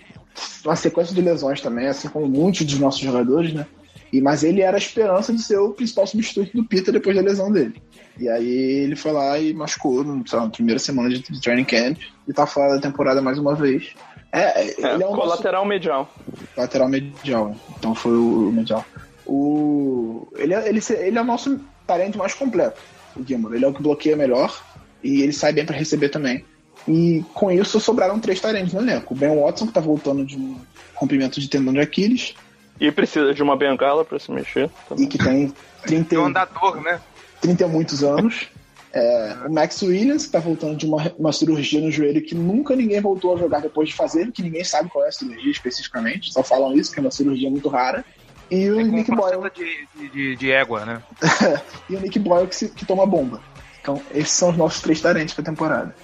uma 0.66 0.76
sequência 0.76 1.14
de 1.16 1.22
lesões 1.22 1.62
também, 1.62 1.88
assim 1.88 2.08
como 2.10 2.28
muitos 2.28 2.66
dos 2.66 2.80
nossos 2.80 3.00
jogadores, 3.02 3.54
né? 3.54 3.66
E, 4.14 4.22
mas 4.22 4.42
ele 4.44 4.62
era 4.62 4.78
a 4.78 4.80
esperança 4.80 5.34
de 5.34 5.42
ser 5.42 5.58
o 5.58 5.74
principal 5.74 6.08
substituto 6.08 6.56
do 6.56 6.64
Peter 6.64 6.94
depois 6.94 7.16
da 7.16 7.22
lesão 7.22 7.52
dele. 7.52 7.82
E 8.18 8.30
aí 8.30 8.48
ele 8.48 8.96
foi 8.96 9.12
lá 9.12 9.38
e 9.38 9.54
machucou 9.54 10.04
sei 10.26 10.40
lá, 10.40 10.46
na 10.46 10.50
primeira 10.52 10.80
semana 10.80 11.10
de, 11.10 11.20
de 11.22 11.42
training 11.42 11.66
camp 11.66 11.98
e 12.28 12.32
tá 12.34 12.48
fora 12.48 12.76
da 12.76 12.82
temporada 12.82 13.22
mais 13.22 13.38
uma 13.38 13.54
vez. 13.54 13.94
É, 14.32 14.62
É, 14.62 14.68
ele 14.78 14.86
é 14.88 14.96
um 14.96 15.00
nosso- 15.00 15.16
colateral 15.22 15.66
medial. 15.66 16.10
lateral 16.56 16.88
medial, 16.88 17.56
então 17.78 17.94
foi 17.94 18.14
o, 18.14 18.50
o 18.50 18.52
medial. 18.54 18.86
O, 19.26 20.28
ele, 20.38 20.54
é, 20.54 20.68
ele, 20.70 20.80
ele 21.00 21.18
é 21.18 21.22
o 21.22 21.26
nosso 21.26 21.60
parente 21.86 22.18
mais 22.18 22.34
completo, 22.34 22.80
o 23.22 23.26
Gilmore. 23.26 23.56
Ele 23.56 23.66
é 23.66 23.68
o 23.68 23.74
que 23.74 23.82
bloqueia 23.82 24.16
melhor 24.16 24.64
e 25.04 25.22
ele 25.22 25.34
sai 25.34 25.54
bem 25.54 25.66
para 25.66 25.76
receber 25.76 26.10
também. 26.10 26.44
E 26.88 27.24
com 27.34 27.52
isso 27.52 27.80
sobraram 27.80 28.20
três 28.20 28.40
tarentes 28.40 28.74
no 28.74 28.82
elenco. 28.82 29.14
O 29.14 29.18
Ben 29.18 29.36
Watson, 29.36 29.68
que 29.68 29.74
tá 29.74 29.82
voltando 29.82 30.26
de 30.26 30.38
um 30.38 30.56
rompimento 30.96 31.40
de 31.40 31.50
tendão 31.50 31.74
de 31.74 31.80
Aquiles 31.80 32.34
E 32.80 32.92
precisa 32.92 33.34
de 33.34 33.44
uma 33.44 33.56
bengala 33.58 34.06
pra 34.06 34.20
se 34.20 34.32
mexer. 34.32 34.70
também. 34.88 35.06
e 35.06 35.08
que 35.08 35.18
tem 35.18 35.54
30, 35.84 36.10
Tem 36.10 36.18
um 36.18 36.26
andador, 36.26 36.82
né? 36.82 37.02
30 37.42 37.64
e 37.64 37.68
muitos 37.68 38.04
anos. 38.04 38.48
É, 38.94 39.36
o 39.48 39.54
Max 39.54 39.82
Williams, 39.82 40.26
que 40.26 40.32
tá 40.32 40.40
voltando 40.40 40.76
de 40.76 40.86
uma, 40.86 41.12
uma 41.20 41.32
cirurgia 41.34 41.82
no 41.82 41.92
joelho 41.92 42.22
que 42.24 42.34
nunca 42.34 42.76
ninguém 42.76 43.02
voltou 43.02 43.36
a 43.36 43.38
jogar 43.38 43.60
depois 43.60 43.90
de 43.90 43.96
fazer, 43.96 44.32
que 44.32 44.42
ninguém 44.42 44.64
sabe 44.64 44.90
qual 44.90 45.06
é 45.06 45.10
a 45.10 45.12
cirurgia 45.12 45.52
especificamente, 45.52 46.32
só 46.32 46.42
falam 46.42 46.74
isso, 46.74 46.92
que 46.92 47.00
é 47.00 47.02
uma 47.02 47.12
cirurgia 47.12 47.50
muito 47.50 47.68
rara. 47.70 48.04
E 48.50 48.70
o 48.70 48.80
É 48.80 48.84
Nick 48.84 49.14
Boyle. 49.14 49.52
de, 49.54 50.10
de, 50.10 50.36
de, 50.36 50.52
égua, 50.52 50.86
né? 50.86 51.02
e 51.90 51.96
o 51.96 52.00
Nick 52.00 52.18
Boyle 52.20 52.48
que, 52.48 52.56
se- 52.56 52.70
que 52.70 52.86
toma 52.86 53.06
bomba. 53.06 53.42
Então, 53.82 54.02
esses 54.14 54.32
são 54.32 54.50
os 54.50 54.58
nossos 54.58 54.82
três 54.82 55.02
tarentes 55.02 55.34
pra 55.34 55.44
temporada. 55.44 55.96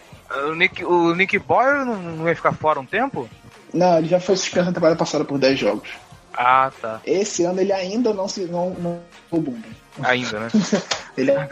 O 0.47 0.53
Nick, 0.55 0.83
o 0.83 1.13
Nick 1.15 1.37
Boyle 1.39 1.85
não, 1.85 1.95
não 1.95 2.27
ia 2.29 2.35
ficar 2.35 2.53
fora 2.53 2.79
um 2.79 2.85
tempo? 2.85 3.29
Não, 3.73 3.97
ele 3.97 4.07
já 4.07 4.19
foi 4.19 4.35
suspenso 4.35 4.67
na 4.67 4.73
temporada 4.73 4.97
passada 4.97 5.23
por 5.25 5.37
10 5.37 5.59
jogos. 5.59 5.89
Ah, 6.33 6.71
tá. 6.81 6.99
Esse 7.05 7.43
ano 7.43 7.61
ele 7.61 7.71
ainda 7.71 8.13
não 8.13 8.27
se 8.27 8.45
não, 8.45 8.71
não 8.71 8.99
tomou 9.29 9.45
bomba. 9.51 9.67
Ainda, 10.01 10.39
né? 10.39 10.47
Ele 11.15 11.29
é, 11.29 11.47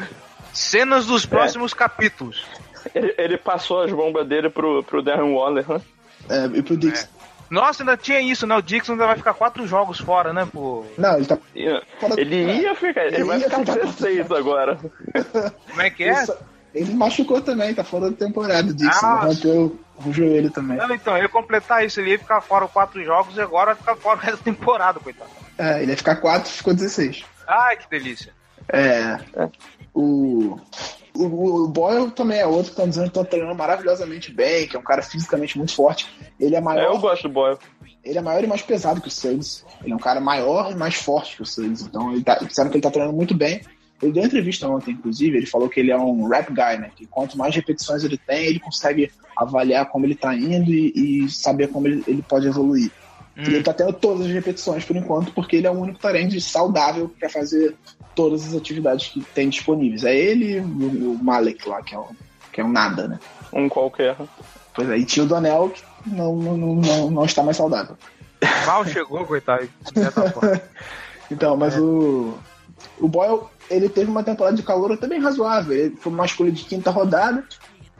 Cenas 0.51 1.05
dos 1.05 1.23
próximos 1.25 1.71
capítulos. 1.73 2.43
Ele, 2.95 3.13
ele 3.17 3.37
passou 3.37 3.83
as 3.83 3.91
bombas 3.91 4.27
dele 4.27 4.49
pro, 4.49 4.83
pro 4.83 5.03
Darren 5.03 5.33
Waller, 5.35 5.67
né? 5.69 5.81
é, 6.29 6.45
e 6.57 6.63
pro 6.63 6.75
Dix. 6.75 7.07
Nossa, 7.51 7.83
ainda 7.83 7.97
tinha 7.97 8.21
isso, 8.21 8.47
né? 8.47 8.55
O 8.55 8.61
Dixon 8.61 8.93
ainda 8.93 9.05
vai 9.07 9.17
ficar 9.17 9.33
quatro 9.33 9.67
jogos 9.67 9.99
fora, 9.99 10.31
né? 10.31 10.47
Pô, 10.51 10.85
Não, 10.97 11.17
ele 11.17 11.25
tá. 11.25 11.37
Ele 12.17 12.61
ia 12.61 12.73
ficar, 12.75 13.05
ele, 13.07 13.15
Ele 13.17 13.23
vai 13.25 13.37
ia 13.39 13.43
ficar 13.49 13.59
ficar- 13.59 13.75
16 13.85 14.31
agora. 14.31 14.79
como 15.69 15.81
é 15.81 15.89
que 15.89 16.03
é? 16.05 16.07
Ele, 16.15 16.25
só- 16.25 16.37
ele 16.73 16.93
machucou 16.93 17.41
também, 17.41 17.73
tá 17.75 17.83
fora 17.83 18.09
da 18.09 18.15
temporada. 18.15 18.71
O 18.71 18.73
Dixon 18.73 19.05
Ah. 19.05 19.25
rompeu 19.25 19.77
o 20.05 20.13
joelho 20.13 20.49
também. 20.49 20.77
Não, 20.77 20.95
então, 20.95 21.17
eu 21.17 21.23
ia 21.23 21.29
completar 21.29 21.85
isso. 21.85 21.99
Ele 21.99 22.11
ia 22.11 22.19
ficar 22.19 22.39
fora 22.39 22.67
quatro 22.69 23.03
jogos 23.03 23.35
e 23.35 23.41
agora 23.41 23.73
vai 23.73 23.75
ficar 23.75 23.95
fora 23.97 24.17
o 24.17 24.21
resto 24.21 24.37
da 24.37 24.43
temporada, 24.43 24.99
coitado. 25.01 25.29
É, 25.57 25.81
ele 25.83 25.91
ia 25.91 25.97
ficar 25.97 26.15
4, 26.15 26.49
ficou 26.49 26.73
16. 26.73 27.23
Ai, 27.45 27.75
que 27.75 27.89
delícia. 27.89 28.31
É. 28.71 29.17
O, 29.93 30.57
o, 31.13 31.63
o 31.63 31.67
Boyle 31.67 32.11
também 32.11 32.39
é 32.39 32.45
outro 32.45 32.65
que 32.65 32.69
estão 32.71 32.87
dizendo 32.87 33.07
que 33.07 33.13
tá 33.19 33.23
treinando 33.25 33.55
maravilhosamente 33.55 34.31
bem, 34.33 34.67
que 34.67 34.75
é 34.75 34.79
um 34.79 34.83
cara 34.83 35.01
fisicamente 35.01 35.57
muito 35.57 35.73
forte. 35.73 36.07
Ele 36.39 36.55
é 36.55 36.59
É, 36.59 36.61
maior. 36.61 36.93
eu 36.93 36.99
gosto 36.99 37.23
do 37.23 37.33
Boyle. 37.33 37.57
ele 38.03 38.17
é 38.17 38.21
maior 38.21 38.43
e 38.43 38.47
mais 38.47 38.61
pesado 38.61 39.01
que 39.01 39.07
o 39.07 39.11
Suggs. 39.11 39.63
Ele 39.83 39.93
é 39.93 39.95
um 39.95 39.99
cara 39.99 40.19
maior 40.19 40.71
e 40.71 40.75
mais 40.75 40.95
forte 40.95 41.35
que 41.35 41.41
o 41.41 41.45
Suggs. 41.45 41.83
Então, 41.85 42.11
ele 42.13 42.23
tá, 42.23 42.35
disseram 42.35 42.69
que 42.69 42.77
ele 42.77 42.83
tá 42.83 42.91
treinando 42.91 43.15
muito 43.15 43.35
bem. 43.35 43.61
Ele 44.01 44.11
deu 44.13 44.23
entrevista 44.23 44.67
ontem, 44.67 44.91
inclusive, 44.93 45.37
ele 45.37 45.45
falou 45.45 45.69
que 45.69 45.79
ele 45.79 45.91
é 45.91 45.97
um 45.97 46.27
rap 46.27 46.47
guy, 46.47 46.79
né? 46.79 46.89
Que 46.95 47.05
quanto 47.05 47.37
mais 47.37 47.55
repetições 47.55 48.03
ele 48.03 48.17
tem, 48.17 48.45
ele 48.47 48.59
consegue 48.59 49.11
avaliar 49.37 49.85
como 49.91 50.05
ele 50.07 50.15
tá 50.15 50.33
indo 50.33 50.71
e, 50.71 51.25
e 51.25 51.29
saber 51.29 51.67
como 51.67 51.87
ele, 51.87 52.03
ele 52.07 52.21
pode 52.23 52.47
evoluir. 52.47 52.91
E 53.37 53.41
ele 53.41 53.63
tá 53.63 53.73
tendo 53.73 53.93
todas 53.93 54.25
as 54.25 54.31
repetições 54.31 54.83
por 54.83 54.95
enquanto, 54.95 55.31
porque 55.33 55.55
ele 55.55 55.65
é 55.67 55.71
o 55.71 55.79
único 55.79 55.99
tarente 55.99 56.39
saudável 56.41 57.09
para 57.19 57.29
fazer 57.29 57.75
todas 58.15 58.47
as 58.47 58.55
atividades 58.55 59.07
que 59.07 59.21
tem 59.21 59.49
disponíveis. 59.49 60.03
É 60.03 60.15
ele 60.15 60.57
e 60.57 60.59
o, 60.59 61.19
Malek 61.21 61.67
lá, 61.67 61.81
que 61.81 61.95
é, 61.95 61.99
um, 61.99 62.07
que 62.51 62.61
é 62.61 62.63
um 62.63 62.71
nada, 62.71 63.07
né? 63.07 63.19
Um 63.51 63.69
qualquer. 63.69 64.15
Pois 64.73 64.89
é, 64.89 64.97
e 64.97 65.05
tinha 65.05 65.25
o 65.25 65.27
Donel, 65.27 65.69
que 65.69 65.83
não, 66.09 66.35
não, 66.35 66.57
não, 66.57 66.75
não, 66.75 67.11
não 67.11 67.25
está 67.25 67.43
mais 67.43 67.57
saudável. 67.57 67.97
Mal 68.65 68.85
chegou, 68.85 69.25
coitado. 69.25 69.69
Então, 71.31 71.55
mas 71.55 71.77
o. 71.77 72.37
O 72.99 73.07
Boyle, 73.07 73.43
ele 73.69 73.87
teve 73.87 74.11
uma 74.11 74.21
temporada 74.21 74.55
de 74.55 74.63
calor 74.63 74.91
até 74.91 75.07
bem 75.07 75.19
razoável. 75.19 75.71
Ele 75.71 75.95
foi 75.95 76.11
uma 76.11 76.25
escolha 76.25 76.51
de 76.51 76.65
quinta 76.65 76.91
rodada. 76.91 77.47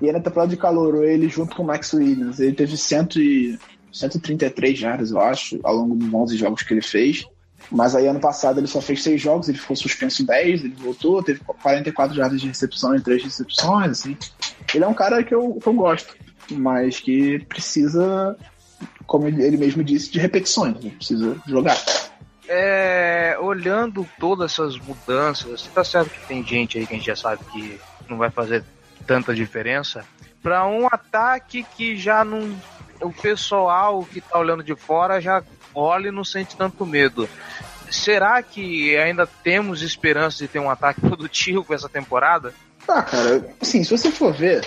E 0.01 0.07
aí 0.07 0.11
na 0.11 0.19
temporada 0.19 0.49
de 0.49 0.57
calor, 0.57 1.05
ele 1.05 1.29
junto 1.29 1.55
com 1.55 1.63
o 1.63 1.65
Max 1.65 1.93
Williams, 1.93 2.39
ele 2.39 2.53
teve 2.53 2.75
100 2.75 3.07
e, 3.15 3.59
133 3.93 4.77
jardas, 4.77 5.11
eu 5.11 5.19
acho, 5.19 5.59
ao 5.63 5.75
longo 5.75 5.95
dos 5.95 6.13
11 6.13 6.37
jogos 6.37 6.63
que 6.63 6.73
ele 6.73 6.81
fez. 6.81 7.25
Mas 7.69 7.95
aí 7.95 8.07
ano 8.07 8.19
passado 8.19 8.59
ele 8.59 8.67
só 8.67 8.81
fez 8.81 9.03
6 9.03 9.21
jogos, 9.21 9.49
ele 9.49 9.57
ficou 9.57 9.75
suspenso 9.75 10.21
em 10.21 10.25
10, 10.25 10.63
ele 10.63 10.75
voltou, 10.75 11.23
teve 11.23 11.39
44 11.39 12.15
jardas 12.15 12.41
de 12.41 12.47
recepção 12.47 12.95
em 12.95 13.01
3 13.01 13.23
recepções, 13.23 13.91
assim. 13.91 14.17
Ele 14.73 14.83
é 14.83 14.87
um 14.87 14.93
cara 14.93 15.23
que 15.23 15.33
eu, 15.33 15.57
que 15.61 15.67
eu 15.67 15.73
gosto, 15.73 16.15
mas 16.51 16.99
que 16.99 17.39
precisa, 17.45 18.35
como 19.05 19.27
ele 19.27 19.57
mesmo 19.57 19.83
disse, 19.83 20.11
de 20.11 20.19
repetições, 20.19 20.75
ele 20.77 20.91
precisa 20.91 21.37
jogar. 21.45 21.77
É, 22.47 23.37
olhando 23.39 24.07
todas 24.19 24.51
essas 24.51 24.77
mudanças, 24.77 25.67
tá 25.73 25.83
certo 25.83 26.09
que 26.09 26.27
tem 26.27 26.45
gente 26.45 26.77
aí 26.77 26.85
que 26.85 26.93
a 26.93 26.97
gente 26.97 27.05
já 27.05 27.15
sabe 27.15 27.41
que 27.45 27.79
não 28.09 28.17
vai 28.17 28.29
fazer 28.29 28.63
tanta 29.07 29.33
diferença. 29.33 30.03
Pra 30.43 30.67
um 30.67 30.87
ataque 30.87 31.63
que 31.63 31.95
já 31.95 32.25
não. 32.25 32.53
O 32.99 33.11
pessoal 33.11 34.03
que 34.03 34.21
tá 34.21 34.37
olhando 34.37 34.63
de 34.63 34.75
fora 34.75 35.21
já 35.21 35.41
olha 35.73 36.09
e 36.09 36.11
não 36.11 36.23
sente 36.23 36.55
tanto 36.55 36.85
medo. 36.85 37.29
Será 37.89 38.41
que 38.41 38.95
ainda 38.97 39.27
temos 39.27 39.81
esperança 39.81 40.37
de 40.37 40.47
ter 40.47 40.59
um 40.59 40.69
ataque 40.69 41.01
produtivo 41.01 41.63
com 41.63 41.73
essa 41.73 41.89
temporada? 41.89 42.53
Ah, 42.87 43.01
cara, 43.01 43.53
assim, 43.61 43.83
se 43.83 43.91
você 43.95 44.11
for 44.11 44.33
ver, 44.33 44.65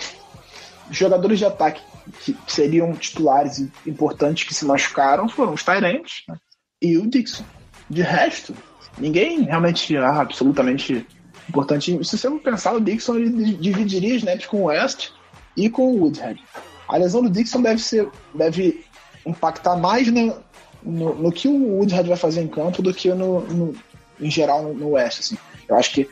jogadores 0.90 1.38
de 1.38 1.44
ataque 1.44 1.80
que 2.22 2.36
seriam 2.46 2.92
titulares 2.94 3.66
importantes 3.86 4.44
que 4.44 4.54
se 4.54 4.64
machucaram 4.64 5.28
foram 5.28 5.54
os 5.54 5.62
Tyrants 5.62 6.22
né? 6.28 6.36
e 6.80 6.98
o 6.98 7.08
Dixon. 7.08 7.44
De 7.88 8.02
resto, 8.02 8.54
ninguém 8.98 9.42
realmente 9.42 9.96
ah, 9.96 10.20
absolutamente 10.20 11.06
importante. 11.48 12.04
Se 12.04 12.18
você 12.18 12.30
pensar, 12.38 12.74
o 12.74 12.80
Dixon 12.80 13.16
ele 13.16 13.30
di- 13.30 13.54
dividiria 13.56 14.16
snaps 14.16 14.46
com 14.46 14.62
o 14.62 14.64
West 14.64 15.10
e 15.56 15.68
com 15.68 15.92
o 15.92 16.00
Woodhead. 16.00 16.42
A 16.88 16.96
lesão 16.96 17.22
do 17.22 17.30
Dixon 17.30 17.62
deve 17.62 17.80
ser 17.80 18.08
deve 18.34 18.84
impactar 19.26 19.76
mais 19.76 20.08
no, 20.08 20.36
no, 20.84 21.14
no 21.14 21.32
que 21.32 21.48
o 21.48 21.78
Woodhead 21.78 22.08
vai 22.08 22.16
fazer 22.16 22.42
em 22.42 22.48
campo 22.48 22.82
do 22.82 22.92
que 22.92 23.08
no, 23.10 23.40
no- 23.40 23.74
em 24.20 24.30
geral 24.30 24.62
no, 24.62 24.74
no 24.74 24.88
West. 24.90 25.20
Assim. 25.20 25.36
Eu 25.68 25.76
acho 25.76 25.92
que 25.92 26.08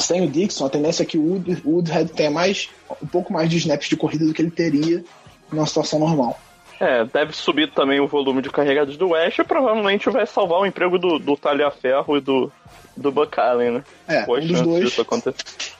sem 0.00 0.24
o 0.24 0.28
Dixon, 0.30 0.66
a 0.66 0.70
tendência 0.70 1.02
é 1.02 1.06
que 1.06 1.16
o 1.18 1.22
Wood, 1.34 1.62
Woodhead 1.64 2.12
tenha 2.12 2.30
mais, 2.30 2.68
um 3.02 3.06
pouco 3.06 3.32
mais 3.32 3.48
de 3.48 3.56
snaps 3.58 3.88
de 3.88 3.96
corrida 3.96 4.24
do 4.26 4.32
que 4.34 4.42
ele 4.42 4.50
teria 4.50 5.04
numa 5.52 5.66
situação 5.66 5.98
normal. 5.98 6.38
É, 6.80 7.04
deve 7.06 7.32
subir 7.32 7.72
também 7.72 8.00
o 8.00 8.06
volume 8.08 8.42
de 8.42 8.50
carregados 8.50 8.96
do 8.98 9.10
West 9.10 9.38
e 9.38 9.44
provavelmente 9.44 10.10
vai 10.10 10.26
salvar 10.26 10.60
o 10.60 10.66
emprego 10.66 10.98
do, 10.98 11.18
do 11.18 11.34
Talhaferro 11.36 12.18
e 12.18 12.20
do, 12.20 12.52
do 12.96 13.10
Buck 13.10 13.38
Allen, 13.40 13.70
né? 13.70 13.84
É, 14.06 14.26
Boa 14.26 14.38
um 14.40 14.46
dos 14.46 14.60
dois. 14.60 14.98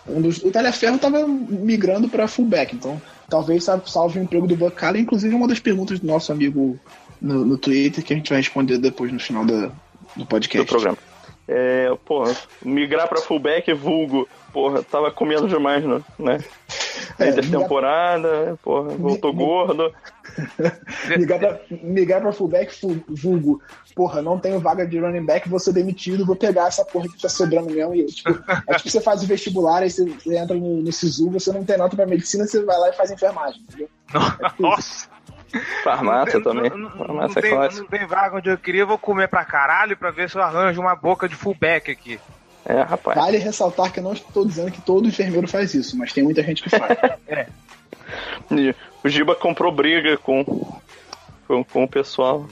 Um 0.08 0.22
dos, 0.22 0.38
o 0.42 0.50
Teleferro 0.50 0.96
tava 0.98 1.26
migrando 1.26 2.08
pra 2.08 2.26
fullback, 2.28 2.74
então 2.76 3.02
talvez 3.28 3.64
sa- 3.64 3.82
salve 3.84 4.18
o 4.20 4.22
emprego 4.22 4.46
do 4.46 4.56
Buck 4.56 4.82
Allen. 4.84 5.02
Inclusive, 5.02 5.34
uma 5.34 5.48
das 5.48 5.58
perguntas 5.58 5.98
do 6.00 6.06
nosso 6.06 6.32
amigo 6.32 6.78
no, 7.20 7.44
no 7.44 7.58
Twitter 7.58 8.04
que 8.04 8.12
a 8.12 8.16
gente 8.16 8.28
vai 8.30 8.38
responder 8.38 8.78
depois 8.78 9.12
no 9.12 9.18
final 9.20 9.44
da, 9.44 9.70
do 10.16 10.26
podcast. 10.26 10.66
do 10.66 10.68
programa. 10.68 10.98
É, 11.48 11.94
porra, 12.04 12.34
migrar 12.64 13.08
pra 13.08 13.20
fullback 13.20 13.72
vulgo, 13.72 14.28
porra, 14.52 14.82
tava 14.82 15.12
comendo 15.12 15.46
demais, 15.46 15.84
né? 15.84 16.02
né? 16.18 16.38
É, 17.20 17.28
Intertemporada, 17.28 18.58
porra, 18.62 18.88
voltou 18.90 19.32
mi- 19.32 19.38
gordo. 19.38 19.92
Migrar 21.16 21.38
pra, 21.38 21.60
migrar 21.82 22.20
pra 22.20 22.32
fullback, 22.32 22.74
fu- 22.74 23.00
vulgo. 23.08 23.62
Porra, 23.94 24.20
não 24.20 24.38
tenho 24.38 24.58
vaga 24.60 24.86
de 24.86 24.98
running 24.98 25.24
back, 25.24 25.48
vou 25.48 25.58
ser 25.58 25.72
demitido, 25.72 26.26
vou 26.26 26.36
pegar 26.36 26.66
essa 26.68 26.84
porra 26.84 27.08
que 27.08 27.20
tá 27.22 27.28
sobrando 27.28 27.72
mesmo. 27.72 27.94
E, 27.94 28.04
tipo, 28.06 28.30
é 28.66 28.74
tipo 28.74 28.90
você 28.90 29.00
faz 29.00 29.22
o 29.22 29.26
vestibular, 29.26 29.82
aí 29.82 29.90
você, 29.90 30.04
entra 30.26 30.54
no, 30.56 30.82
no 30.82 30.92
SISU, 30.92 31.30
você 31.30 31.52
não 31.52 31.64
tem 31.64 31.78
nota 31.78 31.96
pra 31.96 32.06
medicina, 32.06 32.44
você 32.46 32.62
vai 32.64 32.78
lá 32.78 32.90
e 32.90 32.92
faz 32.92 33.10
enfermagem, 33.10 33.62
entendeu? 33.62 33.88
Nossa! 34.58 35.08
Farmácia 35.84 36.38
Não- 36.38 36.42
também. 36.42 36.70
não- 36.70 36.76
não- 36.78 36.88
não 36.90 37.06
Farmácia 37.06 37.42
tem, 37.42 37.52
não 37.52 37.86
tem 37.86 38.06
vaga 38.06 38.36
onde 38.36 38.48
eu 38.50 38.58
queria, 38.58 38.82
eu 38.82 38.86
vou 38.86 38.98
comer 38.98 39.28
pra 39.28 39.44
caralho 39.44 39.96
pra 39.96 40.10
ver 40.10 40.28
se 40.30 40.36
eu 40.36 40.42
arranjo 40.42 40.80
uma 40.80 40.94
boca 40.94 41.28
de 41.28 41.34
fullback 41.34 41.90
aqui. 41.90 42.18
É, 42.64 42.82
rapaz. 42.82 43.16
Vale 43.16 43.38
ressaltar 43.38 43.92
que 43.92 44.00
eu 44.00 44.04
não 44.04 44.12
estou 44.12 44.44
dizendo 44.44 44.72
que 44.72 44.80
todo 44.80 45.06
enfermeiro 45.06 45.46
faz 45.46 45.72
isso, 45.74 45.96
mas 45.96 46.12
tem 46.12 46.24
muita 46.24 46.42
gente 46.42 46.62
que 46.62 46.70
faz. 46.70 46.98
E 48.50 48.74
O 49.04 49.08
Giba 49.08 49.34
comprou 49.34 49.72
briga 49.72 50.16
com, 50.16 50.44
com, 51.46 51.64
com 51.64 51.84
o 51.84 51.88
pessoal. 51.88 52.46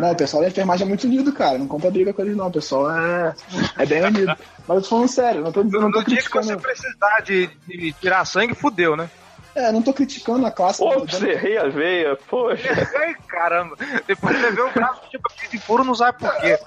Não, 0.00 0.12
o 0.12 0.16
pessoal 0.16 0.42
da 0.42 0.48
enfermagem 0.48 0.84
é 0.86 0.88
muito 0.88 1.04
unido, 1.06 1.32
cara. 1.32 1.58
Não 1.58 1.68
compra 1.68 1.90
briga 1.90 2.12
com 2.12 2.22
eles, 2.22 2.34
não. 2.36 2.46
O 2.48 2.52
pessoal 2.52 2.90
é, 2.90 3.34
é 3.78 3.86
bem 3.86 4.02
unido. 4.02 4.34
Mas 4.66 4.76
eu 4.76 4.82
tô 4.82 4.88
falando 4.88 5.08
sério, 5.08 5.42
não 5.42 5.52
tô 5.52 5.62
dizendo, 5.62 5.82
não 5.82 5.92
tô 5.92 5.98
No 6.00 6.04
dia 6.06 6.16
que 6.16 6.28
criticando. 6.30 6.46
você 6.46 6.56
precisar 6.56 7.20
de, 7.20 7.50
de 7.68 7.92
tirar 7.94 8.24
sangue, 8.24 8.54
fudeu, 8.54 8.96
né? 8.96 9.08
É, 9.56 9.72
não 9.72 9.80
tô 9.82 9.92
criticando 9.92 10.44
a 10.46 10.50
classe. 10.50 10.80
não 10.82 10.90
tô 10.92 10.98
Ops, 11.00 11.12
dizendo- 11.12 11.32
errei 11.32 11.56
a 11.56 11.66
veia, 11.68 12.16
poxa. 12.28 12.62
Ai, 12.96 13.14
caramba. 13.26 13.74
Depois 14.06 14.36
você 14.38 14.50
vê 14.52 14.60
o 14.60 14.70
braço 14.70 15.00
tipo 15.10 15.28
de 15.50 15.58
puro, 15.60 15.82
não 15.82 15.94
sabe 15.94 16.18
por 16.18 16.32
quê. 16.40 16.58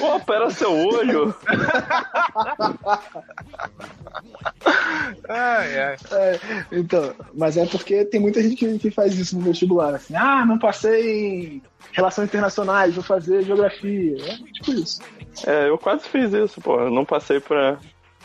Opa, 0.00 0.34
era 0.34 0.50
seu 0.50 0.72
olho. 0.72 1.34
Ai, 5.28 5.78
ai. 5.80 5.96
É, 6.12 6.40
então, 6.72 7.14
mas 7.34 7.56
é 7.56 7.66
porque 7.66 8.04
tem 8.04 8.20
muita 8.20 8.42
gente 8.42 8.56
que, 8.56 8.78
que 8.78 8.90
faz 8.90 9.16
isso 9.18 9.36
no 9.36 9.42
vestibular, 9.44 9.94
assim, 9.94 10.14
ah, 10.16 10.44
não 10.46 10.58
passei 10.58 11.44
em 11.56 11.62
relações 11.92 12.28
internacionais, 12.28 12.94
vou 12.94 13.04
fazer 13.04 13.42
geografia. 13.44 14.16
É 14.20 14.36
tipo 14.52 14.72
isso. 14.72 15.00
É, 15.46 15.68
eu 15.68 15.78
quase 15.78 16.08
fiz 16.08 16.32
isso, 16.32 16.60
pô. 16.60 16.80
Eu 16.80 16.90
não 16.90 17.04
passei 17.04 17.38
pra, 17.40 17.78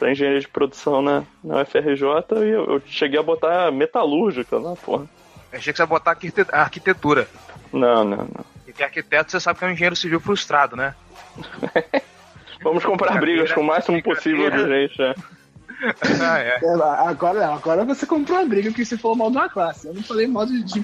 pra 0.03 0.11
engenharia 0.11 0.41
de 0.41 0.47
produção 0.49 1.01
na, 1.01 1.23
na 1.41 1.61
UFRJ 1.61 2.03
e 2.43 2.49
eu, 2.49 2.65
eu 2.73 2.81
cheguei 2.85 3.17
a 3.17 3.23
botar 3.23 3.71
metalúrgica 3.71 4.57
lá, 4.57 4.75
porra. 4.75 5.05
Achei 5.51 5.71
que 5.71 5.77
você 5.77 5.83
ia 5.83 5.87
botar 5.87 6.11
arquite- 6.11 6.45
arquitetura. 6.51 7.25
Não, 7.71 8.03
não, 8.03 8.17
não. 8.17 8.45
E 8.67 8.73
que 8.73 8.83
arquiteto 8.83 9.31
você 9.31 9.39
sabe 9.39 9.59
que 9.59 9.63
é 9.65 9.69
um 9.69 9.71
engenheiro 9.71 9.95
civil 9.95 10.19
frustrado, 10.19 10.75
né? 10.75 10.93
Vamos 12.61 12.83
comprar 12.83 13.17
brigas 13.17 13.53
com 13.53 13.61
o 13.61 13.65
máximo 13.65 14.03
possível 14.03 14.51
de 14.51 14.67
gente, 14.67 14.99
né? 14.99 15.15
Ai, 16.21 16.49
ai. 16.51 16.59
É, 16.61 17.07
agora, 17.07 17.47
agora 17.53 17.85
você 17.85 18.05
comprou 18.05 18.39
a 18.39 18.45
briga 18.45 18.69
porque 18.71 18.83
você 18.83 18.97
falou 18.97 19.15
mal 19.15 19.31
de 19.31 19.37
uma 19.37 19.47
classe. 19.47 19.87
Eu 19.87 19.93
não 19.93 20.03
falei 20.03 20.27
mal 20.27 20.45
de, 20.45 20.63
de 20.63 20.83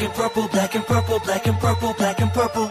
Black 0.00 0.08
and 0.08 0.16
purple, 0.16 0.48
black 0.48 0.76
and 0.76 0.86
purple, 0.86 1.20
black 1.20 1.46
and 1.46 1.60
purple, 1.60 1.92
black 1.92 2.20
and 2.22 2.32
purple. 2.32 2.70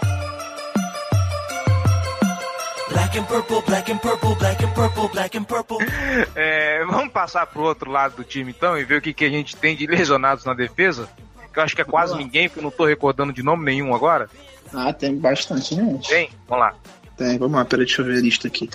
Black 2.90 3.16
and 3.18 3.28
purple, 3.28 3.62
black 3.62 3.90
and 3.92 4.02
purple, 4.02 4.36
black 4.36 4.64
and 4.64 4.74
purple, 4.74 5.08
black 5.10 5.38
and 5.38 5.44
purple. 5.46 5.78
É, 6.36 6.84
vamos 6.86 7.14
passar 7.14 7.46
pro 7.46 7.62
outro 7.62 7.92
lado 7.92 8.16
do 8.16 8.24
time 8.24 8.50
então 8.50 8.76
e 8.76 8.84
ver 8.84 8.98
o 8.98 9.02
que, 9.02 9.14
que 9.14 9.26
a 9.26 9.30
gente 9.30 9.56
tem 9.56 9.76
de 9.76 9.86
lesionados 9.86 10.44
na 10.44 10.56
defesa. 10.56 11.08
Que 11.54 11.60
eu 11.60 11.64
acho 11.64 11.76
que 11.76 11.84
é 11.84 11.86
quase 11.86 12.18
ninguém, 12.18 12.50
porque 12.50 12.62
eu 12.62 12.64
não 12.64 12.72
tô 12.72 12.86
recordando 12.86 13.32
de 13.32 13.44
nome 13.44 13.64
nenhum 13.64 13.94
agora. 13.94 14.28
Ah, 14.74 14.92
tem 14.92 15.16
bastante 15.16 15.76
gente. 15.76 16.10
Tem? 16.10 16.32
Vamos 16.48 16.66
lá. 16.66 16.74
Tem, 17.16 17.38
vamos 17.38 17.56
lá, 17.56 17.64
peraí, 17.64 17.86
deixa 17.86 18.02
eu 18.02 18.06
ver 18.08 18.18
a 18.18 18.22
lista 18.22 18.48
aqui. 18.48 18.68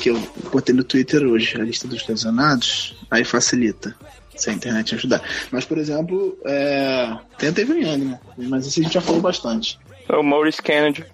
Que 0.00 0.10
eu 0.10 0.20
botei 0.50 0.74
no 0.74 0.82
Twitter 0.82 1.22
hoje, 1.22 1.54
a 1.54 1.62
lista 1.62 1.86
dos 1.86 2.04
lesionados, 2.04 2.98
aí 3.12 3.22
facilita. 3.24 3.94
Se 4.36 4.50
a 4.50 4.52
internet 4.52 4.94
ajudar. 4.94 5.22
Mas, 5.50 5.64
por 5.64 5.78
exemplo, 5.78 6.38
é... 6.44 7.16
tem 7.38 7.48
a 7.48 7.52
Tevin 7.52 7.80
Young, 7.80 8.04
né? 8.04 8.20
Mas 8.36 8.66
isso 8.66 8.80
a 8.80 8.82
gente 8.82 8.94
já 8.94 9.00
falou 9.00 9.20
bastante. 9.20 9.78
É 10.08 10.16
o 10.16 10.22
Maurice 10.22 10.62
Kennedy. 10.62 11.04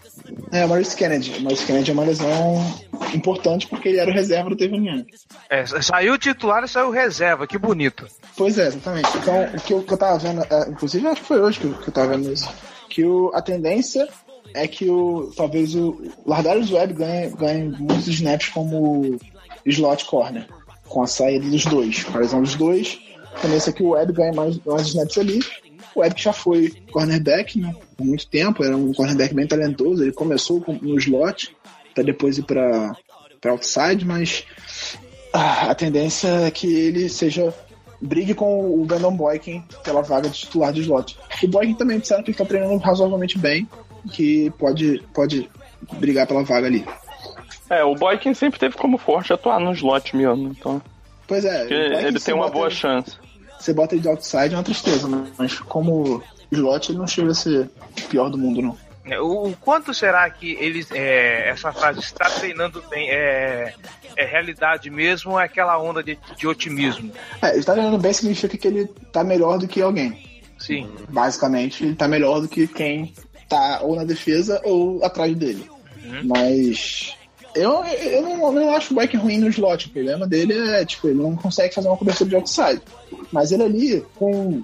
É, 0.50 0.64
o 0.64 0.68
Maurice 0.68 0.96
Kennedy. 0.96 1.38
O 1.38 1.42
Maurice 1.42 1.64
Kennedy 1.64 1.90
é 1.90 1.94
uma 1.94 2.04
lesão 2.04 2.82
importante 3.14 3.66
porque 3.66 3.88
ele 3.88 3.98
era 3.98 4.10
o 4.10 4.14
reserva 4.14 4.50
do 4.50 4.56
Tevin 4.56 4.86
Young. 4.86 5.06
É, 5.48 5.64
saiu 5.66 6.14
o 6.14 6.18
titular 6.18 6.62
e 6.64 6.68
saiu 6.68 6.88
o 6.88 6.92
reserva, 6.92 7.46
que 7.46 7.56
bonito. 7.56 8.06
Pois 8.36 8.58
é, 8.58 8.66
exatamente. 8.66 9.08
Então, 9.16 9.44
o 9.44 9.60
que 9.60 9.72
eu, 9.72 9.82
que 9.82 9.92
eu 9.92 9.98
tava 9.98 10.18
vendo, 10.18 10.42
é, 10.42 10.68
inclusive 10.68 11.06
acho 11.06 11.20
que 11.22 11.26
foi 11.26 11.40
hoje 11.40 11.60
que 11.60 11.66
eu, 11.66 11.74
que 11.74 11.88
eu 11.88 11.92
tava 11.92 12.16
vendo 12.16 12.32
isso, 12.32 12.48
que 12.88 13.04
o, 13.04 13.30
a 13.34 13.40
tendência 13.40 14.06
é 14.54 14.68
que 14.68 14.88
o 14.88 15.32
talvez 15.36 15.74
o 15.74 16.02
Lardarius 16.26 16.70
Webb 16.70 16.92
ganhe, 16.92 17.30
ganhe 17.30 17.68
muitos 17.68 18.08
snaps 18.08 18.48
como 18.48 19.18
slot 19.64 20.04
corner, 20.04 20.46
com 20.86 21.02
a 21.02 21.06
saída 21.06 21.48
dos 21.48 21.64
dois. 21.64 22.04
Com 22.04 22.18
a 22.18 22.20
lesão 22.20 22.42
dos 22.42 22.54
dois, 22.54 23.00
tendência 23.40 23.70
é 23.70 23.72
que 23.72 23.82
o 23.82 23.90
Webb 23.90 24.12
ganhe 24.12 24.34
mais, 24.34 24.58
mais 24.64 24.86
snaps 24.88 25.18
ali. 25.18 25.40
O 25.94 26.00
Webb 26.00 26.14
já 26.20 26.32
foi 26.32 26.70
cornerback 26.90 27.58
né, 27.58 27.74
por 27.96 28.06
muito 28.06 28.26
tempo, 28.28 28.64
era 28.64 28.76
um 28.76 28.92
cornerback 28.92 29.34
bem 29.34 29.46
talentoso, 29.46 30.02
ele 30.02 30.12
começou 30.12 30.60
com- 30.60 30.78
no 30.80 30.96
slot, 30.98 31.54
para 31.94 32.04
depois 32.04 32.38
ir 32.38 32.42
para 32.44 32.96
outside, 33.50 34.04
mas 34.06 34.44
ah, 35.32 35.70
a 35.70 35.74
tendência 35.74 36.28
é 36.28 36.50
que 36.50 36.72
ele 36.72 37.08
seja 37.08 37.52
brigue 38.00 38.34
com 38.34 38.80
o 38.80 38.84
Brandon 38.84 39.14
Boykin 39.14 39.62
pela 39.84 40.02
vaga 40.02 40.28
de 40.28 40.38
titular 40.40 40.72
de 40.72 40.80
slot. 40.80 41.16
O 41.42 41.48
Boykin 41.48 41.74
também 41.74 41.98
disseram 41.98 42.22
que 42.22 42.30
ele 42.30 42.34
está 42.34 42.44
treinando 42.44 42.76
razoavelmente 42.78 43.38
bem, 43.38 43.68
que 44.12 44.50
pode, 44.58 45.02
pode 45.14 45.48
brigar 45.98 46.26
pela 46.26 46.42
vaga 46.42 46.66
ali. 46.66 46.84
É, 47.70 47.84
o 47.84 47.94
Boykin 47.94 48.34
sempre 48.34 48.58
teve 48.58 48.76
como 48.76 48.98
forte 48.98 49.32
atuar 49.32 49.60
no 49.60 49.72
slot 49.72 50.16
mesmo, 50.16 50.48
então. 50.48 50.80
Pois 51.26 51.44
é, 51.44 51.66
ele 52.06 52.18
tem 52.18 52.34
uma 52.34 52.48
boa 52.50 52.66
ele- 52.66 52.74
chance. 52.74 53.16
Você 53.62 53.72
bota 53.72 53.94
ele 53.94 54.02
de 54.02 54.08
outside 54.08 54.54
é 54.54 54.56
uma 54.56 54.64
tristeza, 54.64 55.06
né? 55.06 55.24
mas 55.38 55.60
como 55.60 56.20
slot 56.50 56.90
ele 56.90 56.98
não 56.98 57.06
chega 57.06 57.30
a 57.30 57.34
ser 57.34 57.70
o 57.96 58.08
pior 58.08 58.28
do 58.28 58.36
mundo, 58.36 58.60
não. 58.60 58.76
É, 59.04 59.20
O, 59.20 59.52
quanto 59.60 59.94
será 59.94 60.28
que 60.30 60.52
eles. 60.60 60.90
é, 60.90 61.48
essa 61.48 61.72
frase 61.72 62.00
está 62.00 62.28
treinando 62.28 62.82
bem 62.90 63.08
é, 63.10 63.72
é 64.16 64.24
realidade 64.24 64.90
mesmo 64.90 65.32
ou 65.32 65.40
é 65.40 65.44
aquela 65.44 65.80
onda 65.80 66.02
de, 66.02 66.18
de 66.36 66.46
otimismo? 66.46 67.12
É, 67.40 67.54
ele 67.54 67.62
tá 67.62 67.72
treinando 67.72 67.98
bem 67.98 68.12
significa 68.12 68.58
que 68.58 68.66
ele 68.66 68.86
tá 69.12 69.22
melhor 69.22 69.58
do 69.58 69.68
que 69.68 69.80
alguém. 69.80 70.42
Sim. 70.58 70.88
basicamente 71.08 71.84
ele 71.84 71.96
tá 71.96 72.06
melhor 72.06 72.40
do 72.40 72.48
que 72.48 72.68
quem 72.68 73.12
tá 73.48 73.80
ou 73.82 73.96
na 73.96 74.04
defesa 74.04 74.60
ou 74.64 75.04
atrás 75.04 75.34
dele. 75.36 75.68
Mas 76.24 77.16
eu, 77.54 77.84
eu, 77.84 78.22
não, 78.22 78.46
eu 78.46 78.52
não 78.52 78.74
acho 78.74 78.92
o 78.92 78.96
Bike 78.96 79.16
ruim 79.16 79.38
no 79.38 79.48
slot. 79.48 79.86
O 79.86 79.90
problema 79.90 80.26
dele 80.26 80.54
é, 80.70 80.84
tipo, 80.84 81.08
ele 81.08 81.20
não 81.20 81.36
consegue 81.36 81.74
fazer 81.74 81.88
uma 81.88 81.96
cobertura 81.96 82.28
de 82.30 82.36
outside. 82.36 82.82
Mas 83.30 83.52
ele 83.52 83.62
ali, 83.62 84.04
com 84.16 84.60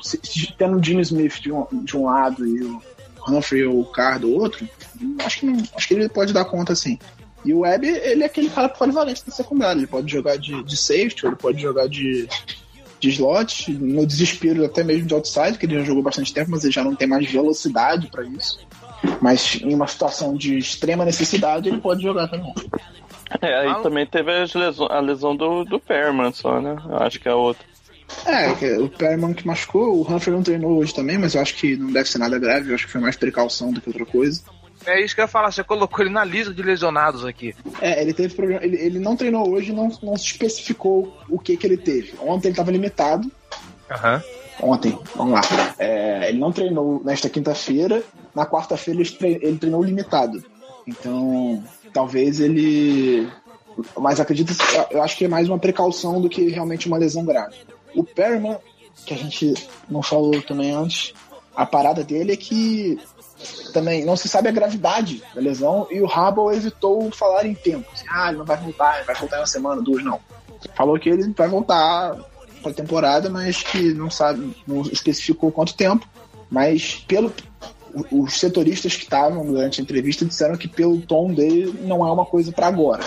tendo 0.58 0.78
o 0.78 0.82
Gene 0.82 1.02
Smith 1.02 1.40
de 1.40 1.52
um, 1.52 1.66
de 1.84 1.96
um 1.96 2.04
lado 2.06 2.46
e 2.46 2.62
o 2.62 2.80
Humphrey 3.28 3.64
ou 3.64 3.80
o 3.80 3.84
Carr 3.86 4.20
do 4.20 4.32
outro, 4.32 4.66
acho 5.24 5.40
que, 5.40 5.46
não- 5.46 5.62
acho 5.76 5.88
que 5.88 5.94
ele 5.94 6.08
pode 6.08 6.32
dar 6.32 6.44
conta 6.44 6.72
assim. 6.72 6.98
E 7.44 7.52
o 7.54 7.60
Webb, 7.60 7.86
ele 7.86 8.22
é 8.22 8.26
aquele 8.26 8.50
cara 8.50 8.68
polivalente 8.68 9.24
da 9.24 9.32
secundária. 9.32 9.78
Ele 9.78 9.86
pode 9.86 10.10
jogar 10.10 10.36
de, 10.36 10.62
de 10.64 10.76
safety, 10.76 11.24
ele 11.26 11.36
pode 11.36 11.60
jogar 11.62 11.88
de, 11.88 12.28
de 12.98 13.08
slot, 13.10 13.70
no 13.72 14.04
desespero 14.06 14.64
até 14.64 14.82
mesmo 14.82 15.06
de 15.06 15.14
outside, 15.14 15.56
que 15.56 15.64
ele 15.66 15.78
já 15.78 15.84
jogou 15.84 16.02
bastante 16.02 16.32
tempo, 16.32 16.50
mas 16.50 16.64
ele 16.64 16.72
já 16.72 16.82
não 16.82 16.96
tem 16.96 17.06
mais 17.06 17.30
velocidade 17.30 18.08
para 18.10 18.24
isso. 18.24 18.58
Mas 19.20 19.58
em 19.62 19.74
uma 19.74 19.86
situação 19.86 20.34
de 20.34 20.58
extrema 20.58 21.04
necessidade, 21.04 21.68
ele 21.68 21.80
pode 21.80 22.02
jogar 22.02 22.28
também. 22.28 22.52
É, 23.42 23.54
aí 23.60 23.68
Ah, 23.68 23.80
também 23.82 24.06
teve 24.06 24.32
as 24.32 24.54
leso- 24.54 24.86
a 24.90 25.00
lesão 25.00 25.36
do, 25.36 25.64
do 25.64 25.78
Perman 25.78 26.32
só, 26.32 26.60
né? 26.60 26.76
Eu 26.88 26.96
acho 26.98 27.20
que 27.20 27.28
é 27.28 27.34
outra. 27.34 27.64
É, 28.24 28.54
que 28.54 28.72
o 28.78 28.88
Perryman 28.88 29.34
que 29.34 29.46
machucou, 29.46 29.96
o 29.96 30.00
Humphrey 30.02 30.34
não 30.34 30.42
treinou 30.42 30.78
hoje 30.78 30.94
também, 30.94 31.18
mas 31.18 31.34
eu 31.34 31.42
acho 31.42 31.54
que 31.54 31.76
não 31.76 31.92
deve 31.92 32.08
ser 32.08 32.18
nada 32.18 32.38
grave, 32.38 32.70
eu 32.70 32.74
acho 32.74 32.86
que 32.86 32.92
foi 32.92 33.00
mais 33.02 33.16
precaução 33.16 33.70
do 33.70 33.80
que 33.82 33.88
outra 33.90 34.06
coisa. 34.06 34.40
É 34.86 35.04
isso 35.04 35.14
que 35.14 35.20
eu 35.20 35.24
ia 35.24 35.28
falar, 35.28 35.50
você 35.52 35.62
colocou 35.62 36.02
ele 36.02 36.14
na 36.14 36.24
lista 36.24 36.54
de 36.54 36.62
lesionados 36.62 37.22
aqui. 37.24 37.54
É, 37.82 38.00
ele 38.00 38.14
teve 38.14 38.34
problema, 38.34 38.64
ele, 38.64 38.76
ele 38.76 38.98
não 38.98 39.14
treinou 39.14 39.50
hoje, 39.50 39.72
não, 39.72 39.90
não 40.02 40.16
se 40.16 40.24
especificou 40.26 41.14
o 41.28 41.38
que 41.38 41.56
que 41.58 41.66
ele 41.66 41.76
teve. 41.76 42.14
Ontem 42.22 42.48
ele 42.48 42.52
estava 42.54 42.70
limitado, 42.70 43.30
Aham. 43.90 44.22
Ontem, 44.62 44.98
vamos 45.14 45.34
lá. 45.34 45.40
É, 45.78 46.28
ele 46.28 46.38
não 46.38 46.52
treinou 46.52 47.00
nesta 47.04 47.28
quinta-feira, 47.28 48.02
na 48.34 48.46
quarta-feira 48.46 49.00
ele, 49.00 49.10
tre- 49.10 49.38
ele 49.42 49.58
treinou 49.58 49.82
limitado. 49.82 50.42
Então, 50.86 51.62
talvez 51.92 52.40
ele. 52.40 53.28
Mas 53.96 54.18
acredito, 54.18 54.52
eu 54.90 55.02
acho 55.02 55.16
que 55.16 55.24
é 55.24 55.28
mais 55.28 55.48
uma 55.48 55.58
precaução 55.58 56.20
do 56.20 56.28
que 56.28 56.48
realmente 56.48 56.88
uma 56.88 56.98
lesão 56.98 57.24
grave. 57.24 57.54
O 57.94 58.02
Perman, 58.02 58.56
que 59.06 59.14
a 59.14 59.16
gente 59.16 59.54
não 59.88 60.02
falou 60.02 60.42
também 60.42 60.72
antes, 60.72 61.12
a 61.54 61.64
parada 61.64 62.02
dele 62.02 62.32
é 62.32 62.36
que 62.36 62.98
também 63.72 64.04
não 64.04 64.16
se 64.16 64.28
sabe 64.28 64.48
a 64.48 64.52
gravidade 64.52 65.22
da 65.32 65.40
lesão 65.40 65.86
e 65.92 66.00
o 66.00 66.06
Rabel 66.06 66.52
evitou 66.52 67.08
falar 67.12 67.46
em 67.46 67.54
tempo. 67.54 67.88
Assim, 67.92 68.04
ah, 68.10 68.28
ele 68.30 68.38
não 68.38 68.44
vai 68.44 68.56
voltar, 68.56 68.96
ele 68.96 69.04
vai 69.04 69.14
voltar 69.14 69.36
em 69.36 69.40
uma 69.40 69.46
semana, 69.46 69.80
duas, 69.80 70.02
não. 70.02 70.18
Falou 70.74 70.98
que 70.98 71.08
ele 71.08 71.32
vai 71.36 71.46
voltar 71.48 72.16
para 72.68 72.82
a 72.82 72.86
temporada, 72.86 73.30
mas 73.30 73.62
que 73.62 73.92
não 73.94 74.10
sabe, 74.10 74.54
não 74.66 74.82
especificou 74.82 75.50
quanto 75.50 75.74
tempo. 75.74 76.06
Mas 76.50 77.04
pelo 77.06 77.32
os 78.12 78.38
setoristas 78.38 78.94
que 78.94 79.02
estavam 79.04 79.44
durante 79.46 79.80
a 79.80 79.82
entrevista 79.82 80.24
disseram 80.24 80.56
que 80.56 80.68
pelo 80.68 81.00
tom 81.00 81.32
dele 81.32 81.74
não 81.82 82.06
é 82.06 82.12
uma 82.12 82.24
coisa 82.26 82.52
para 82.52 82.66
agora. 82.66 83.02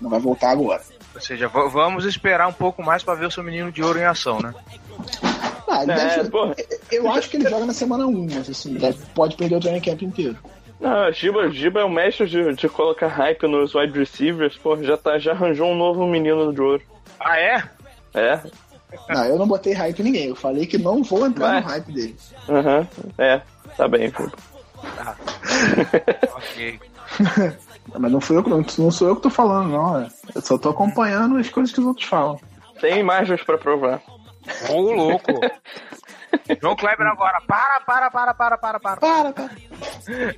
Não 0.00 0.10
vai 0.10 0.18
voltar 0.18 0.50
agora. 0.50 0.82
Ou 1.14 1.20
seja, 1.20 1.48
vamos 1.48 2.04
esperar 2.06 2.48
um 2.48 2.52
pouco 2.52 2.82
mais 2.82 3.02
pra 3.02 3.14
ver 3.14 3.26
o 3.26 3.30
seu 3.30 3.42
menino 3.44 3.70
de 3.70 3.82
ouro 3.82 3.98
em 3.98 4.04
ação, 4.04 4.40
né? 4.40 4.54
Ah, 5.68 5.82
ele 5.82 5.92
É, 5.92 6.16
deve- 6.16 6.30
pô. 6.30 6.54
eu 6.90 7.10
acho 7.12 7.28
que 7.30 7.36
ele 7.36 7.48
joga 7.48 7.66
na 7.66 7.72
semana 7.74 8.06
1, 8.06 8.26
mas 8.34 8.48
assim, 8.50 8.74
deve- 8.74 8.98
pode 9.14 9.36
perder 9.36 9.56
o 9.56 9.60
training 9.60 9.80
camp 9.80 10.02
inteiro. 10.02 10.36
Não, 10.80 11.12
Giba, 11.12 11.48
Giba 11.50 11.80
é 11.80 11.84
o 11.84 11.88
mestre 11.90 12.26
de, 12.26 12.54
de 12.54 12.68
colocar 12.68 13.06
hype 13.06 13.46
nos 13.46 13.74
wide 13.74 13.96
receivers, 13.96 14.56
pô, 14.56 14.76
já, 14.82 14.96
tá, 14.96 15.18
já 15.18 15.32
arranjou 15.32 15.68
um 15.70 15.76
novo 15.76 16.04
menino 16.06 16.52
de 16.52 16.60
ouro. 16.60 16.82
Ah, 17.20 17.38
é? 17.38 17.62
É, 18.14 18.40
Não, 19.08 19.24
eu 19.24 19.38
não 19.38 19.46
botei 19.46 19.72
hype 19.72 20.00
em 20.00 20.02
ninguém. 20.04 20.28
Eu 20.28 20.36
falei 20.36 20.66
que 20.66 20.78
não 20.78 21.02
vou 21.02 21.26
entrar 21.26 21.48
Vai. 21.48 21.60
no 21.60 21.66
hype 21.68 21.92
dele. 21.92 22.16
aham, 22.48 22.88
é, 23.18 23.40
tá 23.76 23.88
bem, 23.88 24.10
pô. 24.10 24.24
Ok. 26.36 26.80
Mas 27.98 28.12
não, 28.12 28.20
fui 28.20 28.36
eu, 28.36 28.42
que- 28.44 28.50
não, 28.50 28.64
não 28.78 28.90
sou 28.90 29.08
eu 29.08 29.16
que 29.16 29.22
tô 29.22 29.30
falando, 29.30 29.70
não. 29.70 30.00
é. 30.00 30.08
Eu 30.34 30.40
só 30.40 30.56
tô 30.56 30.70
acompanhando 30.70 31.36
as 31.36 31.48
coisas 31.48 31.72
que 31.72 31.80
os 31.80 31.86
outros 31.86 32.06
falam. 32.06 32.38
Tem 32.80 32.98
imagens 32.98 33.42
pra 33.42 33.58
provar. 33.58 34.00
Ô, 34.70 34.80
louco. 34.80 35.32
João 36.60 36.74
Kleber 36.76 37.06
agora. 37.06 37.40
Para, 37.46 37.80
para, 37.80 38.10
para, 38.10 38.34
para, 38.34 38.58
para, 38.58 38.80
para. 38.80 38.96
Para, 39.00 39.32
para. 39.32 39.50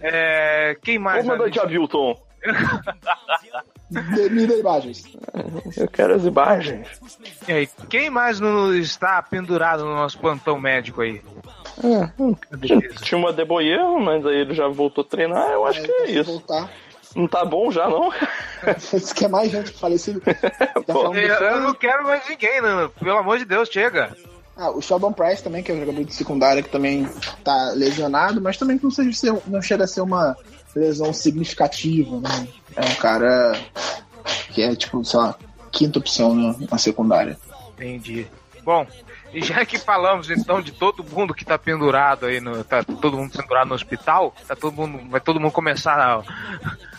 É, 0.01 0.77
quem 0.83 0.99
mais? 0.99 1.25
Ô, 1.25 1.29
mandante 1.29 1.61
Avilton, 1.61 2.17
Me 3.91 4.29
me 4.31 4.47
dê 4.47 4.59
imagens. 4.61 5.05
eu 5.77 5.89
quero 5.89 6.15
as 6.15 6.25
imagens. 6.25 6.87
E 7.47 7.53
aí, 7.53 7.69
quem 7.89 8.11
mais 8.11 8.41
no- 8.41 8.75
está 8.75 9.23
pendurado 9.23 9.85
no 9.85 9.95
nosso 9.95 10.19
plantão 10.19 10.59
médico 10.59 11.03
aí? 11.03 11.23
Beleza. 12.57 12.95
Tinha 13.03 13.19
uma 13.19 13.33
Deboyer, 13.33 13.85
mas 14.01 14.25
aí 14.27 14.37
ele 14.37 14.55
já 14.55 14.69
voltou 14.69 15.03
a 15.05 15.09
treinar, 15.09 15.51
eu 15.51 15.67
acho 15.67 15.83
que 15.83 15.91
é 15.91 16.11
isso. 16.11 16.31
voltar. 16.31 16.71
Não 17.15 17.29
tá 17.29 17.45
bom 17.45 17.71
já, 17.71 17.89
não? 17.89 18.11
Se 18.79 19.15
quer 19.15 19.29
mais 19.29 19.51
gente 19.53 19.71
falecida. 19.73 20.21
Tá 20.85 20.93
Pô, 20.93 21.09
do 21.09 21.17
Eu, 21.19 21.35
eu 21.35 21.61
não 21.61 21.75
quero 21.75 22.03
mais 22.05 22.29
ninguém, 22.29 22.61
não. 22.61 22.89
Pelo 22.91 23.17
amor 23.19 23.39
de 23.39 23.45
Deus, 23.45 23.69
chega. 23.69 24.15
Ah, 24.57 24.71
o 24.71 24.81
Sheldon 24.83 25.13
Price 25.13 25.43
também, 25.43 25.63
que 25.63 25.71
é 25.73 25.75
um 25.75 25.81
jogador 25.81 26.05
de 26.05 26.13
secundária 26.15 26.63
que 26.63 26.69
também 26.69 27.09
tá 27.45 27.73
lesionado, 27.75 28.41
mas 28.41 28.57
também 28.57 28.79
não, 28.83 28.91
seja 28.91 29.41
não 29.47 29.63
chega 29.63 29.85
a 29.85 29.87
ser 29.87 30.01
uma 30.01 30.37
lesão 30.75 31.13
significativa, 31.13 32.19
né? 32.21 32.49
É 32.77 32.85
um 32.85 32.95
cara 32.97 33.53
que 34.53 34.63
é, 34.63 34.75
tipo, 34.75 35.05
sei 35.05 35.19
lá, 35.21 35.35
quinta 35.71 35.99
opção 35.99 36.35
na, 36.35 36.55
na 36.71 36.79
secundária. 36.79 37.39
Entendi. 37.75 38.27
Bom, 38.63 38.87
e 39.33 39.43
já 39.43 39.65
que 39.67 39.79
falamos 39.79 40.31
então 40.31 40.63
de 40.63 40.73
todo 40.73 41.05
mundo 41.05 41.35
que 41.35 41.45
tá 41.45 41.59
pendurado 41.59 42.27
aí, 42.27 42.41
no, 42.41 42.65
tá 42.65 42.83
todo 42.83 43.17
mundo 43.17 43.33
pendurado 43.37 43.69
no 43.69 43.75
hospital, 43.75 44.35
tá 44.47 44.57
todo 44.57 44.73
mundo, 44.73 45.11
vai 45.11 45.21
todo 45.21 45.39
mundo 45.41 45.53
começar 45.53 45.99
a, 45.99 46.23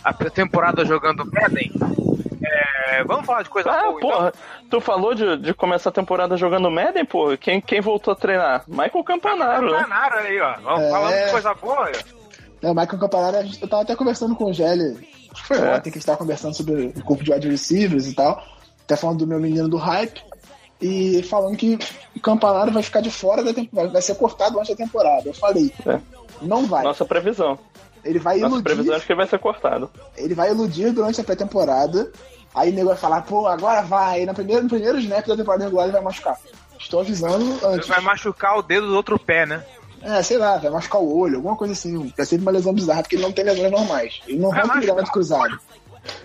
a 0.04 0.12
temporada 0.30 0.84
jogando 0.84 1.24
Madden. 1.24 1.72
É, 2.42 3.02
vamos 3.04 3.26
falar 3.26 3.42
de 3.42 3.48
coisa 3.48 3.70
Ah, 3.70 3.82
boa, 3.86 3.96
então? 3.96 4.10
porra, 4.10 4.32
tu 4.70 4.80
falou 4.80 5.14
de, 5.14 5.36
de 5.38 5.52
começar 5.54 5.90
a 5.90 5.92
temporada 5.92 6.36
jogando 6.36 6.70
Madden, 6.70 7.04
pô. 7.04 7.36
Quem, 7.36 7.60
quem 7.60 7.80
voltou 7.80 8.12
a 8.12 8.16
treinar? 8.16 8.62
Michael 8.68 9.02
Campanaro, 9.02 9.72
né? 9.72 9.78
Campanaro 9.78 10.18
aí, 10.18 10.40
ó. 10.40 10.54
Vamos 10.60 10.82
É. 10.82 10.90
falando 10.90 11.24
de 11.24 11.30
coisa 11.32 11.54
boa. 11.54 11.86
aí. 11.86 11.94
É, 12.66 12.70
o 12.70 12.74
Michael 12.74 12.98
Campanaro, 12.98 13.36
a 13.36 13.42
gente- 13.44 13.62
eu 13.62 13.68
tava 13.68 13.82
até 13.82 13.94
conversando 13.94 14.34
com 14.34 14.46
o 14.46 14.52
Gelli, 14.52 15.08
acho 15.30 15.42
que 15.42 15.46
foi 15.48 15.58
É. 15.58 15.74
ontem 15.76 15.82
que 15.90 15.98
a 15.98 16.00
gente 16.00 16.06
tava 16.06 16.18
conversando 16.18 16.54
sobre 16.54 16.86
o 16.96 17.04
corpo 17.04 17.22
de 17.22 17.32
wide 17.32 17.48
receivers 17.48 18.06
e 18.08 18.14
tal, 18.14 18.42
até 18.82 18.96
falando 18.96 19.18
do 19.18 19.26
meu 19.26 19.38
menino 19.38 19.68
do 19.68 19.76
hype, 19.76 20.20
e 20.80 21.22
falando 21.22 21.56
que 21.56 21.78
o 22.16 22.20
Campanaro 22.20 22.72
vai 22.72 22.82
ficar 22.82 23.00
de 23.00 23.10
fora 23.10 23.44
da 23.44 23.54
temporada, 23.54 23.92
vai 23.92 24.02
ser 24.02 24.16
cortado 24.16 24.58
antes 24.58 24.70
da 24.70 24.84
temporada. 24.84 25.28
Eu 25.28 25.34
falei, 25.34 25.72
É. 25.86 26.00
não 26.42 26.66
vai. 26.66 26.82
Nossa 26.82 27.04
previsão. 27.04 27.56
Ele 28.04 28.18
vai 28.18 28.36
Nossa 28.38 28.54
iludir, 28.54 28.64
previsão 28.64 28.94
é 28.96 29.00
que 29.00 29.12
ele 29.12 29.16
vai 29.16 29.26
ser 29.28 29.38
cortado. 29.38 29.90
ele 30.16 30.34
vai 30.34 30.50
iludir 30.50 30.90
durante 30.92 31.20
a 31.20 31.24
pré-temporada, 31.24 32.10
aí 32.52 32.70
o 32.70 32.74
nego 32.74 32.88
vai 32.88 32.96
falar, 32.96 33.22
pô, 33.22 33.46
agora 33.46 33.82
vai, 33.82 34.20
aí 34.20 34.26
no 34.26 34.34
primeiro, 34.34 34.64
no 34.64 34.68
primeiro 34.68 34.98
snap 34.98 35.24
da 35.26 35.36
temporada 35.36 35.62
regular 35.64 35.84
ele 35.84 35.92
vai 35.92 36.02
machucar. 36.02 36.36
Estou 36.78 37.00
avisando 37.00 37.58
antes. 37.64 37.88
Vai 37.88 38.00
machucar 38.00 38.58
o 38.58 38.62
dedo 38.62 38.88
do 38.88 38.94
outro 38.96 39.18
pé, 39.18 39.46
né? 39.46 39.64
É, 40.06 40.22
sei 40.22 40.38
lá, 40.38 40.56
vai 40.56 40.70
machucar 40.70 41.00
o 41.00 41.18
olho, 41.18 41.36
alguma 41.36 41.56
coisa 41.56 41.72
assim. 41.72 42.12
Vai 42.16 42.24
ser 42.24 42.38
uma 42.40 42.52
lesão 42.52 42.72
bizarra, 42.72 43.02
porque 43.02 43.16
ele 43.16 43.22
não 43.22 43.32
tem 43.32 43.44
lesões 43.44 43.70
normais. 43.72 44.20
Ele 44.28 44.38
não 44.38 44.50
rompe 44.50 44.78
ligamento 44.78 45.10
cruzado. 45.10 45.58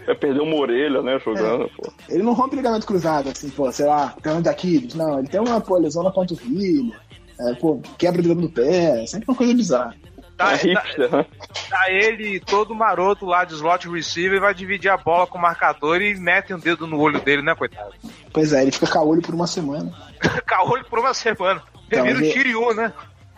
Vai 0.05 0.13
perder 0.15 0.41
uma 0.41 0.55
orelha, 0.55 1.01
né, 1.01 1.17
jogando, 1.19 1.67
pô. 1.75 1.91
Ele 2.07 2.21
não 2.21 2.33
rompe 2.33 2.55
ligamento 2.55 2.85
cruzado, 2.85 3.29
assim, 3.29 3.49
pô, 3.49 3.71
sei 3.71 3.87
lá, 3.87 4.13
de 4.41 4.49
Aquiles. 4.49 4.93
Não, 4.93 5.17
ele 5.17 5.27
tem 5.27 5.39
uma 5.39 5.59
pô, 5.59 5.77
lesão 5.77 6.03
na 6.03 6.11
panturrilha, 6.11 6.93
é, 7.39 7.53
pô, 7.55 7.81
quebra 7.97 8.19
o 8.21 8.23
dedo 8.23 8.41
do 8.41 8.49
pé, 8.49 9.03
sempre 9.07 9.25
uma 9.27 9.35
coisa 9.35 9.53
bizarra. 9.55 9.95
Tá, 10.37 10.53
É 10.53 10.55
hipster, 10.57 11.11
né? 11.11 11.25
tá 11.69 11.85
ele 11.91 12.39
todo 12.39 12.73
maroto 12.75 13.25
lá 13.25 13.43
de 13.45 13.53
slot 13.55 13.87
receiver 13.89 14.37
e 14.37 14.41
vai 14.41 14.53
dividir 14.53 14.89
a 14.89 14.97
bola 14.97 15.25
com 15.27 15.37
o 15.37 15.41
marcador 15.41 16.01
e 16.01 16.15
mete 16.15 16.53
um 16.53 16.59
dedo 16.59 16.85
no 16.87 16.99
olho 16.99 17.19
dele, 17.21 17.41
né, 17.41 17.53
coitado? 17.55 17.91
Pois 18.33 18.53
é, 18.53 18.61
ele 18.61 18.71
fica 18.71 18.87
com 18.87 18.99
olho 19.07 19.21
por 19.21 19.33
uma 19.35 19.45
semana. 19.47 19.91
Caolho 20.45 20.85
por 20.85 20.99
uma 20.99 21.13
semana. 21.13 21.61
Ele 21.91 22.01
Então, 22.01 22.03
vira 22.05 22.19
o 22.19 22.21
ele- 22.21 22.31
Shiryu, 22.31 22.73
né? 22.73 22.93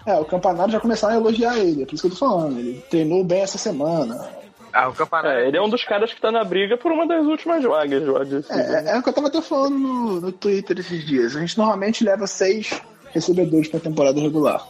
É, 0.06 0.16
o 0.16 0.26
Campanaro 0.26 0.72
já 0.72 0.80
começaram 0.80 1.16
a 1.16 1.18
elogiar 1.18 1.58
ele, 1.58 1.84
é 1.84 1.86
por 1.86 1.94
isso 1.94 2.04
que 2.04 2.08
eu 2.08 2.12
tô 2.12 2.18
falando. 2.18 2.60
Ele 2.60 2.84
treinou 2.90 3.24
bem 3.24 3.42
essa 3.42 3.58
semana. 3.58 4.30
Ah, 4.74 4.90
o 4.90 4.94
campeonato. 4.94 5.28
É, 5.28 5.48
ele 5.48 5.56
é 5.56 5.62
um 5.62 5.70
dos 5.70 5.84
caras 5.84 6.12
que 6.12 6.20
tá 6.20 6.32
na 6.32 6.44
briga 6.44 6.76
por 6.76 6.92
uma 6.92 7.06
das 7.06 7.26
últimas 7.26 7.64
vagas, 7.64 8.02
eu 8.02 8.26
disse. 8.26 8.52
É, 8.52 8.88
é, 8.88 8.90
é 8.90 8.98
o 8.98 9.04
que 9.04 9.10
eu 9.10 9.14
tava 9.14 9.28
até 9.28 9.40
falando 9.42 9.78
no, 9.78 10.22
no 10.22 10.32
Twitter 10.32 10.80
esses 10.80 11.06
dias. 11.06 11.36
A 11.36 11.40
gente 11.40 11.58
normalmente 11.58 12.04
leva 12.04 12.26
seis 12.26 12.82
recebedores 13.12 13.68
pra 13.68 13.80
temporada 13.80 14.20
regular. 14.20 14.68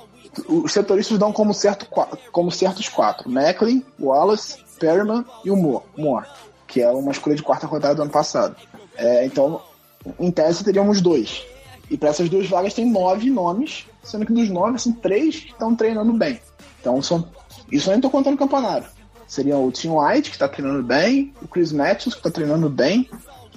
Os 0.48 0.74
setoristas 0.74 1.18
dão 1.18 1.32
como, 1.32 1.54
certo, 1.54 1.88
como 2.32 2.52
certos 2.52 2.90
quatro: 2.90 3.30
Macklin, 3.30 3.84
Wallace, 3.98 4.58
Perryman 4.78 5.24
e 5.46 5.50
o 5.50 5.56
Moore, 5.56 5.86
Moore, 5.96 6.26
que 6.68 6.82
é 6.82 6.90
uma 6.90 7.12
escolha 7.12 7.36
de 7.36 7.44
quarta 7.44 7.66
rodada 7.66 7.96
do 7.96 8.02
ano 8.02 8.12
passado. 8.12 8.56
É, 8.98 9.26
então, 9.26 9.62
em 10.20 10.32
tese, 10.32 10.66
teríamos 10.66 11.00
dois. 11.00 11.46
E 11.90 11.98
para 11.98 12.10
essas 12.10 12.30
duas 12.30 12.48
vagas 12.48 12.74
tem 12.74 12.90
nove 12.90 13.30
nomes, 13.30 13.86
sendo 14.04 14.26
que 14.26 14.34
dos 14.34 14.50
nove, 14.50 14.76
assim, 14.76 14.94
três 14.94 15.36
estão 15.36 15.76
treinando 15.76 16.14
bem. 16.14 16.40
Então, 16.80 17.02
são, 17.02 17.28
isso 17.72 17.90
eu 17.90 17.94
nem 17.94 18.02
tô 18.02 18.10
contando 18.10 18.36
o 18.36 18.38
campeonato. 18.38 18.88
Seriam 19.28 19.66
o 19.66 19.72
Tim 19.72 19.90
White, 19.90 20.32
que 20.32 20.38
tá 20.38 20.48
treinando 20.48 20.84
bem, 20.84 21.34
o 21.42 21.48
Chris 21.48 21.72
Matthews, 21.72 22.16
que 22.16 22.22
tá 22.22 22.30
treinando 22.30 22.70
bem, 22.70 23.10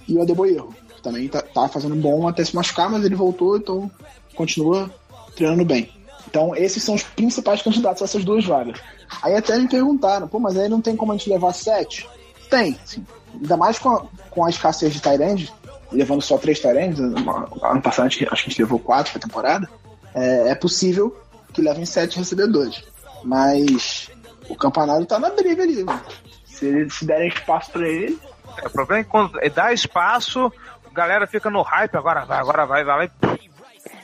e 0.08 0.16
o 0.16 0.22
Adeboerro, 0.22 0.74
que 0.94 1.02
também 1.02 1.28
tá, 1.28 1.42
tá 1.42 1.68
fazendo 1.68 1.96
bom 1.96 2.26
até 2.26 2.44
se 2.44 2.54
machucar, 2.54 2.88
mas 2.88 3.04
ele 3.04 3.14
voltou, 3.14 3.56
então 3.56 3.90
continua 4.34 4.90
treinando 5.34 5.64
bem. 5.64 5.90
Então, 6.28 6.54
esses 6.54 6.82
são 6.82 6.94
os 6.94 7.02
principais 7.02 7.62
candidatos 7.62 8.02
a 8.02 8.04
essas 8.04 8.24
duas 8.24 8.44
vagas. 8.44 8.80
Aí 9.22 9.34
até 9.34 9.58
me 9.58 9.68
perguntaram, 9.68 10.28
pô, 10.28 10.38
mas 10.38 10.56
aí 10.56 10.68
não 10.68 10.80
tem 10.80 10.96
como 10.96 11.12
a 11.12 11.16
gente 11.16 11.30
levar 11.30 11.52
sete? 11.52 12.08
Tem, 12.50 12.78
sim. 12.84 13.04
Ainda 13.34 13.56
mais 13.56 13.78
com 13.78 13.90
a, 13.90 14.06
com 14.30 14.44
a 14.44 14.50
escassez 14.50 14.92
de 14.92 15.00
Tyrande, 15.00 15.52
levando 15.92 16.22
só 16.22 16.36
três 16.38 16.60
Tyrands, 16.60 16.98
ano 17.00 17.82
passado 17.82 18.06
acho 18.06 18.18
que 18.18 18.28
a 18.30 18.34
gente 18.34 18.60
levou 18.62 18.78
quatro 18.78 19.12
pra 19.12 19.20
temporada, 19.20 19.68
é, 20.14 20.50
é 20.50 20.54
possível 20.54 21.16
que 21.52 21.62
levem 21.62 21.86
sete 21.86 22.18
recebedores. 22.18 22.82
Mas 23.24 24.10
o 24.48 24.54
Campanário 24.56 25.06
tá 25.06 25.18
na 25.18 25.30
briga 25.30 25.62
ali, 25.62 25.82
mano. 25.84 26.00
Se, 26.44 26.66
ele- 26.66 26.90
se 26.90 27.04
derem 27.04 27.28
espaço 27.28 27.70
pra 27.70 27.86
ele, 27.88 28.18
É, 28.62 28.66
o 28.68 28.70
problema 28.70 29.00
é 29.00 29.04
que 29.04 29.10
quando 29.10 29.38
é, 29.40 29.50
dá 29.50 29.72
espaço, 29.72 30.50
a 30.90 30.94
galera 30.94 31.26
fica 31.26 31.50
no 31.50 31.60
hype, 31.62 31.94
agora 31.96 32.24
vai, 32.24 32.38
agora 32.38 32.64
vai, 32.64 32.84
vai, 32.84 33.08
vai. 33.20 33.38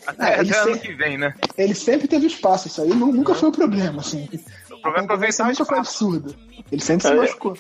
Até, 0.07 0.25
É, 0.25 0.41
até 0.41 0.41
ano 0.41 0.75
sempre- 0.75 0.79
que 0.81 0.93
vem, 0.95 1.17
né? 1.17 1.33
ele 1.57 1.75
sempre 1.75 2.07
teve 2.09 2.27
espaço, 2.27 2.67
isso 2.69 2.83
aí 2.83 2.89
nu- 2.91 3.13
nunca 3.13 3.35
foi 3.35 3.49
o 3.49 3.53
problema, 3.53 4.01
assim. 4.01 4.29
O 4.71 4.79
problema 4.83 4.99
é 4.99 5.05
aproveitar 5.05 5.45
o 5.45 5.49
nunca 5.49 5.65
foi 5.65 5.79
absurda. 5.79 6.35
Ele 6.71 6.83
sempre 6.83 7.07
se 7.07 7.13
É. 7.13 7.17
machucou. 7.17 7.57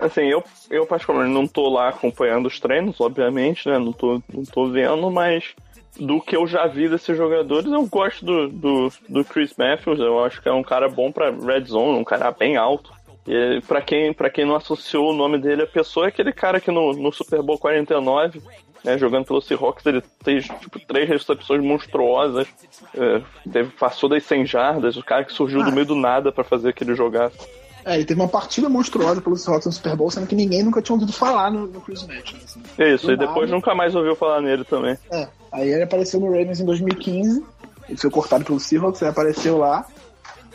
Assim, 0.00 0.22
eu, 0.22 0.42
eu 0.70 0.86
particularmente 0.86 1.34
não 1.34 1.46
tô 1.46 1.68
lá 1.68 1.90
acompanhando 1.90 2.46
os 2.46 2.58
treinos, 2.58 3.00
obviamente, 3.00 3.68
né? 3.68 3.78
Não 3.78 3.92
tô, 3.92 4.22
não 4.32 4.44
tô 4.44 4.66
vendo, 4.66 5.10
mas 5.10 5.54
do 5.98 6.20
que 6.20 6.34
eu 6.34 6.46
já 6.46 6.66
vi 6.66 6.88
desses 6.88 7.16
jogadores, 7.16 7.70
eu 7.70 7.84
gosto 7.86 8.24
do, 8.24 8.48
do, 8.48 8.92
do 9.08 9.24
Chris 9.24 9.54
Matthews. 9.56 10.00
Eu 10.00 10.24
acho 10.24 10.40
que 10.40 10.48
é 10.48 10.52
um 10.52 10.62
cara 10.62 10.88
bom 10.88 11.12
pra 11.12 11.30
red 11.30 11.64
zone, 11.64 11.98
um 11.98 12.04
cara 12.04 12.30
bem 12.30 12.56
alto. 12.56 12.90
E 13.26 13.60
pra 13.68 13.82
quem, 13.82 14.12
pra 14.14 14.30
quem 14.30 14.46
não 14.46 14.56
associou 14.56 15.10
o 15.10 15.14
nome 15.14 15.38
dele 15.38 15.62
à 15.62 15.66
pessoa, 15.66 16.06
é 16.06 16.08
aquele 16.08 16.32
cara 16.32 16.58
que 16.58 16.70
no, 16.70 16.94
no 16.94 17.12
Super 17.12 17.42
Bowl 17.42 17.58
49 17.58 18.40
né, 18.84 18.96
jogando 18.98 19.26
pelo 19.26 19.40
Seahawks, 19.40 19.84
ele 19.86 20.02
fez 20.24 20.46
tipo, 20.46 20.78
três 20.80 21.08
recepções 21.08 21.62
monstruosas, 21.62 22.48
é, 22.96 23.20
teve, 23.52 23.70
passou 23.72 24.08
das 24.08 24.22
100 24.24 24.46
jardas, 24.46 24.96
o 24.96 25.02
cara 25.02 25.24
que 25.24 25.32
surgiu 25.32 25.60
Ah. 25.60 25.64
do 25.64 25.72
meio 25.72 25.86
do 25.86 25.94
nada 25.94 26.32
pra 26.32 26.44
fazer 26.44 26.70
aquele 26.70 26.94
jogar. 26.94 27.30
É, 27.84 27.94
ele 27.94 28.04
teve 28.04 28.20
uma 28.20 28.28
partida 28.28 28.68
monstruosa 28.68 29.20
pelo 29.20 29.36
Seahawks 29.36 29.66
no 29.66 29.72
Super 29.72 29.96
Bowl, 29.96 30.10
sendo 30.10 30.26
que 30.26 30.34
ninguém 30.34 30.62
nunca 30.62 30.82
tinha 30.82 30.94
ouvido 30.94 31.12
falar 31.12 31.50
no, 31.50 31.66
no 31.66 31.80
Chris 31.80 32.06
Match. 32.06 32.34
Assim. 32.44 32.62
Isso, 32.78 33.06
Do 33.06 33.12
e 33.12 33.16
depois 33.16 33.42
nada. 33.48 33.52
nunca 33.52 33.74
mais 33.74 33.94
ouviu 33.94 34.14
falar 34.14 34.40
nele 34.42 34.64
também. 34.64 34.98
É, 35.10 35.28
aí 35.50 35.68
ele 35.68 35.82
apareceu 35.82 36.20
no 36.20 36.26
Ravens 36.26 36.60
em 36.60 36.64
2015, 36.64 37.42
ele 37.88 37.98
foi 37.98 38.10
cortado 38.10 38.44
pelo 38.44 38.60
Seahawks, 38.60 39.00
ele 39.00 39.10
apareceu 39.10 39.56
lá, 39.58 39.86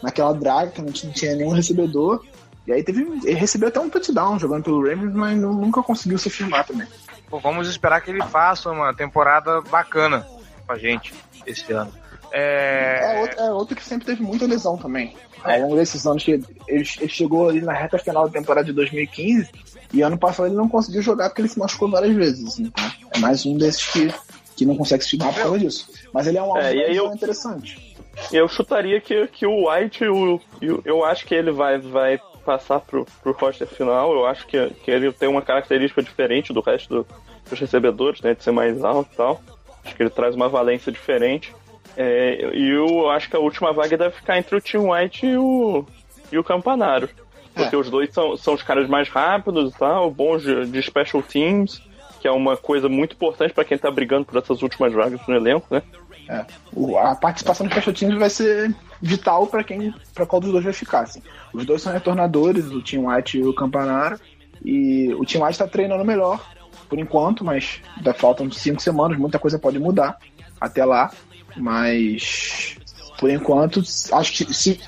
naquela 0.03 0.34
drag 0.34 0.71
que 0.71 0.82
não 0.82 0.91
tinha, 0.91 1.09
não 1.09 1.15
tinha 1.15 1.36
nenhum 1.36 1.49
recebedor, 1.51 2.23
e 2.67 2.71
aí 2.73 2.84
teve, 2.84 3.01
ele 3.23 3.34
recebeu 3.34 3.69
até 3.69 3.80
um 3.80 3.89
touchdown 3.89 4.38
jogando 4.39 4.63
pelo 4.63 4.82
Ravens, 4.88 5.13
mas 5.13 5.38
nu- 5.38 5.53
nunca 5.53 5.82
conseguiu 5.84 6.17
se 6.17 6.30
firmar 6.30 6.65
também. 6.65 6.88
Pô, 7.30 7.39
vamos 7.39 7.67
esperar 7.67 8.01
que 8.01 8.11
ele 8.11 8.21
faça 8.23 8.69
uma 8.71 8.93
temporada 8.93 9.61
bacana 9.61 10.26
com 10.65 10.73
a 10.73 10.78
gente 10.78 11.13
esse 11.45 11.71
ano. 11.73 11.91
É 12.32 13.17
É, 13.17 13.21
outro, 13.21 13.39
é 13.39 13.51
outro 13.51 13.76
que 13.76 13.84
sempre 13.84 14.05
teve 14.05 14.21
muita 14.21 14.45
lesão 14.45 14.78
também. 14.78 15.15
Ao 15.53 15.59
longo 15.61 15.75
desses 15.75 16.05
anos 16.07 16.23
que 16.23 16.31
ele, 16.31 16.45
ele 16.67 16.83
chegou 17.09 17.49
ali 17.49 17.61
na 17.61 17.73
reta 17.73 17.97
final 17.97 18.27
da 18.27 18.33
temporada 18.39 18.65
de 18.65 18.73
2015 18.73 19.49
e 19.93 20.01
ano 20.01 20.17
passado 20.17 20.47
ele 20.47 20.55
não 20.55 20.67
conseguiu 20.67 21.01
jogar 21.01 21.29
porque 21.29 21.41
ele 21.41 21.47
se 21.49 21.59
machucou 21.59 21.89
várias 21.89 22.15
vezes. 22.15 22.59
Então, 22.59 22.83
é 23.13 23.19
mais 23.19 23.45
um 23.45 23.57
desses 23.57 23.85
que, 23.91 24.13
que 24.55 24.65
não 24.65 24.75
consegue 24.75 25.03
se 25.03 25.11
firmar 25.11 25.33
por 25.33 25.41
causa 25.43 25.59
disso. 25.59 25.87
Mas 26.13 26.27
ele 26.27 26.37
é 26.37 26.43
um 26.43 26.57
É, 26.57 26.75
e 26.75 26.95
eu- 26.95 27.13
interessante. 27.13 27.95
Eu 28.31 28.47
chutaria 28.47 28.99
que, 29.01 29.27
que 29.27 29.45
o 29.45 29.69
White, 29.69 30.05
o, 30.05 30.39
eu, 30.61 30.81
eu 30.85 31.03
acho 31.05 31.25
que 31.25 31.35
ele 31.35 31.51
vai, 31.51 31.77
vai 31.77 32.17
passar 32.45 32.79
pro, 32.79 33.05
pro 33.21 33.33
roster 33.33 33.67
final. 33.67 34.13
Eu 34.13 34.25
acho 34.25 34.47
que, 34.47 34.69
que 34.83 34.89
ele 34.89 35.11
tem 35.11 35.27
uma 35.27 35.41
característica 35.41 36.01
diferente 36.01 36.53
do 36.53 36.61
resto 36.61 37.03
do- 37.03 37.07
dos 37.49 37.59
recebedores, 37.59 38.21
né? 38.21 38.33
De 38.33 38.41
ser 38.43 38.51
mais 38.51 38.83
alto 38.85 39.09
e 39.13 39.17
tal. 39.17 39.41
Acho 39.83 39.95
que 39.95 40.01
ele 40.01 40.09
traz 40.09 40.33
uma 40.33 40.47
valência 40.47 40.91
diferente. 40.91 41.53
É, 41.97 42.51
e 42.53 42.69
eu 42.69 43.09
acho 43.09 43.29
que 43.29 43.35
a 43.35 43.39
última 43.39 43.71
vaga 43.71 43.97
deve 43.97 44.15
ficar 44.15 44.37
entre 44.37 44.55
o 44.55 44.61
Tim 44.61 44.77
White 44.77 45.25
e 45.25 45.37
o, 45.37 45.85
e 46.31 46.37
o 46.37 46.43
Campanaro. 46.43 47.09
Porque 47.53 47.75
É. 47.75 47.79
os 47.79 47.89
dois 47.89 48.13
são, 48.13 48.35
são 48.35 48.53
os 48.53 48.61
caras 48.61 48.87
mais 48.89 49.07
rápidos 49.07 49.73
e 49.73 49.77
tal, 49.77 50.11
bons 50.11 50.43
de, 50.43 50.65
de 50.65 50.81
special 50.81 51.23
teams, 51.23 51.81
que 52.19 52.27
é 52.27 52.31
uma 52.31 52.57
coisa 52.57 52.89
muito 52.89 53.13
importante 53.13 53.53
para 53.53 53.63
quem 53.63 53.77
tá 53.77 53.89
brigando 53.89 54.25
por 54.25 54.37
essas 54.37 54.61
últimas 54.61 54.91
vagas 54.91 55.21
no 55.25 55.35
elenco, 55.35 55.65
né? 55.71 55.81
É. 56.27 56.45
O- 56.73 56.97
a 56.97 57.15
participação 57.15 57.65
do 57.65 57.71
special 57.71 57.93
teams 57.93 58.17
vai 58.19 58.29
ser 58.29 58.75
vital 59.01 59.47
para 59.47 59.63
quem, 59.63 59.93
para 60.13 60.25
qual 60.25 60.41
dos 60.41 60.51
dois 60.51 60.63
vai 60.65 60.73
ficar. 60.73 61.01
Assim. 61.01 61.21
Os 61.53 61.65
dois 61.65 61.81
são 61.81 61.93
retornadores, 61.93 62.65
o 62.65 62.81
Tim 62.81 63.05
White 63.05 63.37
e 63.37 63.43
o 63.45 63.53
Campanaro. 63.53 64.19
E 64.63 65.13
o 65.13 65.23
Tim 65.23 65.37
White 65.37 65.51
está 65.51 65.67
treinando 65.67 66.03
melhor 66.03 66.43
por 66.89 66.97
enquanto, 66.99 67.43
mas 67.45 67.79
ainda 67.95 68.13
faltam 68.13 68.51
cinco 68.51 68.81
semanas, 68.81 69.17
muita 69.17 69.37
coisa 69.39 69.57
pode 69.59 69.77
mudar 69.79 70.17
até 70.59 70.83
lá. 70.83 71.11
Mas 71.57 72.77
por 73.19 73.29
enquanto, 73.29 73.81
acho 74.11 74.31
que 74.33 74.53
se, 74.53 74.79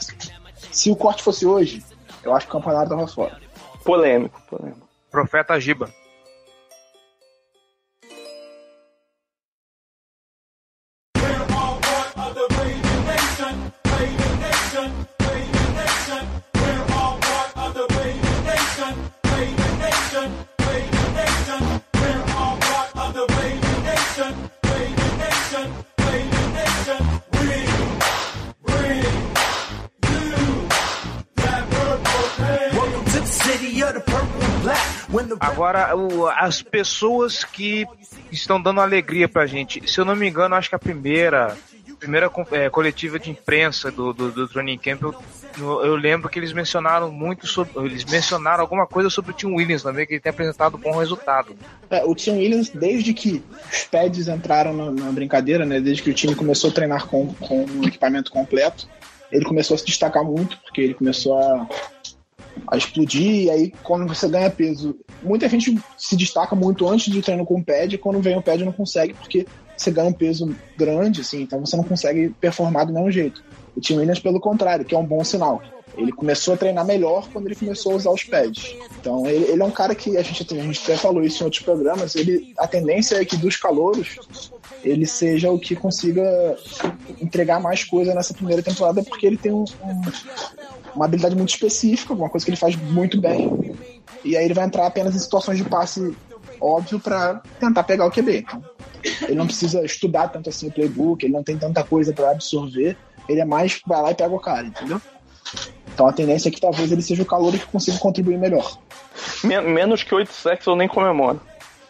se 0.71 0.91
o 0.91 0.95
corte 0.95 1.23
fosse 1.23 1.45
hoje, 1.45 1.83
eu 2.23 2.33
acho 2.33 2.45
que 2.45 2.51
o 2.51 2.59
Campanaro 2.59 2.89
tava 2.89 3.07
fora. 3.07 3.39
Polêmico, 3.83 4.41
polêmico. 4.49 4.87
Profeta 5.09 5.59
Giba. 5.59 5.89
Welcome 25.57 25.73
to 25.73 25.86
Agora, 35.39 35.95
o- 35.95 36.27
as 36.27 36.61
pessoas 36.61 37.43
que 37.43 37.85
estão 38.31 38.61
dando 38.61 38.81
alegria 38.81 39.27
pra 39.27 39.45
gente, 39.45 39.89
se 39.89 39.99
eu 39.99 40.05
não 40.05 40.15
me 40.15 40.27
engano, 40.27 40.55
acho 40.55 40.69
que 40.69 40.75
a 40.75 40.79
primeira, 40.79 41.55
primeira 41.99 42.29
é, 42.51 42.69
coletiva 42.69 43.17
de 43.19 43.29
imprensa 43.29 43.91
do, 43.91 44.13
do, 44.13 44.31
do 44.31 44.47
Training 44.47 44.77
Camp, 44.77 45.01
eu, 45.01 45.15
eu- 45.59 45.85
eu 45.85 45.95
lembro 45.95 46.29
que 46.29 46.37
eles 46.37 46.53
mencionaram 46.53 47.11
muito 47.11 47.47
sobre. 47.47 47.71
Eles 47.85 48.05
mencionaram 48.05 48.61
alguma 48.61 48.85
coisa 48.85 49.09
sobre 49.09 49.31
o 49.31 49.33
Tim 49.33 49.47
Williams 49.47 49.83
também, 49.83 50.05
que 50.05 50.13
ele 50.13 50.19
tem 50.21 50.29
apresentado 50.29 50.77
bom 50.77 50.97
resultado. 50.97 51.55
É, 51.89 52.03
o 52.05 52.13
Tim 52.13 52.31
Williams, 52.37 52.69
desde 52.69 53.13
que 53.13 53.43
os 53.71 53.83
pads 53.85 54.27
entraram 54.27 54.73
na, 54.73 54.91
na 54.91 55.11
brincadeira, 55.11 55.65
né, 55.65 55.79
desde 55.79 56.03
que 56.03 56.09
o 56.09 56.13
time 56.13 56.35
começou 56.35 56.69
a 56.69 56.73
treinar 56.73 57.07
com, 57.07 57.33
com 57.35 57.65
um 57.65 57.83
equipamento 57.87 58.31
completo, 58.31 58.87
ele 59.31 59.43
começou 59.45 59.75
a 59.75 59.77
se 59.77 59.85
destacar 59.85 60.23
muito, 60.23 60.57
porque 60.59 60.79
ele 60.81 60.93
começou 60.93 61.37
a, 61.37 61.67
a 62.67 62.77
explodir, 62.77 63.45
e 63.45 63.49
aí 63.49 63.73
quando 63.83 64.07
você 64.07 64.27
ganha 64.27 64.49
peso, 64.49 64.95
muita 65.23 65.47
gente 65.47 65.77
se 65.97 66.15
destaca 66.15 66.55
muito 66.55 66.87
antes 66.87 67.07
do 67.07 67.21
treino 67.21 67.45
com 67.45 67.55
o 67.59 67.63
pad, 67.63 67.93
e 67.93 67.97
quando 67.97 68.21
vem 68.21 68.37
o 68.37 68.41
pad 68.41 68.63
não 68.63 68.71
consegue, 68.71 69.13
porque 69.13 69.45
você 69.75 69.91
ganha 69.91 70.09
um 70.09 70.13
peso 70.13 70.55
grande, 70.75 71.21
assim, 71.21 71.41
então 71.41 71.59
você 71.59 71.77
não 71.77 71.83
consegue 71.83 72.29
performar 72.41 72.85
do 72.85 72.93
mesmo 72.93 73.11
jeito. 73.11 73.43
O 73.75 73.79
Tim 73.79 73.97
Williams, 73.97 74.19
pelo 74.19 74.39
contrário, 74.39 74.83
que 74.83 74.95
é 74.95 74.97
um 74.97 75.05
bom 75.05 75.23
sinal. 75.23 75.61
Ele 75.95 76.11
começou 76.11 76.53
a 76.53 76.57
treinar 76.57 76.85
melhor 76.85 77.27
quando 77.31 77.47
ele 77.47 77.55
começou 77.55 77.93
a 77.93 77.95
usar 77.95 78.11
os 78.11 78.23
pads. 78.23 78.75
Então, 78.99 79.25
ele, 79.25 79.45
ele 79.45 79.61
é 79.61 79.65
um 79.65 79.71
cara 79.71 79.95
que 79.95 80.17
a 80.17 80.21
gente, 80.21 80.53
a 80.53 80.61
gente 80.63 80.81
até 80.83 80.95
falou 80.97 81.23
isso 81.23 81.41
em 81.41 81.45
outros 81.45 81.63
programas. 81.63 82.15
Ele, 82.15 82.53
a 82.57 82.67
tendência 82.67 83.15
é 83.15 83.25
que 83.25 83.37
dos 83.37 83.55
calouros 83.55 84.51
ele 84.83 85.07
seja 85.07 85.51
o 85.51 85.59
que 85.59 85.75
consiga 85.75 86.55
entregar 87.19 87.59
mais 87.59 87.83
coisa 87.83 88.13
nessa 88.13 88.33
primeira 88.33 88.61
temporada, 88.61 89.03
porque 89.03 89.25
ele 89.25 89.37
tem 89.37 89.51
um- 89.51 89.63
um- 89.63 90.01
uma 90.97 91.05
habilidade 91.05 91.35
muito 91.35 91.49
específica, 91.49 92.13
uma 92.13 92.29
coisa 92.29 92.45
que 92.45 92.49
ele 92.49 92.57
faz 92.57 92.75
muito 92.75 93.21
bem. 93.21 93.75
E 94.25 94.35
aí 94.35 94.43
ele 94.43 94.53
vai 94.53 94.65
entrar 94.65 94.87
apenas 94.87 95.15
em 95.15 95.19
situações 95.19 95.57
de 95.57 95.63
passe 95.63 96.15
óbvio 96.59 96.99
para 96.99 97.35
tentar 97.59 97.83
pegar 97.83 98.05
o 98.05 98.11
QB. 98.11 98.39
Então, 98.39 98.63
ele 99.21 99.35
não 99.35 99.45
precisa 99.45 99.85
estudar 99.85 100.27
tanto 100.29 100.49
assim 100.49 100.67
o 100.67 100.71
playbook, 100.71 101.23
ele 101.23 101.33
não 101.33 101.43
tem 101.43 101.57
tanta 101.57 101.83
coisa 101.83 102.11
para 102.11 102.31
absorver. 102.31 102.97
Ele 103.29 103.39
é 103.39 103.45
mais 103.45 103.79
vai 103.85 104.01
lá 104.01 104.11
e 104.11 104.15
pega 104.15 104.33
o 104.33 104.39
cara, 104.39 104.65
entendeu? 104.65 104.99
Então 105.93 106.07
a 106.07 106.13
tendência 106.13 106.49
é 106.49 106.51
que 106.51 106.59
talvez 106.59 106.91
ele 106.91 107.01
seja 107.01 107.23
o 107.23 107.25
calor 107.25 107.51
que 107.53 107.65
consiga 107.65 107.97
contribuir 107.99 108.37
melhor. 108.37 108.77
Men- 109.43 109.61
menos 109.61 110.03
que 110.03 110.13
8 110.13 110.31
sexos 110.31 110.67
eu 110.67 110.75
nem 110.75 110.87
comemoro. 110.87 111.39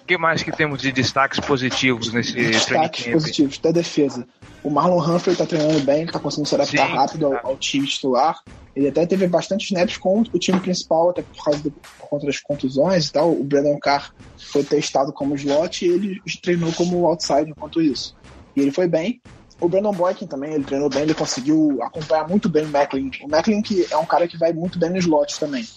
O 0.08 0.16
que 0.16 0.18
mais 0.18 0.42
que 0.42 0.54
temos 0.54 0.82
de 0.82 0.90
destaques 0.90 1.38
positivos 1.38 2.14
nesse 2.14 2.32
Destaques 2.32 3.08
positivos 3.08 3.58
da 3.58 3.72
defesa. 3.72 4.26
O 4.64 4.70
Marlon 4.70 5.02
Humphrey 5.02 5.36
tá 5.36 5.46
treinando 5.46 5.82
bem, 5.82 6.04
ele 6.04 6.12
tá 6.14 6.18
conseguindo 6.18 6.48
se 6.48 6.56
adaptar 6.56 6.88
Sim, 6.88 6.94
rápido 6.94 7.26
ao, 7.26 7.46
ao 7.46 7.58
time 7.58 7.86
titular. 7.86 8.40
Ele 8.74 8.88
até 8.88 9.06
teve 9.06 9.28
bastante 9.28 9.66
snaps 9.66 9.98
com 9.98 10.22
o 10.22 10.40
time 10.40 10.62
principal, 10.62 11.10
até 11.10 11.24
por 11.24 11.44
causa 11.44 11.60
do, 11.62 11.72
por 11.72 12.08
conta 12.10 12.26
das 12.26 12.40
contusões 12.40 13.08
e 13.08 13.12
tal. 13.12 13.34
O 13.34 13.44
Brandon 13.44 13.78
Carr 13.80 14.14
foi 14.38 14.64
testado 14.64 15.12
como 15.12 15.36
slot 15.36 15.86
e 15.86 15.90
ele 15.90 16.22
treinou 16.42 16.72
como 16.72 17.06
outside 17.06 17.52
enquanto 17.52 17.82
isso. 17.82 18.16
E 18.56 18.62
ele 18.62 18.72
foi 18.72 18.88
bem. 18.88 19.20
O 19.60 19.68
Brandon 19.68 19.92
Boykin 19.92 20.26
também, 20.26 20.54
ele 20.54 20.64
treinou 20.64 20.88
bem, 20.90 21.02
ele 21.02 21.16
conseguiu 21.16 21.80
acompanhar 21.82 22.30
muito 22.30 22.48
bem 22.48 22.64
o 22.64 22.70
Macklin. 22.70 23.12
O 23.24 23.28
Macklin 23.28 23.62
que 23.62 23.86
é 23.92 23.98
um 23.98 24.06
cara 24.06 24.26
que 24.26 24.38
vai 24.38 24.54
muito 24.54 24.80
bem 24.80 24.90
no 24.90 25.00
slot 25.00 25.38
também. 25.38 25.68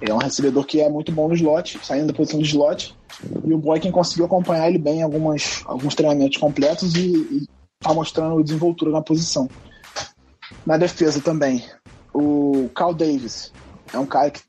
Ele 0.00 0.10
é 0.10 0.14
um 0.14 0.18
recebedor 0.18 0.64
que 0.64 0.80
é 0.80 0.88
muito 0.88 1.12
bom 1.12 1.28
no 1.28 1.34
slot, 1.34 1.78
saindo 1.82 2.06
da 2.06 2.12
posição 2.12 2.40
de 2.40 2.46
slot. 2.46 2.96
E 3.44 3.52
o 3.52 3.58
Boykin 3.58 3.90
conseguiu 3.90 4.24
acompanhar 4.24 4.68
ele 4.68 4.78
bem 4.78 5.00
em 5.00 5.02
algumas, 5.02 5.62
alguns 5.66 5.94
treinamentos 5.94 6.38
completos 6.38 6.94
e, 6.94 7.10
e 7.10 7.46
tá 7.80 7.92
mostrando 7.92 8.42
desenvoltura 8.42 8.90
na 8.90 9.02
posição. 9.02 9.48
Na 10.64 10.76
defesa 10.76 11.20
também, 11.20 11.64
o 12.14 12.70
Cal 12.74 12.94
Davis 12.94 13.52
é 13.92 13.98
um 13.98 14.06
cara 14.06 14.30
que, 14.30 14.40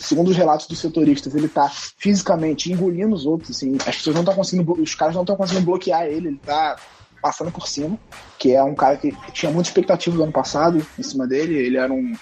segundo 0.00 0.28
os 0.30 0.36
relatos 0.36 0.66
dos 0.66 0.78
setoristas, 0.78 1.34
ele 1.34 1.48
tá 1.48 1.68
fisicamente 1.98 2.72
engolindo 2.72 3.14
os 3.14 3.26
outros, 3.26 3.56
assim, 3.56 3.76
as 3.86 3.96
pessoas 3.96 4.14
não 4.14 4.22
estão 4.22 4.34
conseguindo, 4.34 4.64
blo- 4.64 4.82
os 4.82 4.94
caras 4.94 5.14
não 5.14 5.22
estão 5.22 5.36
conseguindo 5.36 5.66
bloquear 5.66 6.04
ele, 6.06 6.28
ele 6.28 6.38
tá 6.38 6.76
passando 7.20 7.50
por 7.50 7.68
cima, 7.68 7.98
que 8.38 8.52
é 8.52 8.62
um 8.62 8.74
cara 8.74 8.96
que 8.96 9.14
tinha 9.32 9.52
muita 9.52 9.68
expectativa 9.68 10.16
do 10.16 10.22
ano 10.22 10.32
passado 10.32 10.84
em 10.98 11.02
cima 11.02 11.26
dele, 11.26 11.54
ele 11.54 11.76
era 11.76 11.92
um 11.92 12.14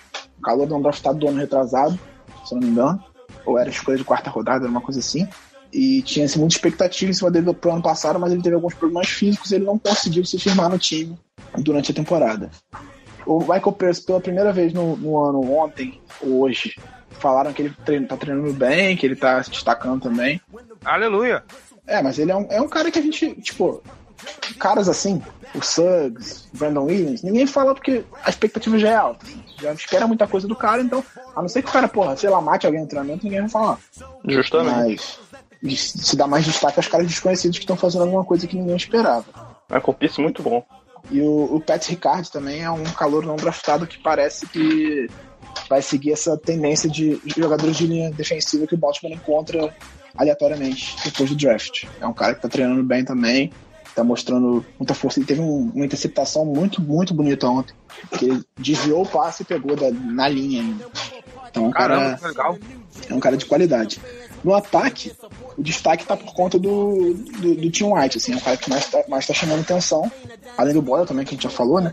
calor 0.43 0.67
do 0.67 0.81
draftado 0.83 1.19
do 1.19 1.29
ano 1.29 1.39
retrasado, 1.39 1.99
se 2.49 2.55
não 2.55 2.63
me 2.63 2.69
engano, 2.69 3.03
ou 3.45 3.59
era 3.59 3.69
escolha 3.69 3.99
de 3.99 4.05
quarta 4.05 4.31
rodada, 4.31 4.65
era 4.65 4.71
uma 4.71 4.81
coisa 4.81 5.01
assim. 5.01 5.29
E 5.73 6.01
tinha 6.03 6.25
assim, 6.25 6.39
muita 6.39 6.55
expectativa 6.55 7.11
em 7.11 7.15
cima 7.15 7.31
dele 7.31 7.53
pro 7.53 7.73
ano 7.73 7.83
passado, 7.83 8.19
mas 8.19 8.33
ele 8.33 8.43
teve 8.43 8.55
alguns 8.55 8.75
problemas 8.75 9.09
físicos 9.09 9.51
e 9.51 9.57
ele 9.57 9.65
não 9.65 9.79
conseguiu 9.79 10.25
se 10.25 10.39
firmar 10.39 10.71
no 10.71 10.79
time 10.79 11.19
durante 11.59 11.93
a 11.93 11.95
temporada. 11.95 12.51
O 13.27 13.41
Michael 13.41 13.73
Pierce, 13.73 14.03
pela 14.03 14.21
primeira 14.21 14.53
vez 14.53 14.73
no, 14.73 14.97
no 14.97 15.23
ano, 15.23 15.53
ontem, 15.53 16.01
ou 16.23 16.41
hoje, 16.41 16.75
falaram 17.11 17.53
que 17.53 17.63
ele 17.63 17.75
treina, 17.85 18.07
tá 18.07 18.17
treinando 18.17 18.53
bem, 18.55 18.97
que 18.97 19.05
ele 19.05 19.17
tá 19.17 19.43
se 19.43 19.51
destacando 19.51 20.03
também. 20.03 20.41
Aleluia! 20.85 21.45
É, 21.87 22.03
mas 22.03 22.19
ele 22.19 22.31
é 22.31 22.37
um, 22.37 22.47
é 22.51 22.61
um 22.61 22.69
cara 22.69 22.91
que 22.91 22.99
a 22.99 23.03
gente, 23.03 23.35
tipo, 23.41 23.83
caras 24.59 24.89
assim, 24.89 25.23
o 25.55 25.63
Suggs, 25.63 26.49
o 26.55 26.59
Brandon 26.59 26.85
Williams, 26.85 27.23
ninguém 27.23 27.47
fala 27.47 27.75
porque 27.75 28.05
a 28.23 28.29
expectativa 28.29 28.79
já 28.79 28.89
é 28.91 28.95
alta. 28.97 29.25
assim, 29.25 29.43
já 29.61 29.73
espera 29.73 30.07
muita 30.07 30.27
coisa 30.27 30.47
do 30.47 30.57
cara, 30.57 30.83
então, 30.83 31.05
a 31.35 31.41
não 31.41 31.49
ser 31.49 31.63
que 31.63 31.69
o 31.69 31.73
cara, 31.73 31.89
porra, 31.89 32.17
sei 32.17 32.31
lá, 32.31 32.41
mate 32.41 32.67
alguém 32.67 32.83
no 32.83 32.89
treinamento, 32.89 33.25
ninguém 33.25 33.41
vai 33.41 33.49
falar. 33.49 33.79
Justamente. 34.27 35.19
Mas 35.63 35.91
se 35.91 36.17
dá 36.17 36.27
mais 36.27 36.45
destaque 36.45 36.79
aos 36.79 36.89
caras 36.89 37.07
desconhecidos 37.07 37.59
que 37.59 37.65
estão 37.65 37.77
fazendo 37.77 38.03
alguma 38.03 38.25
coisa 38.25 38.47
que 38.47 38.57
ninguém 38.57 38.77
esperava. 38.77 39.25
É 39.69 39.77
um 39.77 39.81
corpice 39.81 40.21
muito 40.21 40.43
bom. 40.43 40.65
E 41.11 41.21
o, 41.21 41.57
o 41.57 41.61
Pat 41.61 41.89
Ricard 41.89 42.31
também 42.31 42.63
é 42.63 42.71
um 42.71 42.85
calor 42.85 43.25
não 43.25 43.37
draftado 43.37 43.87
que 43.87 43.99
parece 43.99 44.47
que 44.47 45.09
vai 45.69 45.83
seguir 45.83 46.13
essa 46.13 46.37
tendência 46.37 46.89
de 46.89 47.21
jogadores 47.37 47.77
de 47.77 47.87
linha 47.87 48.11
defensiva 48.11 48.67
que 48.67 48.75
o 48.75 48.79
Baltimore 48.79 49.15
encontra 49.15 49.75
aleatoriamente 50.17 50.97
depois 51.05 51.31
do 51.31 51.37
draft. 51.37 51.85
É 52.01 52.07
um 52.07 52.13
cara 52.13 52.35
que 52.35 52.43
tá 52.43 52.49
treinando 52.49 52.83
bem 52.83 53.05
também, 53.05 53.53
tá 53.99 54.05
mostrando 54.05 54.65
muita 54.79 54.95
força. 54.95 55.19
Ele 55.19 55.27
teve 55.27 55.41
um, 55.41 55.71
uma 55.75 55.85
interceptação 55.85 56.45
muito, 56.45 56.81
muito 56.81 57.13
bonita 57.13 57.49
ontem, 57.49 57.75
que 58.17 58.25
ele 58.27 58.43
desviou 58.57 59.03
o 59.03 59.09
passe 59.09 59.43
e 59.43 59.47
pegou 59.47 59.75
da, 59.77 59.91
na 59.91 60.29
linha 60.29 60.63
ainda. 60.63 60.87
Então 61.51 61.65
é 61.65 61.69
um 61.69 61.71
Caramba, 61.71 62.17
cara, 62.17 62.29
legal. 62.29 62.59
é 63.09 63.15
um 63.15 63.21
cara 63.21 63.37
de 63.37 63.47
qualidade. 63.47 64.01
No 64.45 64.55
ataque, 64.55 65.13
o 65.57 65.63
destaque 65.63 66.07
tá 66.07 66.17
por 66.17 66.33
conta 66.33 66.59
do, 66.61 67.13
do, 67.15 67.55
do 67.57 67.71
Tim 67.71 67.93
White, 67.93 68.19
assim, 68.19 68.33
é 68.33 68.37
um 68.37 68.41
cara 68.41 68.57
que 68.57 68.71
mais 68.71 68.87
tá, 68.89 69.03
mais 69.09 69.27
tá 69.27 69.35
chamando 69.35 69.61
atenção. 69.63 70.11
Além 70.57 70.73
do 70.75 70.81
Boyle 70.83 71.07
também, 71.07 71.25
que 71.25 71.31
a 71.31 71.35
gente 71.35 71.43
já 71.43 71.51
falou, 71.51 71.81
né? 71.81 71.93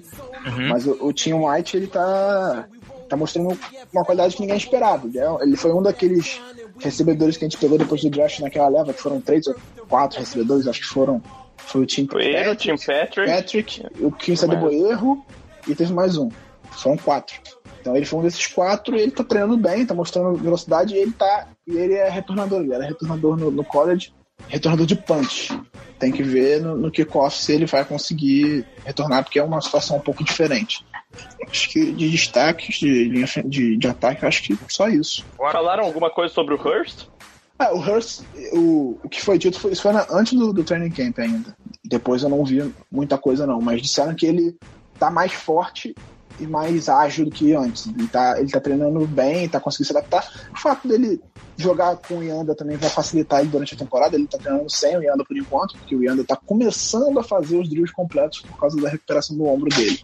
Mas 0.70 0.86
o, 0.86 0.91
o 1.08 1.12
Tim 1.12 1.34
White, 1.34 1.76
ele 1.76 1.88
tá, 1.88 2.68
tá 3.10 3.18
mostrando 3.18 3.58
uma 3.91 4.06
qualidade 4.06 4.36
que 4.36 4.41
ninguém 4.41 4.58
esperava. 4.58 5.08
Ele, 5.08 5.18
é- 5.18 5.38
ele 5.41 5.56
foi 5.56 5.74
um 5.74 5.82
daqueles 5.82 6.39
recebedores 6.80 7.36
que 7.36 7.45
a 7.45 7.49
gente 7.49 7.58
pegou 7.60 7.80
depois 7.80 8.01
do 8.01 8.10
draft 8.12 8.39
naquela 8.41 8.68
leva, 8.68 8.93
que 8.93 9.01
foram 9.01 9.20
três 9.20 9.47
ou 9.47 9.56
quatro 9.89 10.20
recebedores, 10.20 10.68
acho 10.68 10.82
que 10.82 10.88
foram. 10.88 11.22
Foi 11.58 11.82
o 11.82 11.86
Tim 11.86 12.08
Foi 12.08 12.26
ele, 12.26 12.49
o 12.49 12.56
Tim 12.56 12.76
Patrick. 12.78 13.32
Patrick, 13.32 13.86
o 13.99 14.12
Quincy 14.12 14.45
Adeboerro 14.45 15.26
e 15.68 15.76
teve 15.76 15.93
mais 15.93 16.18
um. 16.18 16.30
Foram 16.72 16.97
quatro. 16.97 17.39
Então 17.80 17.95
ele 17.95 18.06
foi 18.06 18.20
um 18.20 18.24
desses 18.24 18.47
quatro 18.47 18.95
e 18.95 19.01
ele 19.01 19.12
tá 19.12 19.24
treinando 19.24 19.58
bem, 19.58 19.86
tá 19.86 19.93
mostrando 19.93 20.36
velocidade 20.36 20.93
e 20.93 20.97
ele 20.97 21.12
tá. 21.12 21.47
E 21.68 21.76
ele 21.76 21.93
é 21.93 22.10
retornador, 22.10 22.62
ele 22.62 22.74
era 22.74 22.86
retornador 22.86 23.38
no, 23.38 23.51
no 23.51 23.64
college, 23.64 24.14
retornador 24.47 24.86
de 24.86 24.95
punch. 24.95 25.49
Tem 25.99 26.12
que 26.12 26.24
ver 26.24 26.62
no, 26.62 26.76
no 26.76 26.91
kickoff 26.91 27.38
se 27.38 27.53
ele 27.53 27.66
vai 27.66 27.86
conseguir 27.86 28.66
retornar, 28.84 29.24
porque 29.24 29.39
é 29.39 29.43
uma 29.43 29.62
situação 29.62 29.97
um 29.97 30.01
pouco 30.01 30.24
diferente. 30.24 30.86
Acho 31.47 31.70
que 31.70 31.91
de 31.91 32.10
destaques 32.10 32.80
de 32.80 33.06
linha 33.06 33.28
de, 33.45 33.78
de 33.78 33.88
ataque, 33.88 34.26
acho 34.26 34.43
que 34.43 34.58
só 34.68 34.89
isso. 34.89 35.26
Falaram 35.38 35.86
alguma 35.86 36.10
coisa 36.10 36.34
sobre 36.34 36.53
o 36.53 36.58
Hurst? 36.58 37.08
Ah, 37.58 37.74
o 37.74 37.80
Hurst, 37.80 38.22
o, 38.53 38.99
o 39.03 39.10
que 39.10 39.22
foi 39.22 39.38
dito 39.38 39.60
foi, 39.60 39.72
isso 39.72 39.82
foi 39.82 39.93
na- 39.93 40.06
antes 40.12 40.38
do, 40.38 40.51
do 40.51 40.64
training 40.64 40.91
camp 40.91 41.18
ainda. 41.20 41.56
Depois 41.86 42.22
eu 42.22 42.30
não 42.30 42.43
vi 42.43 42.74
muita 42.91 43.18
coisa 43.18 43.47
não, 43.47 43.62
mas 43.62 43.82
disseram 43.82 44.14
que 44.14 44.26
ele 44.26 44.56
tá 44.99 45.10
mais 45.10 45.32
forte 45.32 45.95
e 46.39 46.45
mais 46.45 46.89
ágil 46.89 47.26
do 47.26 47.32
que 47.32 47.53
antes. 47.53 47.88
Ele 47.88 48.08
tá, 48.08 48.39
ele 48.39 48.51
tá 48.51 48.60
treinando 48.60 49.06
bem, 49.08 49.47
tá 49.47 49.60
conseguindo 49.60 49.88
se 49.88 49.97
adaptar. 49.97 50.30
O 50.53 50.60
fato 50.60 50.88
dele 50.88 51.22
jogar 51.58 51.95
com 51.95 52.18
o 52.18 52.24
Yanda 52.24 52.53
também 52.53 52.76
vai 52.76 52.89
facilitar 52.89 53.39
ele 53.39 53.49
durante 53.49 53.74
a 53.74 53.78
temporada. 53.78 54.18
Ele 54.18 54.28
tá 54.28 54.38
treinando 54.38 54.70
sem 54.70 54.97
o 54.97 55.01
Yanda 55.01 55.24
por 55.24 55.38
enquanto, 55.38 55.78
porque 55.78 55.95
o 55.95 56.03
Yanda 56.03 56.26
tá 56.26 56.36
começando 56.36 57.18
a 57.20 57.24
fazer 57.24 57.58
os 57.58 57.70
drills 57.70 57.93
completos 57.93 58.41
por 58.41 58.60
causa 58.60 58.80
da 58.82 58.89
recuperação 58.89 59.38
do 59.38 59.45
ombro 59.45 59.70
dele. 59.70 59.99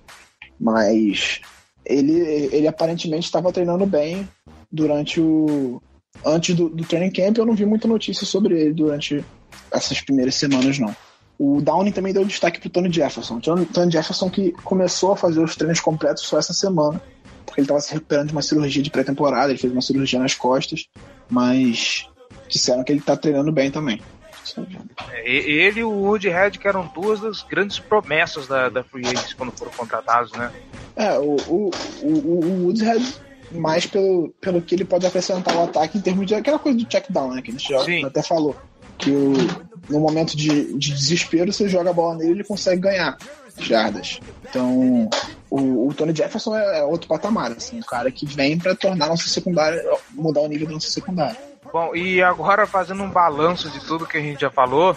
Mas 0.58 1.42
ele, 1.86 2.14
ele 2.54 2.68
aparentemente 2.68 3.26
estava 3.26 3.52
treinando 3.52 3.86
bem 3.86 4.28
durante 4.72 5.20
o. 5.20 5.82
Antes 6.26 6.56
do, 6.56 6.70
do 6.70 6.84
training 6.84 7.12
camp, 7.12 7.38
eu 7.38 7.46
não 7.46 7.56
vi 7.56 7.66
muita 7.66 7.88
notícia 7.88 8.26
sobre 8.26 8.60
ele 8.60 8.74
durante 8.74 9.24
essas 9.72 10.02
primeiras 10.02 10.36
semanas, 10.36 10.78
não. 10.78 10.96
O 11.40 11.60
Downing 11.60 11.92
também 11.92 12.14
deu 12.14 12.24
destaque 12.24 12.60
pro 12.60 12.70
Tony 12.70 12.92
Jefferson. 12.92 13.38
O 13.38 13.66
Tony 13.66 13.92
Jefferson 13.92 14.30
que 14.30 14.52
começou 14.64 15.14
a 15.14 15.18
fazer 15.18 15.42
os 15.42 15.56
treinos 15.56 15.80
completos 15.80 16.24
só 16.24 16.38
essa 16.38 16.54
semana, 16.54 17.02
porque 17.46 17.62
ele 17.62 17.66
estava 17.66 17.82
se 17.82 17.94
recuperando 17.94 18.28
de 18.28 18.34
uma 18.34 18.42
cirurgia 18.44 18.84
de 18.84 18.92
pré-temporada, 18.92 19.52
ele 19.52 19.58
fez 19.58 19.74
uma 19.74 19.82
cirurgia 19.82 20.20
nas 20.20 20.36
costas, 20.36 20.88
mas 21.30 22.08
disseram 22.48 22.84
que 22.84 22.92
ele 22.92 23.02
tá 23.02 23.18
treinando 23.18 23.52
bem 23.52 23.72
também. 23.72 24.00
É, 25.14 25.30
Ele 25.30 25.80
e 25.80 25.84
o 25.84 25.92
Woodhead, 25.92 26.58
que 26.58 26.68
eram 26.68 26.88
duas 26.94 27.20
das 27.20 27.44
grandes 27.44 27.80
promessas 27.80 28.48
da, 28.48 28.70
da 28.70 28.84
Free 28.84 29.06
Agents 29.06 29.34
quando 29.34 29.52
foram 29.52 29.72
contratados, 29.72 30.32
né? 30.34 30.52
É, 30.96 31.18
o, 31.20 31.38
o, 31.48 31.72
o, 32.02 32.10
o 32.10 32.66
Woodshead, 32.66 33.04
mais 33.54 33.86
pelo, 33.86 34.30
pelo 34.42 34.62
que 34.62 34.76
ele 34.76 34.86
pode 34.86 35.06
acrescentar 35.06 35.56
ao 35.56 35.66
ataque 35.66 35.98
em 35.98 36.02
termos 36.02 36.26
de 36.26 36.36
aquela 36.36 36.60
coisa 36.60 36.78
do 36.78 36.86
check 36.86 37.06
down, 37.10 37.34
né? 37.34 37.42
Que 37.42 37.52
a 37.52 37.54
gente 37.54 37.70
já 37.70 37.84
Sim. 37.84 38.06
até 38.06 38.22
falou. 38.22 38.56
Que 38.98 39.12
o, 39.12 39.34
no 39.90 40.00
momento 40.00 40.38
de, 40.38 40.78
de 40.78 40.94
desespero, 40.94 41.52
você 41.52 41.68
joga 41.68 41.90
a 41.90 41.94
bola 41.94 42.16
nele 42.16 42.32
ele 42.32 42.44
consegue 42.44 42.82
ganhar 42.82 43.18
jardas. 43.58 44.20
Então, 44.50 45.10
o, 45.50 45.88
o 45.88 45.94
Tony 45.94 46.16
Jefferson 46.16 46.56
é, 46.56 46.80
é 46.80 46.84
outro 46.84 47.08
patamar, 47.08 47.52
assim, 47.52 47.80
um 47.80 47.84
cara 47.84 48.12
que 48.12 48.26
vem 48.26 48.58
para 48.58 48.76
tornar 48.76 49.08
nossa 49.08 49.28
secundária, 49.28 49.84
mudar 50.12 50.42
o 50.42 50.48
nível 50.48 50.68
da 50.68 50.74
nossa 50.74 50.90
secundária. 50.90 51.38
Bom, 51.72 51.96
e 51.96 52.22
agora 52.22 52.68
fazendo 52.68 53.04
um 53.04 53.10
balanço 53.10 53.70
de 53.70 53.80
tudo 53.86 54.08
que 54.08 54.18
a 54.18 54.22
gente 54.22 54.42
já 54.42 54.50
falou, 54.50 54.96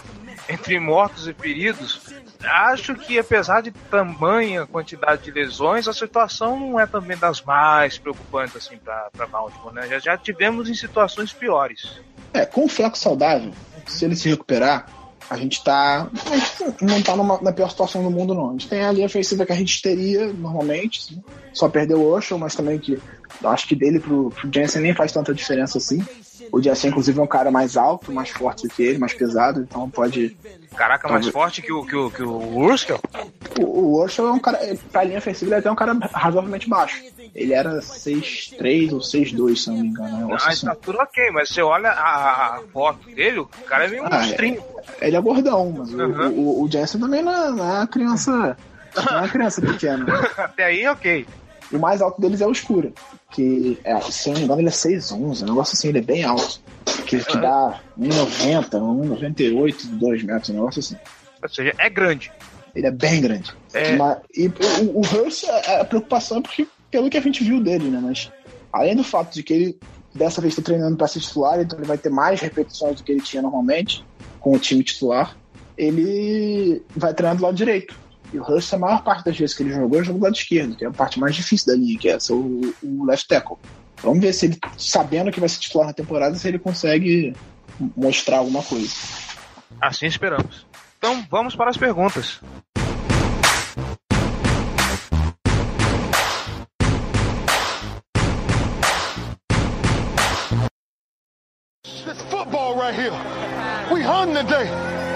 entre 0.49 0.79
mortos 0.79 1.27
e 1.27 1.33
feridos, 1.33 2.01
acho 2.45 2.95
que 2.95 3.17
apesar 3.19 3.61
de 3.61 3.71
tamanha 3.71 4.65
quantidade 4.65 5.23
de 5.23 5.31
lesões, 5.31 5.87
a 5.87 5.93
situação 5.93 6.59
não 6.59 6.79
é 6.79 6.85
também 6.85 7.17
das 7.17 7.41
mais 7.41 7.97
preocupantes 7.97 8.55
assim 8.55 8.77
para 8.77 9.27
Baltimore, 9.27 9.73
né? 9.73 9.87
Já, 9.87 9.99
já 9.99 10.17
tivemos 10.17 10.69
em 10.69 10.73
situações 10.73 11.31
piores. 11.33 11.99
É, 12.33 12.45
com 12.45 12.65
o 12.65 12.67
Fleco 12.67 12.97
saudável, 12.97 13.51
se 13.85 14.05
ele 14.05 14.15
se 14.15 14.29
recuperar, 14.29 14.85
a 15.29 15.37
gente 15.37 15.63
tá. 15.63 16.07
A 16.31 16.37
gente 16.37 16.83
não 16.83 17.01
tá 17.01 17.15
numa, 17.15 17.41
na 17.41 17.51
pior 17.51 17.69
situação 17.69 18.03
do 18.03 18.11
mundo, 18.11 18.33
não. 18.33 18.49
A 18.49 18.51
gente 18.51 18.67
tem 18.67 18.83
a 18.83 18.91
linha 18.91 19.07
ofensiva 19.07 19.45
que 19.45 19.51
a 19.51 19.55
gente 19.55 19.81
teria 19.81 20.31
normalmente, 20.31 21.19
só 21.53 21.67
perdeu 21.67 21.99
o 21.99 22.11
Oshel, 22.11 22.37
mas 22.37 22.53
também 22.53 22.77
que 22.77 23.01
acho 23.43 23.67
que 23.67 23.75
dele 23.75 23.99
pro, 23.99 24.29
pro 24.29 24.49
Jensen 24.53 24.81
nem 24.81 24.93
faz 24.93 25.11
tanta 25.11 25.33
diferença 25.33 25.77
assim. 25.77 26.05
O 26.51 26.61
Jensen, 26.61 26.89
inclusive, 26.89 27.19
é 27.19 27.21
um 27.23 27.27
cara 27.27 27.51
mais 27.51 27.75
alto, 27.77 28.11
mais 28.11 28.29
forte 28.29 28.67
do 28.67 28.73
que 28.73 28.83
ele, 28.83 28.97
mais 28.99 29.13
pesado, 29.13 29.61
então 29.61 29.89
pode. 29.89 30.35
Caraca, 30.75 31.07
mais 31.07 31.27
forte 31.29 31.61
que 31.61 31.71
o, 31.71 31.85
que 31.85 31.95
o, 31.95 32.11
que 32.11 32.21
o 32.23 32.57
Urskell? 32.57 32.99
O, 33.57 33.63
o 33.63 34.03
Oshel 34.03 34.27
é 34.27 34.31
um 34.31 34.39
cara. 34.39 34.59
Pra 34.91 35.03
linha 35.03 35.17
ofensiva, 35.19 35.49
ele 35.49 35.55
é 35.55 35.59
até 35.59 35.71
um 35.71 35.75
cara 35.75 35.93
razoavelmente 36.13 36.67
baixo. 36.69 37.01
Ele 37.33 37.53
era 37.53 37.79
6'3 37.79 38.91
ou 38.93 38.99
6'2, 38.99 39.55
se 39.57 39.67
não 39.69 39.77
me 39.77 39.87
engano. 39.87 40.09
né? 40.09 40.15
A 40.15 40.19
negócio 40.21 40.47
assim. 40.47 40.57
estatura 40.57 41.03
ok, 41.03 41.31
mas 41.31 41.49
você 41.49 41.61
olha 41.61 41.89
a, 41.89 42.57
a 42.57 42.61
foto 42.73 43.09
dele, 43.09 43.39
o 43.39 43.45
cara 43.67 43.85
é 43.85 43.87
meio 43.89 44.03
Ah, 44.05 44.09
monstrinho. 44.19 44.63
Ele 45.01 45.15
é 45.15 45.21
gordão, 45.21 45.73
mas 45.77 45.93
o- 45.93 45.97
Uhum. 45.97 46.29
o, 46.31 46.63
o, 46.63 46.71
Jensen 46.71 46.99
também 47.01 47.21
não 47.21 47.31
é, 47.33 47.51
não 47.51 47.81
é 47.81 47.87
criança. 47.87 48.57
Não 48.95 49.03
é 49.03 49.17
uma 49.21 49.29
criança 49.29 49.61
pequena. 49.61 50.05
Até 50.37 50.65
aí, 50.65 50.87
ok. 50.87 51.25
O 51.71 51.79
mais 51.79 52.01
alto 52.01 52.21
deles 52.21 52.41
é 52.41 52.47
o 52.47 52.51
Escura. 52.51 52.91
Que, 53.31 53.77
é, 53.83 53.99
se 54.01 54.29
eu 54.29 54.33
não 54.33 54.39
me 54.39 54.45
engano, 54.45 54.61
ele 54.61 54.69
é 54.69 54.71
6'11, 54.71 55.43
um 55.43 55.45
negócio 55.45 55.73
assim, 55.73 55.89
ele 55.89 55.99
é 55.99 56.01
bem 56.01 56.23
alto. 56.23 56.59
Que, 57.05 57.19
que 57.23 57.37
dá 57.37 57.79
1,90, 57.99 58.69
1,98, 58.69 59.85
2 59.87 60.23
metros, 60.23 60.49
um 60.49 60.53
negócio 60.53 60.79
assim. 60.79 60.95
Ou 61.41 61.49
seja, 61.49 61.73
é 61.77 61.89
grande. 61.89 62.31
Ele 62.75 62.87
é 62.87 62.91
bem 62.91 63.21
grande. 63.21 63.53
É. 63.73 63.95
Mas- 63.95 64.19
e 64.35 64.47
o, 64.47 64.99
o 64.99 65.01
Hurst, 65.01 65.45
a, 65.45 65.81
a 65.81 65.85
preocupação 65.85 66.37
é 66.37 66.41
porque, 66.41 66.67
pelo 66.91 67.09
que 67.09 67.17
a 67.17 67.21
gente 67.21 67.43
viu 67.43 67.61
dele, 67.61 67.89
né? 67.89 67.99
Mas 68.01 68.31
além 68.71 68.95
do 68.95 69.03
fato 69.03 69.33
de 69.33 69.43
que 69.43 69.53
ele 69.53 69.79
dessa 70.13 70.39
vez 70.41 70.53
está 70.53 70.63
treinando 70.63 70.95
para 70.95 71.07
ser 71.07 71.19
titular, 71.19 71.59
então 71.59 71.77
ele 71.77 71.87
vai 71.87 71.97
ter 71.97 72.09
mais 72.09 72.39
repetições 72.39 72.95
do 72.95 73.03
que 73.03 73.11
ele 73.11 73.21
tinha 73.21 73.41
normalmente 73.41 74.03
com 74.39 74.53
o 74.53 74.59
time 74.59 74.81
titular, 74.83 75.37
ele 75.77 76.81
vai 76.95 77.13
treinar 77.13 77.35
do 77.35 77.43
lado 77.43 77.55
direito. 77.55 77.97
E 78.33 78.39
o 78.39 78.43
Hurst, 78.43 78.73
a 78.73 78.77
maior 78.77 79.03
parte 79.03 79.23
das 79.25 79.37
vezes 79.37 79.55
que 79.55 79.63
ele 79.63 79.73
jogou, 79.73 79.97
ele 79.97 80.05
jogou 80.05 80.19
do 80.19 80.23
lado 80.23 80.35
esquerdo, 80.35 80.75
que 80.75 80.83
é 80.83 80.87
a 80.87 80.91
parte 80.91 81.19
mais 81.19 81.35
difícil 81.35 81.67
da 81.67 81.75
linha, 81.75 81.97
que 81.97 82.09
é 82.09 82.13
essa, 82.13 82.33
o, 82.33 82.73
o 82.83 83.05
left 83.05 83.27
tackle. 83.27 83.57
Vamos 84.01 84.19
ver 84.19 84.33
se 84.33 84.47
ele, 84.47 84.59
sabendo 84.77 85.31
que 85.31 85.39
vai 85.39 85.49
ser 85.49 85.59
titular 85.59 85.87
na 85.87 85.93
temporada, 85.93 86.35
se 86.35 86.47
ele 86.47 86.59
consegue 86.59 87.33
mostrar 87.95 88.37
alguma 88.37 88.61
coisa. 88.61 88.93
Assim 89.81 90.05
esperamos. 90.05 90.65
Então 90.97 91.25
vamos 91.29 91.55
para 91.55 91.69
as 91.69 91.77
perguntas. 91.77 92.39
This 102.05 102.21
football 102.29 102.75
right 102.75 102.93
here. 102.93 103.11
We 103.91 104.03
hunting 104.03 104.35
today. 104.35 104.67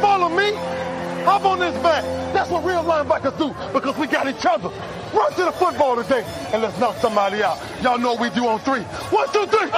Follow 0.01 0.29
me. 0.29 0.78
Hop 1.25 1.45
on 1.45 1.59
this 1.59 1.75
back. 1.81 2.03
That's 2.33 2.49
what 2.49 2.63
real 2.63 2.83
linebackers 2.83 3.37
do 3.37 3.53
because 3.73 3.97
we 3.97 4.07
got 4.07 4.27
each 4.27 4.45
other. 4.45 4.69
Run 5.13 5.31
to 5.33 5.45
the 5.45 5.51
football 5.51 5.95
today 5.95 6.23
and 6.53 6.61
let's 6.61 6.77
knock 6.79 6.95
somebody 6.97 7.43
out. 7.43 7.57
Y'all 7.81 7.97
know 7.97 8.13
what 8.13 8.21
we 8.21 8.29
do 8.29 8.47
on 8.47 8.59
three. 8.59 8.81
One, 9.11 9.27
two, 9.31 9.45
three. 9.47 9.69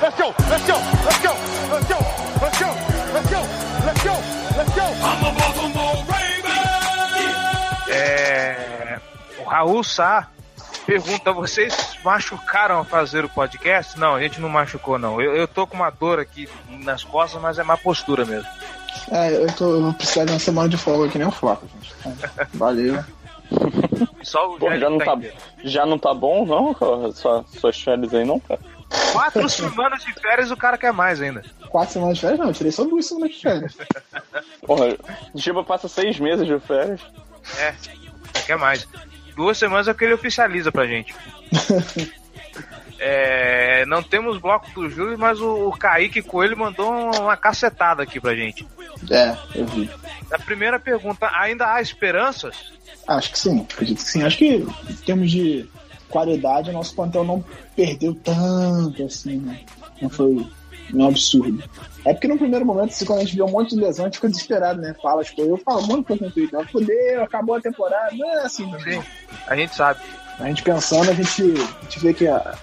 Let's 0.00 0.16
go. 0.18 0.34
Let's 0.48 0.66
go. 0.66 0.78
Let's 1.04 1.20
go. 1.22 1.34
Let's 1.70 1.88
go. 1.88 1.98
Let's 2.40 2.60
go. 2.60 2.70
Let's 3.12 3.30
go. 3.30 3.40
Let's 3.84 4.04
go. 4.04 4.12
Let's 4.56 4.74
go. 4.74 4.84
I'm 4.84 5.24
a 5.24 5.32
Baltimore 5.38 6.04
Raven. 6.06 6.48
É, 7.90 9.00
o 9.38 9.44
Raul 9.44 9.82
Sá 9.82 10.28
pergunta: 10.86 11.32
vocês 11.32 11.98
machucaram 12.04 12.80
a 12.80 12.84
fazer 12.84 13.24
o 13.24 13.28
podcast? 13.28 13.98
Não, 13.98 14.14
a 14.14 14.20
gente 14.22 14.40
não 14.40 14.48
machucou, 14.48 14.98
não. 14.98 15.20
Eu, 15.20 15.34
eu 15.34 15.46
tô 15.46 15.66
com 15.66 15.76
uma 15.76 15.90
dor 15.90 16.18
aqui 16.18 16.48
nas 16.68 17.04
costas, 17.04 17.40
mas 17.40 17.58
é 17.58 17.62
má 17.62 17.76
postura 17.76 18.24
mesmo. 18.24 18.48
É, 19.10 19.32
eu, 19.32 19.52
tô, 19.54 19.70
eu 19.72 19.82
vou 19.82 19.92
precisar 19.94 20.24
de 20.24 20.32
uma 20.32 20.38
semana 20.38 20.68
de 20.68 20.76
folga 20.76 21.08
que 21.08 21.18
nem 21.18 21.26
o 21.26 21.30
Flaco, 21.30 21.66
gente. 21.66 21.94
Então, 22.00 22.46
Valeu. 22.54 23.04
Só 24.22 24.54
o 24.54 24.58
Pô, 24.58 24.74
já 24.76 24.90
não, 24.90 24.98
tá, 24.98 25.14
inteiro. 25.14 25.36
já 25.64 25.86
não 25.86 25.98
tá 25.98 26.12
bom, 26.12 26.44
não? 26.44 26.74
Sua, 27.12 27.44
suas 27.58 27.80
férias 27.80 28.12
aí, 28.12 28.24
não, 28.24 28.38
cara? 28.40 28.60
Quatro 29.12 29.48
semanas 29.48 30.04
de 30.04 30.12
férias 30.14 30.50
o 30.50 30.56
cara 30.56 30.76
quer 30.76 30.92
mais 30.92 31.20
ainda. 31.20 31.42
Quatro 31.68 31.94
semanas 31.94 32.16
de 32.16 32.22
férias? 32.22 32.38
Não, 32.38 32.48
eu 32.48 32.52
tirei 32.52 32.72
só 32.72 32.84
duas 32.84 33.06
semanas 33.06 33.34
de 33.34 33.40
férias. 33.40 33.76
Porra, 34.66 34.96
Giba 35.34 35.64
passa 35.64 35.88
seis 35.88 36.18
meses 36.18 36.46
de 36.46 36.58
férias. 36.60 37.00
É, 37.58 37.74
quer 38.46 38.58
mais. 38.58 38.86
Duas 39.34 39.56
semanas 39.56 39.88
é 39.88 39.92
o 39.92 39.94
que 39.94 40.04
ele 40.04 40.14
oficializa 40.14 40.70
pra 40.72 40.86
gente. 40.86 41.14
É, 42.98 43.84
não 43.86 44.02
temos 44.02 44.38
bloco 44.38 44.68
do 44.74 44.88
Júlio, 44.90 45.18
mas 45.18 45.40
o, 45.40 45.68
o 45.68 45.72
Kaique 45.72 46.20
Coelho 46.22 46.56
mandou 46.58 46.90
uma 47.20 47.36
cacetada 47.36 48.02
aqui 48.02 48.20
pra 48.20 48.34
gente. 48.34 48.66
É, 49.10 49.36
eu 49.54 49.64
vi. 49.66 49.88
A 50.32 50.38
primeira 50.38 50.78
pergunta, 50.80 51.30
ainda 51.32 51.72
há 51.72 51.80
esperanças? 51.80 52.72
Acho 53.06 53.30
que 53.32 53.38
sim, 53.38 53.60
acredito 53.70 54.04
que 54.04 54.10
sim. 54.10 54.22
Acho 54.22 54.36
que 54.38 54.46
em 54.56 54.94
termos 55.06 55.30
de 55.30 55.68
qualidade, 56.08 56.70
o 56.70 56.72
nosso 56.72 56.94
plantel 56.94 57.24
não 57.24 57.44
perdeu 57.76 58.14
tanto 58.14 59.04
assim, 59.04 59.36
né? 59.38 59.60
Não 60.02 60.10
foi 60.10 60.46
um 60.92 61.06
absurdo. 61.06 61.62
É 62.04 62.12
porque 62.12 62.28
no 62.28 62.38
primeiro 62.38 62.64
momento, 62.66 62.90
assim, 62.90 63.04
quando 63.04 63.20
a 63.20 63.24
gente 63.24 63.36
vê 63.36 63.42
um 63.42 63.50
monte 63.50 63.74
de 63.74 63.80
lesão, 63.80 64.04
a 64.04 64.08
gente 64.08 64.16
fica 64.16 64.28
desesperado, 64.28 64.80
né? 64.80 64.94
Fala 65.02 65.22
coisas. 65.24 65.48
Eu 65.50 65.58
falo 65.58 65.86
muito 65.86 66.06
coisa 66.06 66.24
no 66.24 66.30
Twitter. 66.30 66.68
Fudeu, 66.70 67.22
acabou 67.22 67.54
a 67.56 67.60
temporada. 67.60 68.14
Não 68.14 68.28
é 68.30 68.42
assim, 68.44 68.70
não. 68.70 68.80
Sim, 68.80 69.02
a 69.46 69.54
gente 69.56 69.74
sabe. 69.74 70.00
A 70.38 70.46
gente 70.46 70.62
pensando, 70.62 71.10
a 71.10 71.14
gente, 71.14 71.42
a 71.42 71.82
gente 71.84 71.98
vê 72.00 72.14
que 72.14 72.26
a- 72.26 72.56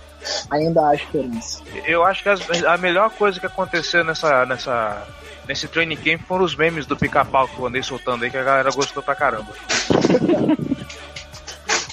ainda 0.49 0.87
há 0.89 0.95
esperança. 0.95 1.61
Eu 1.85 2.03
acho 2.03 2.23
que 2.23 2.29
as- 2.29 2.63
a 2.63 2.77
melhor 2.77 3.09
coisa 3.11 3.39
que 3.39 3.45
aconteceu 3.45 4.03
nessa, 4.03 4.45
nessa, 4.45 5.05
nesse 5.47 5.67
training 5.67 5.97
camp 5.97 6.21
foram 6.27 6.45
os 6.45 6.55
memes 6.55 6.85
do 6.85 6.95
pica-pau 6.97 7.47
que 7.47 7.57
eu 7.59 7.67
andei 7.67 7.81
soltando 7.83 8.23
aí, 8.23 8.31
que 8.31 8.37
a 8.37 8.43
galera 8.43 8.71
gostou 8.71 9.01
pra 9.03 9.15
caramba. 9.15 9.53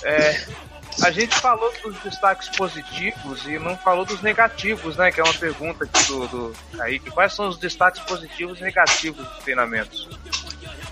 É, 0.05 0.41
a 1.03 1.11
gente 1.13 1.35
falou 1.37 1.73
dos 1.83 1.97
destaques 2.01 2.49
positivos 2.57 3.47
e 3.47 3.59
não 3.59 3.77
falou 3.77 4.05
dos 4.05 4.21
negativos, 4.21 4.97
né? 4.97 5.13
Que 5.13 5.21
é 5.21 5.25
uma 5.25 5.33
pergunta 5.35 5.85
aqui 5.85 6.05
do, 6.09 6.27
do 6.27 6.53
Kaique. 6.77 7.11
Quais 7.11 7.33
são 7.35 7.49
os 7.49 7.57
destaques 7.59 8.01
positivos 8.03 8.59
e 8.61 8.65
negativos 8.65 9.25
dos 9.27 9.39
treinamentos? 9.39 10.09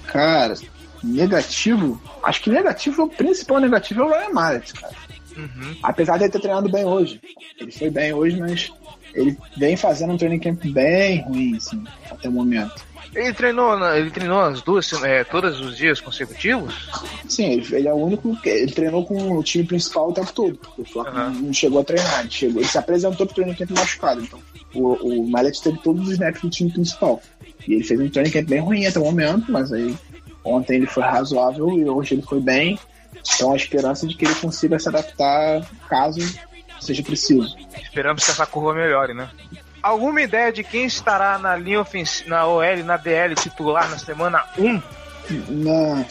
Cara, 0.06 0.54
negativo. 1.02 2.00
Acho 2.22 2.40
que 2.42 2.50
negativo, 2.50 3.02
o 3.04 3.08
principal 3.08 3.58
negativo 3.58 4.02
é 4.02 4.04
o 4.04 4.10
Ryan 4.10 4.30
Mallett, 4.32 4.72
cara. 4.74 4.94
Uhum. 5.36 5.76
Apesar 5.82 6.16
de 6.18 6.24
ele 6.24 6.32
ter 6.32 6.40
treinado 6.40 6.70
bem 6.70 6.84
hoje. 6.84 7.20
Ele 7.58 7.70
foi 7.70 7.90
bem 7.90 8.12
hoje, 8.12 8.38
mas 8.38 8.72
ele 9.14 9.36
vem 9.56 9.76
fazendo 9.76 10.12
um 10.12 10.16
training 10.16 10.38
camp 10.38 10.64
bem 10.66 11.22
ruim, 11.22 11.56
assim, 11.56 11.82
até 12.10 12.28
o 12.28 12.32
momento. 12.32 12.90
Ele 13.14 13.32
treinou, 13.32 13.76
ele 13.92 14.10
treinou 14.10 14.40
as 14.40 14.62
duas, 14.62 14.92
é, 15.02 15.24
todos 15.24 15.60
os 15.60 15.76
dias 15.76 16.00
consecutivos? 16.00 16.88
Sim, 17.28 17.54
ele, 17.54 17.74
ele 17.74 17.88
é 17.88 17.92
o 17.92 17.96
único 17.96 18.40
que 18.40 18.48
ele 18.48 18.72
treinou 18.72 19.04
com 19.04 19.32
o 19.32 19.42
time 19.42 19.64
principal 19.64 20.10
o 20.10 20.12
tempo 20.12 20.32
todo. 20.32 20.60
O 20.78 21.00
Aham. 21.00 21.30
não 21.30 21.52
chegou 21.52 21.80
a 21.80 21.84
treinar, 21.84 22.20
ele, 22.20 22.30
chegou, 22.30 22.60
ele 22.62 22.68
se 22.68 22.78
apresentou 22.78 23.26
pro 23.26 23.34
training 23.34 23.54
camp 23.54 23.70
machucado. 23.70 24.22
Então, 24.22 24.38
o, 24.74 24.92
o 24.92 25.28
Mallet 25.28 25.60
teve 25.60 25.78
todos 25.78 26.06
os 26.06 26.12
snaps 26.12 26.42
do 26.42 26.50
time 26.50 26.70
principal. 26.70 27.20
E 27.66 27.74
ele 27.74 27.84
fez 27.84 28.00
um 28.00 28.08
training 28.08 28.30
camp 28.30 28.48
bem 28.48 28.60
ruim 28.60 28.86
até 28.86 29.00
o 29.00 29.04
momento, 29.04 29.50
mas 29.50 29.72
aí 29.72 29.96
ontem 30.44 30.76
ele 30.76 30.86
foi 30.86 31.02
razoável 31.02 31.68
e 31.78 31.88
hoje 31.88 32.14
ele 32.14 32.22
foi 32.22 32.40
bem. 32.40 32.78
Então 33.34 33.52
a 33.52 33.56
esperança 33.56 34.06
de 34.06 34.14
que 34.14 34.24
ele 34.24 34.34
consiga 34.34 34.78
se 34.78 34.88
adaptar 34.88 35.66
caso 35.88 36.20
seja 36.80 37.02
preciso. 37.02 37.56
Esperamos 37.82 38.24
que 38.24 38.30
essa 38.30 38.46
curva 38.46 38.74
melhore, 38.74 39.14
né? 39.14 39.30
Alguma 39.82 40.20
ideia 40.22 40.52
de 40.52 40.62
quem 40.62 40.84
estará 40.84 41.38
na 41.38 41.56
linha 41.56 41.80
ofensiva, 41.80 42.30
na 42.30 42.46
OL, 42.46 42.84
na 42.84 42.96
DL 42.96 43.34
titular 43.34 43.88
na 43.90 43.98
semana 43.98 44.44
1? 44.58 44.82
Na, 45.48 46.04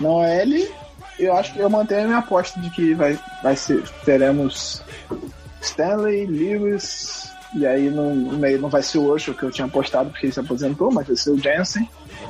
na 0.00 0.08
OL, 0.08 0.68
eu 1.18 1.36
acho 1.36 1.52
que 1.52 1.58
eu 1.58 1.70
mantenho 1.70 2.04
a 2.04 2.06
minha 2.06 2.18
aposta 2.18 2.60
de 2.60 2.70
que 2.70 2.94
vai, 2.94 3.18
vai 3.42 3.56
ser. 3.56 3.82
Teremos 4.04 4.82
Stanley, 5.60 6.26
Lewis, 6.26 7.32
e 7.54 7.66
aí 7.66 7.90
no, 7.90 8.14
no 8.14 8.38
meio 8.38 8.60
não 8.60 8.68
vai 8.68 8.82
ser 8.82 8.98
o 8.98 9.08
Osho 9.08 9.34
que 9.34 9.42
eu 9.42 9.50
tinha 9.50 9.66
apostado 9.66 10.10
porque 10.10 10.26
ele 10.26 10.32
se 10.32 10.40
aposentou, 10.40 10.92
mas 10.92 11.06
vai 11.06 11.16
ser 11.16 11.30
o 11.30 11.38
Jansen. 11.38 11.88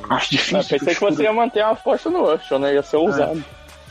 Acho 0.09 0.30
difícil. 0.30 0.59
Eu 0.59 0.64
pensei 0.64 0.94
que 0.94 1.00
você 1.00 1.22
ia 1.22 1.32
manter 1.32 1.61
a 1.61 1.70
aposta 1.70 2.11
no 2.11 2.24
Urshel, 2.24 2.59
né? 2.59 2.74
Ia 2.74 2.82
ser 2.82 2.96
ousado. 2.96 3.44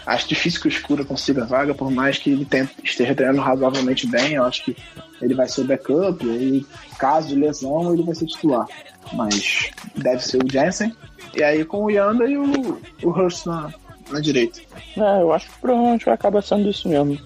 Acho 0.05 0.27
difícil 0.27 0.59
que 0.61 0.67
o 0.67 0.69
Escura 0.69 1.05
consiga 1.05 1.45
vaga, 1.45 1.73
por 1.75 1.91
mais 1.91 2.17
que 2.17 2.31
ele 2.31 2.45
tente- 2.45 2.73
esteja 2.83 3.13
treinando 3.15 3.41
razoavelmente 3.41 4.07
bem. 4.07 4.33
Eu 4.33 4.43
acho 4.45 4.63
que 4.65 4.75
ele 5.21 5.33
vai 5.35 5.47
ser 5.47 5.61
o 5.61 5.65
backup, 5.65 6.25
e 6.25 6.65
caso 6.97 7.27
de 7.29 7.35
lesão, 7.35 7.93
ele 7.93 8.03
vai 8.03 8.15
ser 8.15 8.25
titular. 8.25 8.65
Mas 9.13 9.69
deve 9.95 10.23
ser 10.25 10.37
o 10.43 10.51
Jansen. 10.51 10.95
E 11.35 11.43
aí 11.43 11.63
com 11.63 11.83
o 11.83 11.89
Yanda 11.89 12.25
e 12.25 12.37
o, 12.37 12.81
o 13.03 13.09
Hurst 13.09 13.45
na, 13.45 13.71
na 14.09 14.19
direita. 14.19 14.59
É, 14.97 15.21
eu 15.21 15.31
acho 15.31 15.47
que 15.49 15.59
provavelmente 15.59 16.05
vai 16.05 16.13
acabar 16.15 16.41
sendo 16.41 16.69
isso 16.69 16.89
mesmo. 16.89 17.17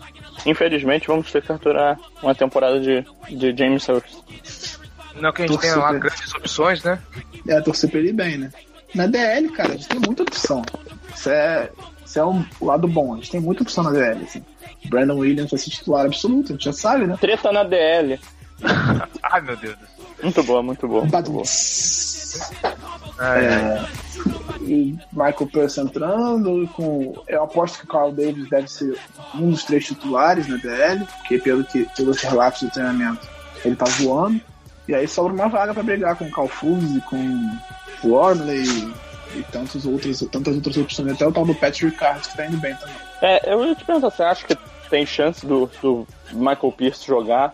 Infelizmente, 0.46 1.08
vamos 1.08 1.32
ter 1.32 1.42
que 1.42 1.52
aturar 1.52 1.98
uma 2.22 2.36
temporada 2.36 2.80
de, 2.80 3.04
de 3.30 3.56
James 3.58 3.88
Hurst. 3.88 4.14
Não 5.16 5.32
que 5.32 5.44
a 5.44 5.48
gente 5.48 5.60
tenha 5.60 5.76
lá 5.78 5.90
pra- 5.90 6.00
grandes 6.00 6.36
opções, 6.36 6.84
né? 6.84 7.00
É, 7.48 7.62
torcer 7.62 7.90
pra 7.90 8.00
ele 8.00 8.12
bem, 8.12 8.38
né? 8.38 8.52
Na 8.94 9.08
DL, 9.08 9.50
cara, 9.50 9.70
a 9.74 9.76
gente 9.76 9.88
tem 9.88 10.00
muita 10.00 10.24
opção. 10.24 10.62
Isso 11.16 11.30
é, 11.30 11.70
isso 12.06 12.20
é 12.20 12.26
um 12.26 12.45
lado 12.62 12.88
bom. 12.88 13.14
A 13.14 13.16
gente 13.18 13.32
tem 13.32 13.41
muita 13.41 13.64
opção 13.64 13.84
na 13.84 13.91
DL, 13.91 14.24
assim. 14.24 14.43
Brandon 14.86 15.18
Williams 15.18 15.51
vai 15.51 15.60
ser 15.60 15.72
titular 15.72 16.06
absoluto, 16.06 16.51
a 16.51 16.56
gente 16.56 16.66
já 16.66 16.74
sabe, 16.74 17.08
né? 17.08 17.18
Treta 17.20 17.51
na 17.51 17.64
DL. 17.64 18.20
Ai, 19.24 19.41
meu 19.41 19.58
Deus. 19.58 19.76
Muito 20.22 20.43
boa, 20.43 20.64
muito 20.64 20.88
boa. 20.88 21.01
Muito 21.01 21.32
boa. 21.32 21.43
Ai, 23.20 23.47
ai. 23.47 23.53
É, 23.53 23.86
e 24.62 24.97
Michael 25.12 25.47
Pierce 25.51 25.80
entrando, 25.80 26.68
com. 26.74 27.14
Eu 27.28 27.43
aposto 27.43 27.80
que 27.80 27.86
o 27.86 27.88
Carl 27.88 28.12
Davis 28.12 28.49
deve 28.49 28.68
ser 28.70 28.97
um 29.36 29.51
dos 29.51 29.64
três 29.64 29.86
titulares 29.86 30.47
na 30.47 30.58
DL, 30.58 31.06
porque 31.06 31.38
pelo 31.38 31.64
que 31.64 31.86
pelos 31.95 32.22
relatos 32.22 32.64
do 32.64 32.72
treinamento 32.72 33.28
ele 33.64 33.76
tá 33.76 33.86
voando. 33.86 34.39
E 34.88 34.93
aí 34.93 35.08
sobra 35.08 35.34
uma 35.34 35.49
vaga 35.49 35.74
pra 35.74 35.84
brigar 35.84 36.16
com 36.16 36.26
o 36.26 36.32
Calfuz 36.32 36.95
e 36.95 37.01
com 37.01 37.18
o 38.03 38.10
Wormley 38.10 38.93
e, 39.36 39.40
e 39.40 39.44
tantos 39.44 39.86
outros, 39.86 40.20
tantas 40.32 40.56
outras 40.56 40.78
opções, 40.78 41.12
até 41.12 41.28
o 41.28 41.32
tal 41.32 41.46
do 41.46 41.56
Patrick 41.56 41.86
Ricard 41.86 42.28
que 42.28 42.38
tá 42.38 42.46
indo 42.46 42.58
bem 42.58 42.76
também. 42.76 42.96
É, 43.22 43.54
eu 43.54 43.66
ia 43.66 43.76
te 43.76 43.84
perguntar, 43.84 44.10
você 44.10 44.24
acha 44.24 44.46
que 44.46 44.58
tem 44.90 45.06
chance 45.06 45.46
do, 45.46 45.70
do 45.82 46.08
Michael 46.32 46.72
Pierce 46.76 47.06
jogar 47.06 47.54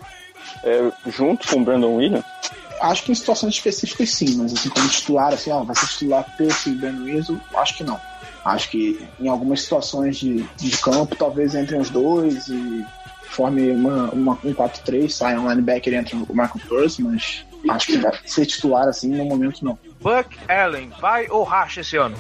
é, 0.64 0.92
junto 1.08 1.48
com 1.48 1.62
o 1.62 1.64
Brandon 1.64 1.96
Williams? 1.96 2.26
Acho 2.82 3.04
que 3.04 3.12
em 3.12 3.16
situações 3.16 3.54
específicas 3.54 4.10
sim, 4.10 4.36
mas 4.38 4.54
assim, 4.54 4.70
como 4.70 4.88
titular, 4.90 5.34
assim, 5.34 5.52
ó, 5.52 5.64
vai 5.64 5.76
ser 5.76 5.88
titular 5.88 6.26
Pierce 6.36 6.70
e 6.70 6.74
Ben 6.74 6.96
Williams, 7.00 7.32
acho 7.56 7.78
que 7.78 7.84
não. 7.84 8.00
Acho 8.44 8.70
que 8.72 9.08
em 9.20 9.28
algumas 9.28 9.62
situações 9.62 10.18
de, 10.18 10.44
de 10.58 10.78
campo, 10.78 11.16
talvez 11.16 11.54
entrem 11.54 11.80
os 11.80 11.92
dois 11.92 12.48
e 12.48 12.84
forme 13.24 13.70
uma, 13.72 14.10
uma, 14.10 14.34
um 14.44 14.54
4-3, 14.54 15.10
saia 15.10 15.40
um 15.40 15.50
linebacker 15.50 15.94
entre 15.94 16.16
o 16.16 16.28
Michael 16.30 16.60
Pierce, 16.68 17.02
mas 17.04 17.46
acho 17.70 17.88
que 17.88 17.98
vai 17.98 18.12
ser 18.26 18.46
titular 18.46 18.88
assim 18.88 19.10
no 19.10 19.26
momento 19.26 19.64
não. 19.64 19.78
Buck 20.02 20.38
Allen, 20.48 20.92
vai 21.00 21.28
ou 21.30 21.44
racha 21.44 21.82
esse 21.82 21.98
ano? 21.98 22.16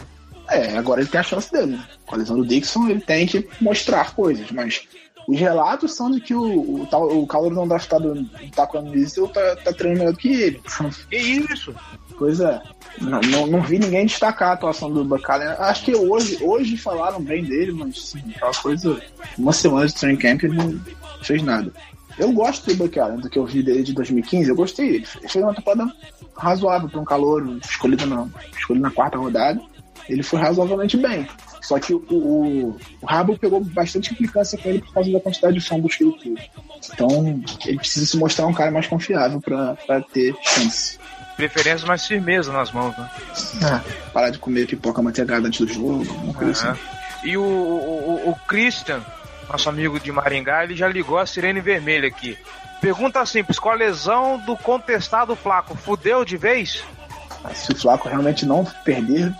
É, 0.49 0.77
agora 0.77 1.01
ele 1.01 1.09
tem 1.09 1.19
a 1.19 1.23
chance 1.23 1.51
dele. 1.51 1.73
né? 1.77 1.85
Com 2.05 2.15
a 2.15 2.17
lesão 2.17 2.37
do 2.37 2.45
Dixon, 2.45 2.89
ele 2.89 3.01
tem 3.01 3.25
que 3.25 3.47
mostrar 3.61 4.13
coisas, 4.13 4.51
mas 4.51 4.81
os 5.27 5.39
relatos 5.39 5.93
são 5.95 6.11
de 6.11 6.19
que 6.19 6.33
o, 6.33 6.81
o, 6.81 6.87
tal- 6.87 7.07
o 7.17 7.25
calor 7.25 7.51
não 7.53 7.67
draftado 7.67 8.13
do 8.15 8.25
Taco 8.55 8.81
Diesel 8.81 9.27
tá, 9.29 9.55
tá 9.57 9.71
treinando 9.71 9.99
melhor 9.99 10.13
do 10.13 10.19
que 10.19 10.29
ele. 10.33 10.61
Que 11.09 11.17
isso? 11.17 11.73
Pois 12.17 12.39
é. 12.39 12.61
Não, 12.99 13.21
não, 13.21 13.47
não 13.47 13.61
vi 13.61 13.79
ninguém 13.79 14.05
destacar 14.05 14.49
a 14.49 14.53
atuação 14.53 14.91
do 14.91 15.03
Bacalhau. 15.05 15.55
Acho 15.61 15.85
que 15.85 15.95
hoje, 15.95 16.37
hoje 16.41 16.75
falaram 16.77 17.21
bem 17.21 17.43
dele, 17.43 17.71
mas 17.71 17.99
sim, 18.09 18.21
aquela 18.35 18.53
coisa. 18.53 19.01
Uma 19.37 19.53
semana 19.53 19.87
de 19.87 19.93
training 19.95 20.17
camp 20.19 20.43
ele 20.43 20.55
não 20.57 20.79
fez 21.23 21.41
nada. 21.41 21.71
Eu 22.21 22.31
gosto 22.31 22.67
do 22.67 22.75
Bacalhau, 22.75 23.17
do 23.17 23.29
que 23.29 23.37
eu 23.39 23.45
vi 23.45 23.63
dele 23.63 23.83
de 23.83 23.93
2015. 23.93 24.49
Eu 24.49 24.55
gostei. 24.55 24.95
Ele 24.97 25.05
fez 25.05 25.35
uma 25.43 25.53
temporada 25.53 25.91
razoável 26.37 26.87
para 26.89 26.99
um 26.99 27.05
calor, 27.05 27.57
escolhido 27.63 28.05
na, 28.05 28.27
escolhido 28.57 28.83
na 28.83 28.91
quarta 28.91 29.17
rodada. 29.17 29.59
Ele 30.07 30.23
foi 30.23 30.39
razoavelmente 30.39 30.97
bem. 30.97 31.27
Só 31.61 31.77
que 31.79 31.93
o, 31.93 31.97
o, 32.09 32.77
o 33.01 33.05
Rabo 33.05 33.37
pegou 33.37 33.63
bastante 33.63 34.11
implicância 34.13 34.57
com 34.57 34.67
ele 34.69 34.79
por 34.79 34.93
causa 34.93 35.11
da 35.11 35.19
quantidade 35.19 35.53
de 35.53 35.61
fumbles 35.61 35.95
que 35.95 36.03
ele 36.03 36.13
teve. 36.13 36.49
Então, 36.93 37.41
ele 37.65 37.77
precisa 37.77 38.05
se 38.05 38.17
mostrar 38.17 38.47
um 38.47 38.53
cara 38.53 38.71
mais 38.71 38.87
confiável 38.87 39.39
para 39.39 40.01
ter 40.11 40.35
chance. 40.41 40.97
Preferência 41.37 41.87
mais 41.87 42.05
firmeza 42.05 42.51
nas 42.51 42.71
mãos, 42.71 42.95
né? 42.97 43.09
Parar 44.11 44.31
de 44.31 44.39
comer 44.39 44.67
pipoca 44.67 45.01
manteigada 45.01 45.47
antes 45.47 45.59
do 45.65 45.71
jogo, 45.71 46.03
uma 46.23 46.33
coisa 46.33 46.51
assim. 46.51 46.79
E 47.23 47.37
o, 47.37 47.43
o- 47.43 48.29
o 48.31 48.35
Christian, 48.47 49.01
nosso 49.51 49.69
amigo 49.69 49.99
de 49.99 50.11
Maringá, 50.11 50.63
ele 50.63 50.75
já 50.75 50.87
ligou 50.87 51.17
a 51.17 51.25
sirene 51.25 51.59
vermelha 51.61 52.07
aqui. 52.07 52.37
Pergunta 52.79 53.25
simples: 53.25 53.59
com 53.59 53.69
a 53.69 53.75
lesão 53.75 54.37
do 54.39 54.55
contestado 54.57 55.35
Flaco, 55.35 55.75
fudeu 55.75 56.23
de 56.25 56.37
vez? 56.37 56.83
Mas 57.43 57.57
Se 57.59 57.71
o 57.71 57.75
Flaco 57.75 58.07
realmente 58.07 58.45
não 58.45 58.63
perder 58.83 59.33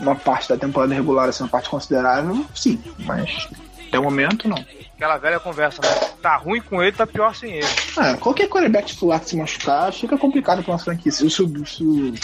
uma 0.00 0.14
parte 0.14 0.48
da 0.48 0.56
temporada 0.56 0.94
regular, 0.94 1.28
assim, 1.28 1.42
uma 1.44 1.48
parte 1.48 1.68
considerável, 1.68 2.44
sim. 2.54 2.82
Mas 3.00 3.48
até 3.88 3.98
o 3.98 4.02
momento, 4.02 4.48
não. 4.48 4.64
Aquela 4.96 5.18
velha 5.18 5.38
conversa, 5.38 5.80
né? 5.82 5.88
Tá 6.22 6.36
ruim 6.36 6.60
com 6.60 6.82
ele, 6.82 6.92
tá 6.92 7.06
pior 7.06 7.34
sem 7.34 7.52
ele. 7.52 7.66
Ah, 7.96 8.16
qualquer 8.16 8.48
quarterback 8.48 8.86
titular 8.88 9.20
que 9.20 9.28
se 9.28 9.36
machucar, 9.36 9.92
fica 9.92 10.16
complicado 10.16 10.62
pra 10.62 10.72
uma 10.72 10.78
franquia. 10.78 11.12
Se, 11.12 11.28
se 11.30 11.42
o- 11.42 11.66
se 11.66 11.84
o- 11.84 12.14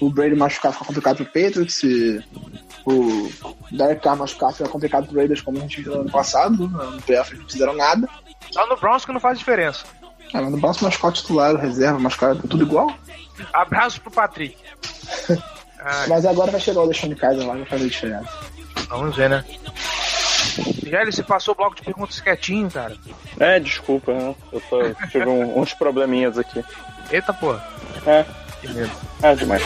o 0.00 0.10
Brady 0.10 0.34
machucar, 0.36 0.72
fica 0.72 0.84
complicado 0.84 1.16
pro 1.16 1.24
Patriots. 1.26 1.74
Se 1.74 2.22
o 2.86 3.28
Derek 3.76 4.02
Carr 4.02 4.16
machucar, 4.16 4.52
fica 4.52 4.68
complicado 4.68 5.06
pro 5.06 5.16
Raiders, 5.16 5.40
como 5.42 5.58
a 5.58 5.60
gente 5.62 5.82
viu 5.82 5.94
no 5.94 6.00
ano 6.02 6.10
passado. 6.10 6.68
No 6.68 7.02
playoff 7.02 7.30
eles 7.32 7.42
não 7.42 7.48
fizeram 7.50 7.74
nada. 7.76 8.08
Só 8.50 8.66
no 8.66 8.76
Browns 8.76 9.04
que 9.04 9.12
não 9.12 9.20
faz 9.20 9.38
diferença. 9.38 9.84
Ah, 10.32 10.40
mas 10.42 10.50
no 10.50 10.60
próximo 10.60 10.88
mascote 10.88 11.20
titular, 11.22 11.54
o 11.54 11.58
reserva, 11.58 11.98
mascote, 11.98 12.40
tá 12.42 12.48
tudo 12.48 12.64
igual. 12.64 12.92
Abraço 13.52 14.00
pro 14.00 14.10
Patrick. 14.10 14.56
Mas 16.08 16.24
agora 16.24 16.50
vai 16.50 16.58
chegar 16.60 16.80
o 16.80 16.84
Alexandre 16.84 17.14
Kaiser 17.14 17.46
lá, 17.46 17.52
vai 17.54 17.64
fazer 17.66 17.88
diferença. 17.90 18.30
vamos 18.88 19.14
ver, 19.14 19.28
né? 19.28 19.44
Já 20.86 21.02
ele 21.02 21.12
se 21.12 21.22
passou 21.22 21.52
o 21.52 21.56
bloco 21.56 21.76
de 21.76 21.82
perguntas 21.82 22.20
quietinho, 22.20 22.70
cara. 22.70 22.96
É, 23.38 23.60
desculpa, 23.60 24.14
né? 24.14 24.34
eu 24.50 24.60
tô, 24.62 24.78
tive 25.10 25.26
um- 25.26 25.58
uns 25.60 25.74
probleminhas 25.74 26.38
aqui. 26.38 26.64
Eita 27.10 27.34
porra. 27.34 27.62
É, 28.06 28.24
Que 28.62 28.68
medo. 28.68 28.90
é 29.22 29.34
demais. 29.34 29.62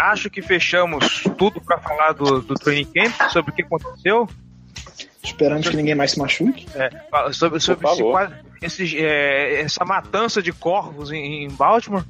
Acho 0.00 0.30
que 0.30 0.42
fechamos 0.42 1.22
tudo 1.36 1.60
pra 1.60 1.78
falar 1.78 2.12
do, 2.12 2.40
do 2.40 2.54
training 2.54 2.86
camp, 2.86 3.30
sobre 3.30 3.52
o 3.52 3.54
que 3.54 3.62
aconteceu. 3.62 4.28
Esperando 5.22 5.68
que 5.68 5.76
ninguém 5.76 5.94
mais 5.94 6.12
se 6.12 6.18
machuque. 6.18 6.66
É, 6.74 6.90
sobre 7.32 7.60
sobre 7.60 7.86
esse 7.86 8.84
esse, 8.84 8.98
é, 8.98 9.60
essa 9.60 9.84
matança 9.84 10.42
de 10.42 10.52
corvos 10.52 11.10
em, 11.12 11.44
em 11.44 11.48
Baltimore. 11.50 12.04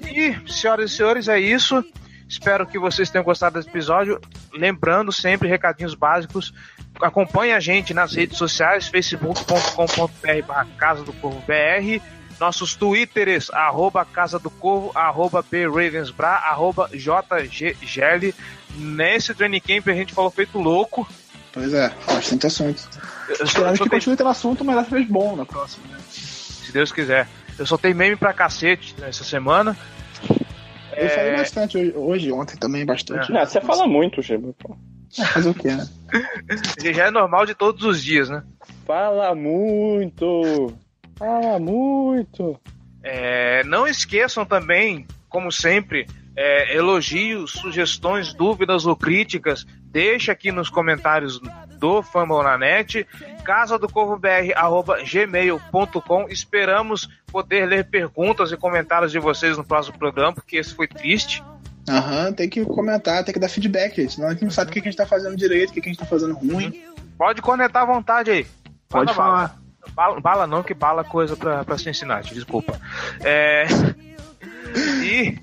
E, 0.00 0.36
senhoras 0.50 0.92
e 0.92 0.96
senhores, 0.96 1.28
é 1.28 1.38
isso. 1.38 1.84
Espero 2.28 2.66
que 2.66 2.78
vocês 2.78 3.10
tenham 3.10 3.24
gostado 3.24 3.56
desse 3.56 3.68
episódio. 3.68 4.20
Lembrando 4.52 5.12
sempre, 5.12 5.48
recadinhos 5.48 5.94
básicos. 5.94 6.54
Acompanhe 7.02 7.52
a 7.52 7.60
gente 7.60 7.92
nas 7.92 8.14
redes 8.14 8.38
sociais, 8.38 8.88
facebook.com.br 8.88 10.46
barra 10.46 10.66
Casa 10.78 11.02
do 11.02 11.12
Corvo 11.14 11.42
BR. 11.46 12.00
Nossos 12.40 12.74
twitters, 12.74 13.50
arroba 13.50 14.04
Casa 14.04 14.38
do 14.38 14.48
Corvo, 14.50 14.90
arroba 14.94 15.44
BRavensBra, 15.48 16.28
arroba 16.30 16.88
JGGL. 16.92 18.34
Nesse 18.76 19.34
training 19.34 19.60
camp 19.60 19.88
a 19.88 19.92
gente 19.94 20.14
falou 20.14 20.30
feito 20.30 20.58
louco. 20.58 21.06
Pois 21.52 21.74
é, 21.74 21.92
bastante 22.06 22.46
assunto. 22.46 22.78
Só- 22.80 23.44
Esperamos 23.44 23.78
só 23.78 23.84
que 23.84 23.90
tenho- 23.90 23.90
continue 23.90 24.16
tendo 24.16 24.28
assunto, 24.30 24.64
mas 24.64 24.76
dessa 24.76 24.90
vez 24.90 25.06
bom 25.08 25.36
na 25.36 25.44
próxima. 25.44 25.86
né? 25.88 25.98
se 26.10 26.72
Deus 26.72 26.92
quiser. 26.92 27.26
Eu 27.58 27.66
soltei 27.66 27.92
meme 27.92 28.14
pra 28.16 28.32
cacete 28.32 28.94
nessa 28.98 29.24
semana. 29.24 29.76
Eu 30.92 31.06
É. 31.06 31.08
falei 31.08 31.36
bastante 31.36 31.76
hoje, 31.76 31.92
hoje, 31.96 32.32
ontem 32.32 32.56
também, 32.56 32.86
bastante. 32.86 33.30
Não, 33.32 33.44
você 33.44 33.60
fala 33.60 33.86
muito. 33.86 34.20
É, 34.20 35.24
Fazer 35.26 35.50
o 35.50 35.54
quê, 35.54 35.72
né? 35.72 35.88
Já 36.94 37.06
é 37.06 37.10
normal 37.10 37.44
de 37.44 37.54
todos 37.54 37.84
os 37.84 38.00
dias, 38.02 38.28
né? 38.30 38.44
Fala 38.86 39.34
muito! 39.34 40.72
Fala 41.20 41.58
muito! 41.58 42.58
É, 43.02 43.62
não 43.64 43.86
esqueçam 43.86 44.46
também, 44.46 45.06
como 45.28 45.52
sempre, 45.52 46.06
é, 46.34 46.74
elogios, 46.74 47.52
sugestões, 47.52 48.32
dúvidas 48.32 48.86
ou 48.86 48.96
críticas, 48.96 49.66
deixa 49.84 50.32
aqui 50.32 50.50
nos 50.50 50.70
comentários 50.70 51.38
do 51.78 52.02
Fumble 52.02 52.42
na 52.42 52.56
net, 52.56 53.06
casa 53.44 53.78
do 53.78 53.86
corvo 53.86 54.18
gmail.com. 54.18 56.26
Esperamos 56.30 57.06
poder 57.26 57.66
ler 57.66 57.84
perguntas 57.84 58.50
e 58.50 58.56
comentários 58.56 59.12
de 59.12 59.18
vocês 59.18 59.58
no 59.58 59.64
próximo 59.64 59.98
programa, 59.98 60.32
porque 60.32 60.56
esse 60.56 60.74
foi 60.74 60.88
triste. 60.88 61.44
Aham, 61.86 62.32
tem 62.32 62.48
que 62.48 62.64
comentar, 62.64 63.22
tem 63.24 63.34
que 63.34 63.40
dar 63.40 63.50
feedback, 63.50 64.08
senão 64.08 64.28
a 64.28 64.32
gente 64.32 64.44
não 64.44 64.50
sabe 64.50 64.70
o 64.70 64.72
que 64.72 64.78
a 64.78 64.82
gente 64.82 64.96
tá 64.96 65.04
fazendo 65.04 65.36
direito, 65.36 65.68
o 65.68 65.72
que 65.74 65.80
a 65.80 65.92
gente 65.92 65.98
tá 65.98 66.06
fazendo 66.06 66.32
ruim. 66.32 66.82
Pode 67.18 67.42
conectar 67.42 67.82
à 67.82 67.84
vontade 67.84 68.30
aí. 68.30 68.46
Pode 68.88 69.06
Manda 69.06 69.12
bala. 69.12 69.48
falar. 69.48 69.59
Bala, 69.94 70.20
bala 70.20 70.46
não, 70.46 70.62
que 70.62 70.74
bala 70.74 71.02
é 71.02 71.04
coisa 71.04 71.36
pra, 71.36 71.64
pra 71.64 71.78
Cincinnati, 71.78 72.34
desculpa. 72.34 72.78
É... 73.20 73.66
E 75.02 75.36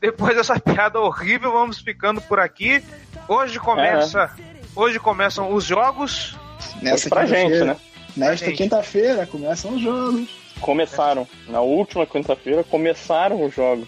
depois 0.00 0.34
dessa 0.34 0.58
piada 0.58 0.98
horrível, 1.00 1.52
vamos 1.52 1.78
ficando 1.80 2.20
por 2.20 2.38
aqui. 2.40 2.82
Hoje 3.28 3.58
começa. 3.58 4.30
Hoje 4.74 4.98
começam 4.98 5.52
os 5.52 5.64
jogos. 5.64 6.34
Nessa 6.80 7.08
pra 7.10 7.26
gente, 7.26 7.42
quinta-feira- 7.42 7.64
né? 7.66 7.76
Nesta 8.16 8.52
quinta-feira 8.52 9.26
começam 9.26 9.74
os 9.74 9.82
jogos. 9.82 10.28
Começaram. 10.60 11.28
Na 11.48 11.60
última 11.60 12.06
quinta-feira 12.06 12.64
começaram 12.64 13.44
os 13.44 13.54
jogos. 13.54 13.86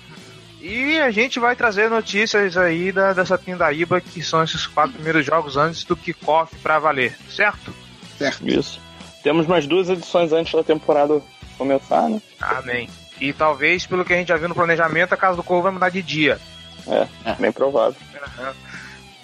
E 0.61 0.99
a 1.01 1.11
gente 1.11 1.41
vai 1.41 1.57
trazer 1.57 1.89
notícias 1.91 2.57
aí 2.57 2.93
da, 2.93 3.13
dessa 3.13 3.37
pindaíba, 3.39 4.01
que 4.01 4.23
são 4.23 4.43
esses 4.45 4.67
quatro 4.67 4.93
primeiros 4.93 5.25
jogos 5.25 5.57
antes 5.57 5.85
do 5.85 5.97
kickoff 5.97 6.55
pra 6.57 6.79
valer, 6.79 7.17
certo? 7.31 7.75
Certo. 8.19 8.47
Isso. 8.49 8.81
Temos 9.23 9.47
mais 9.47 9.67
duas 9.67 9.89
edições 9.89 10.33
antes 10.33 10.53
da 10.53 10.65
temporada 10.65 11.21
começar, 11.57 12.09
né? 12.09 12.21
Amém. 12.41 12.89
E 13.21 13.33
talvez, 13.33 13.87
pelo 13.87 14.05
que 14.05 14.13
a 14.13 14.17
gente 14.17 14.29
já 14.29 14.37
viu 14.37 14.49
no 14.49 14.55
planejamento, 14.55 15.13
a 15.13 15.17
Casa 15.17 15.37
do 15.37 15.43
Corvo 15.45 15.63
vai 15.63 15.73
mudar 15.73 15.91
de 15.91 16.03
dia. 16.03 16.41
É, 16.89 17.35
bem 17.35 17.53
provável. 17.53 18.01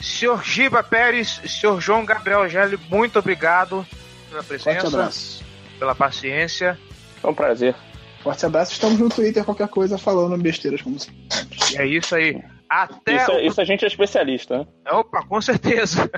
Senhor 0.01 0.45
Giba 0.45 0.83
Pérez, 0.83 1.41
senhor 1.47 1.81
João 1.81 2.05
Gabriel 2.05 2.49
Gelli, 2.49 2.79
muito 2.89 3.19
obrigado 3.19 3.85
pela 4.31 4.43
Forte 4.43 4.63
presença, 4.63 4.87
abraço. 4.87 5.45
pela 5.79 5.95
paciência. 5.95 6.79
Foi 7.21 7.31
um 7.33 7.35
prazer. 7.35 7.75
Forte 8.23 8.47
abraço. 8.47 8.73
Estamos 8.73 8.99
no 9.01 9.09
Twitter, 9.09 9.45
qualquer 9.45 9.67
coisa, 9.69 9.99
falando 9.99 10.41
besteiras 10.41 10.81
como 10.83 10.99
sempre. 11.01 11.27
É 11.75 11.85
isso 11.85 12.15
aí. 12.15 12.41
Até 12.69 13.17
Isso, 13.17 13.33
o... 13.33 13.41
isso 13.41 13.61
a 13.63 13.65
gente 13.65 13.85
é 13.85 13.89
especialista, 13.89 14.59
né? 14.59 14.67
Opa, 14.93 15.25
com 15.25 15.41
certeza. 15.41 16.09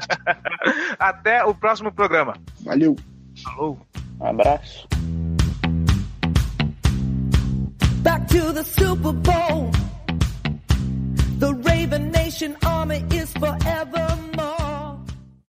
Até 0.99 1.45
o 1.45 1.55
próximo 1.55 1.93
programa. 1.93 2.35
Valeu. 2.65 2.97
Falou. 3.43 3.79
Um 4.21 4.27
abraço. 4.27 4.87
Back 8.03 8.29
to 8.29 8.53
the 8.53 8.65
Super 8.65 9.13
Bowl. 9.13 9.71
The 11.39 11.55
Raven 11.55 12.11
Nation 12.11 12.57
army 12.65 13.05
is 13.13 13.33
forever 13.33 14.07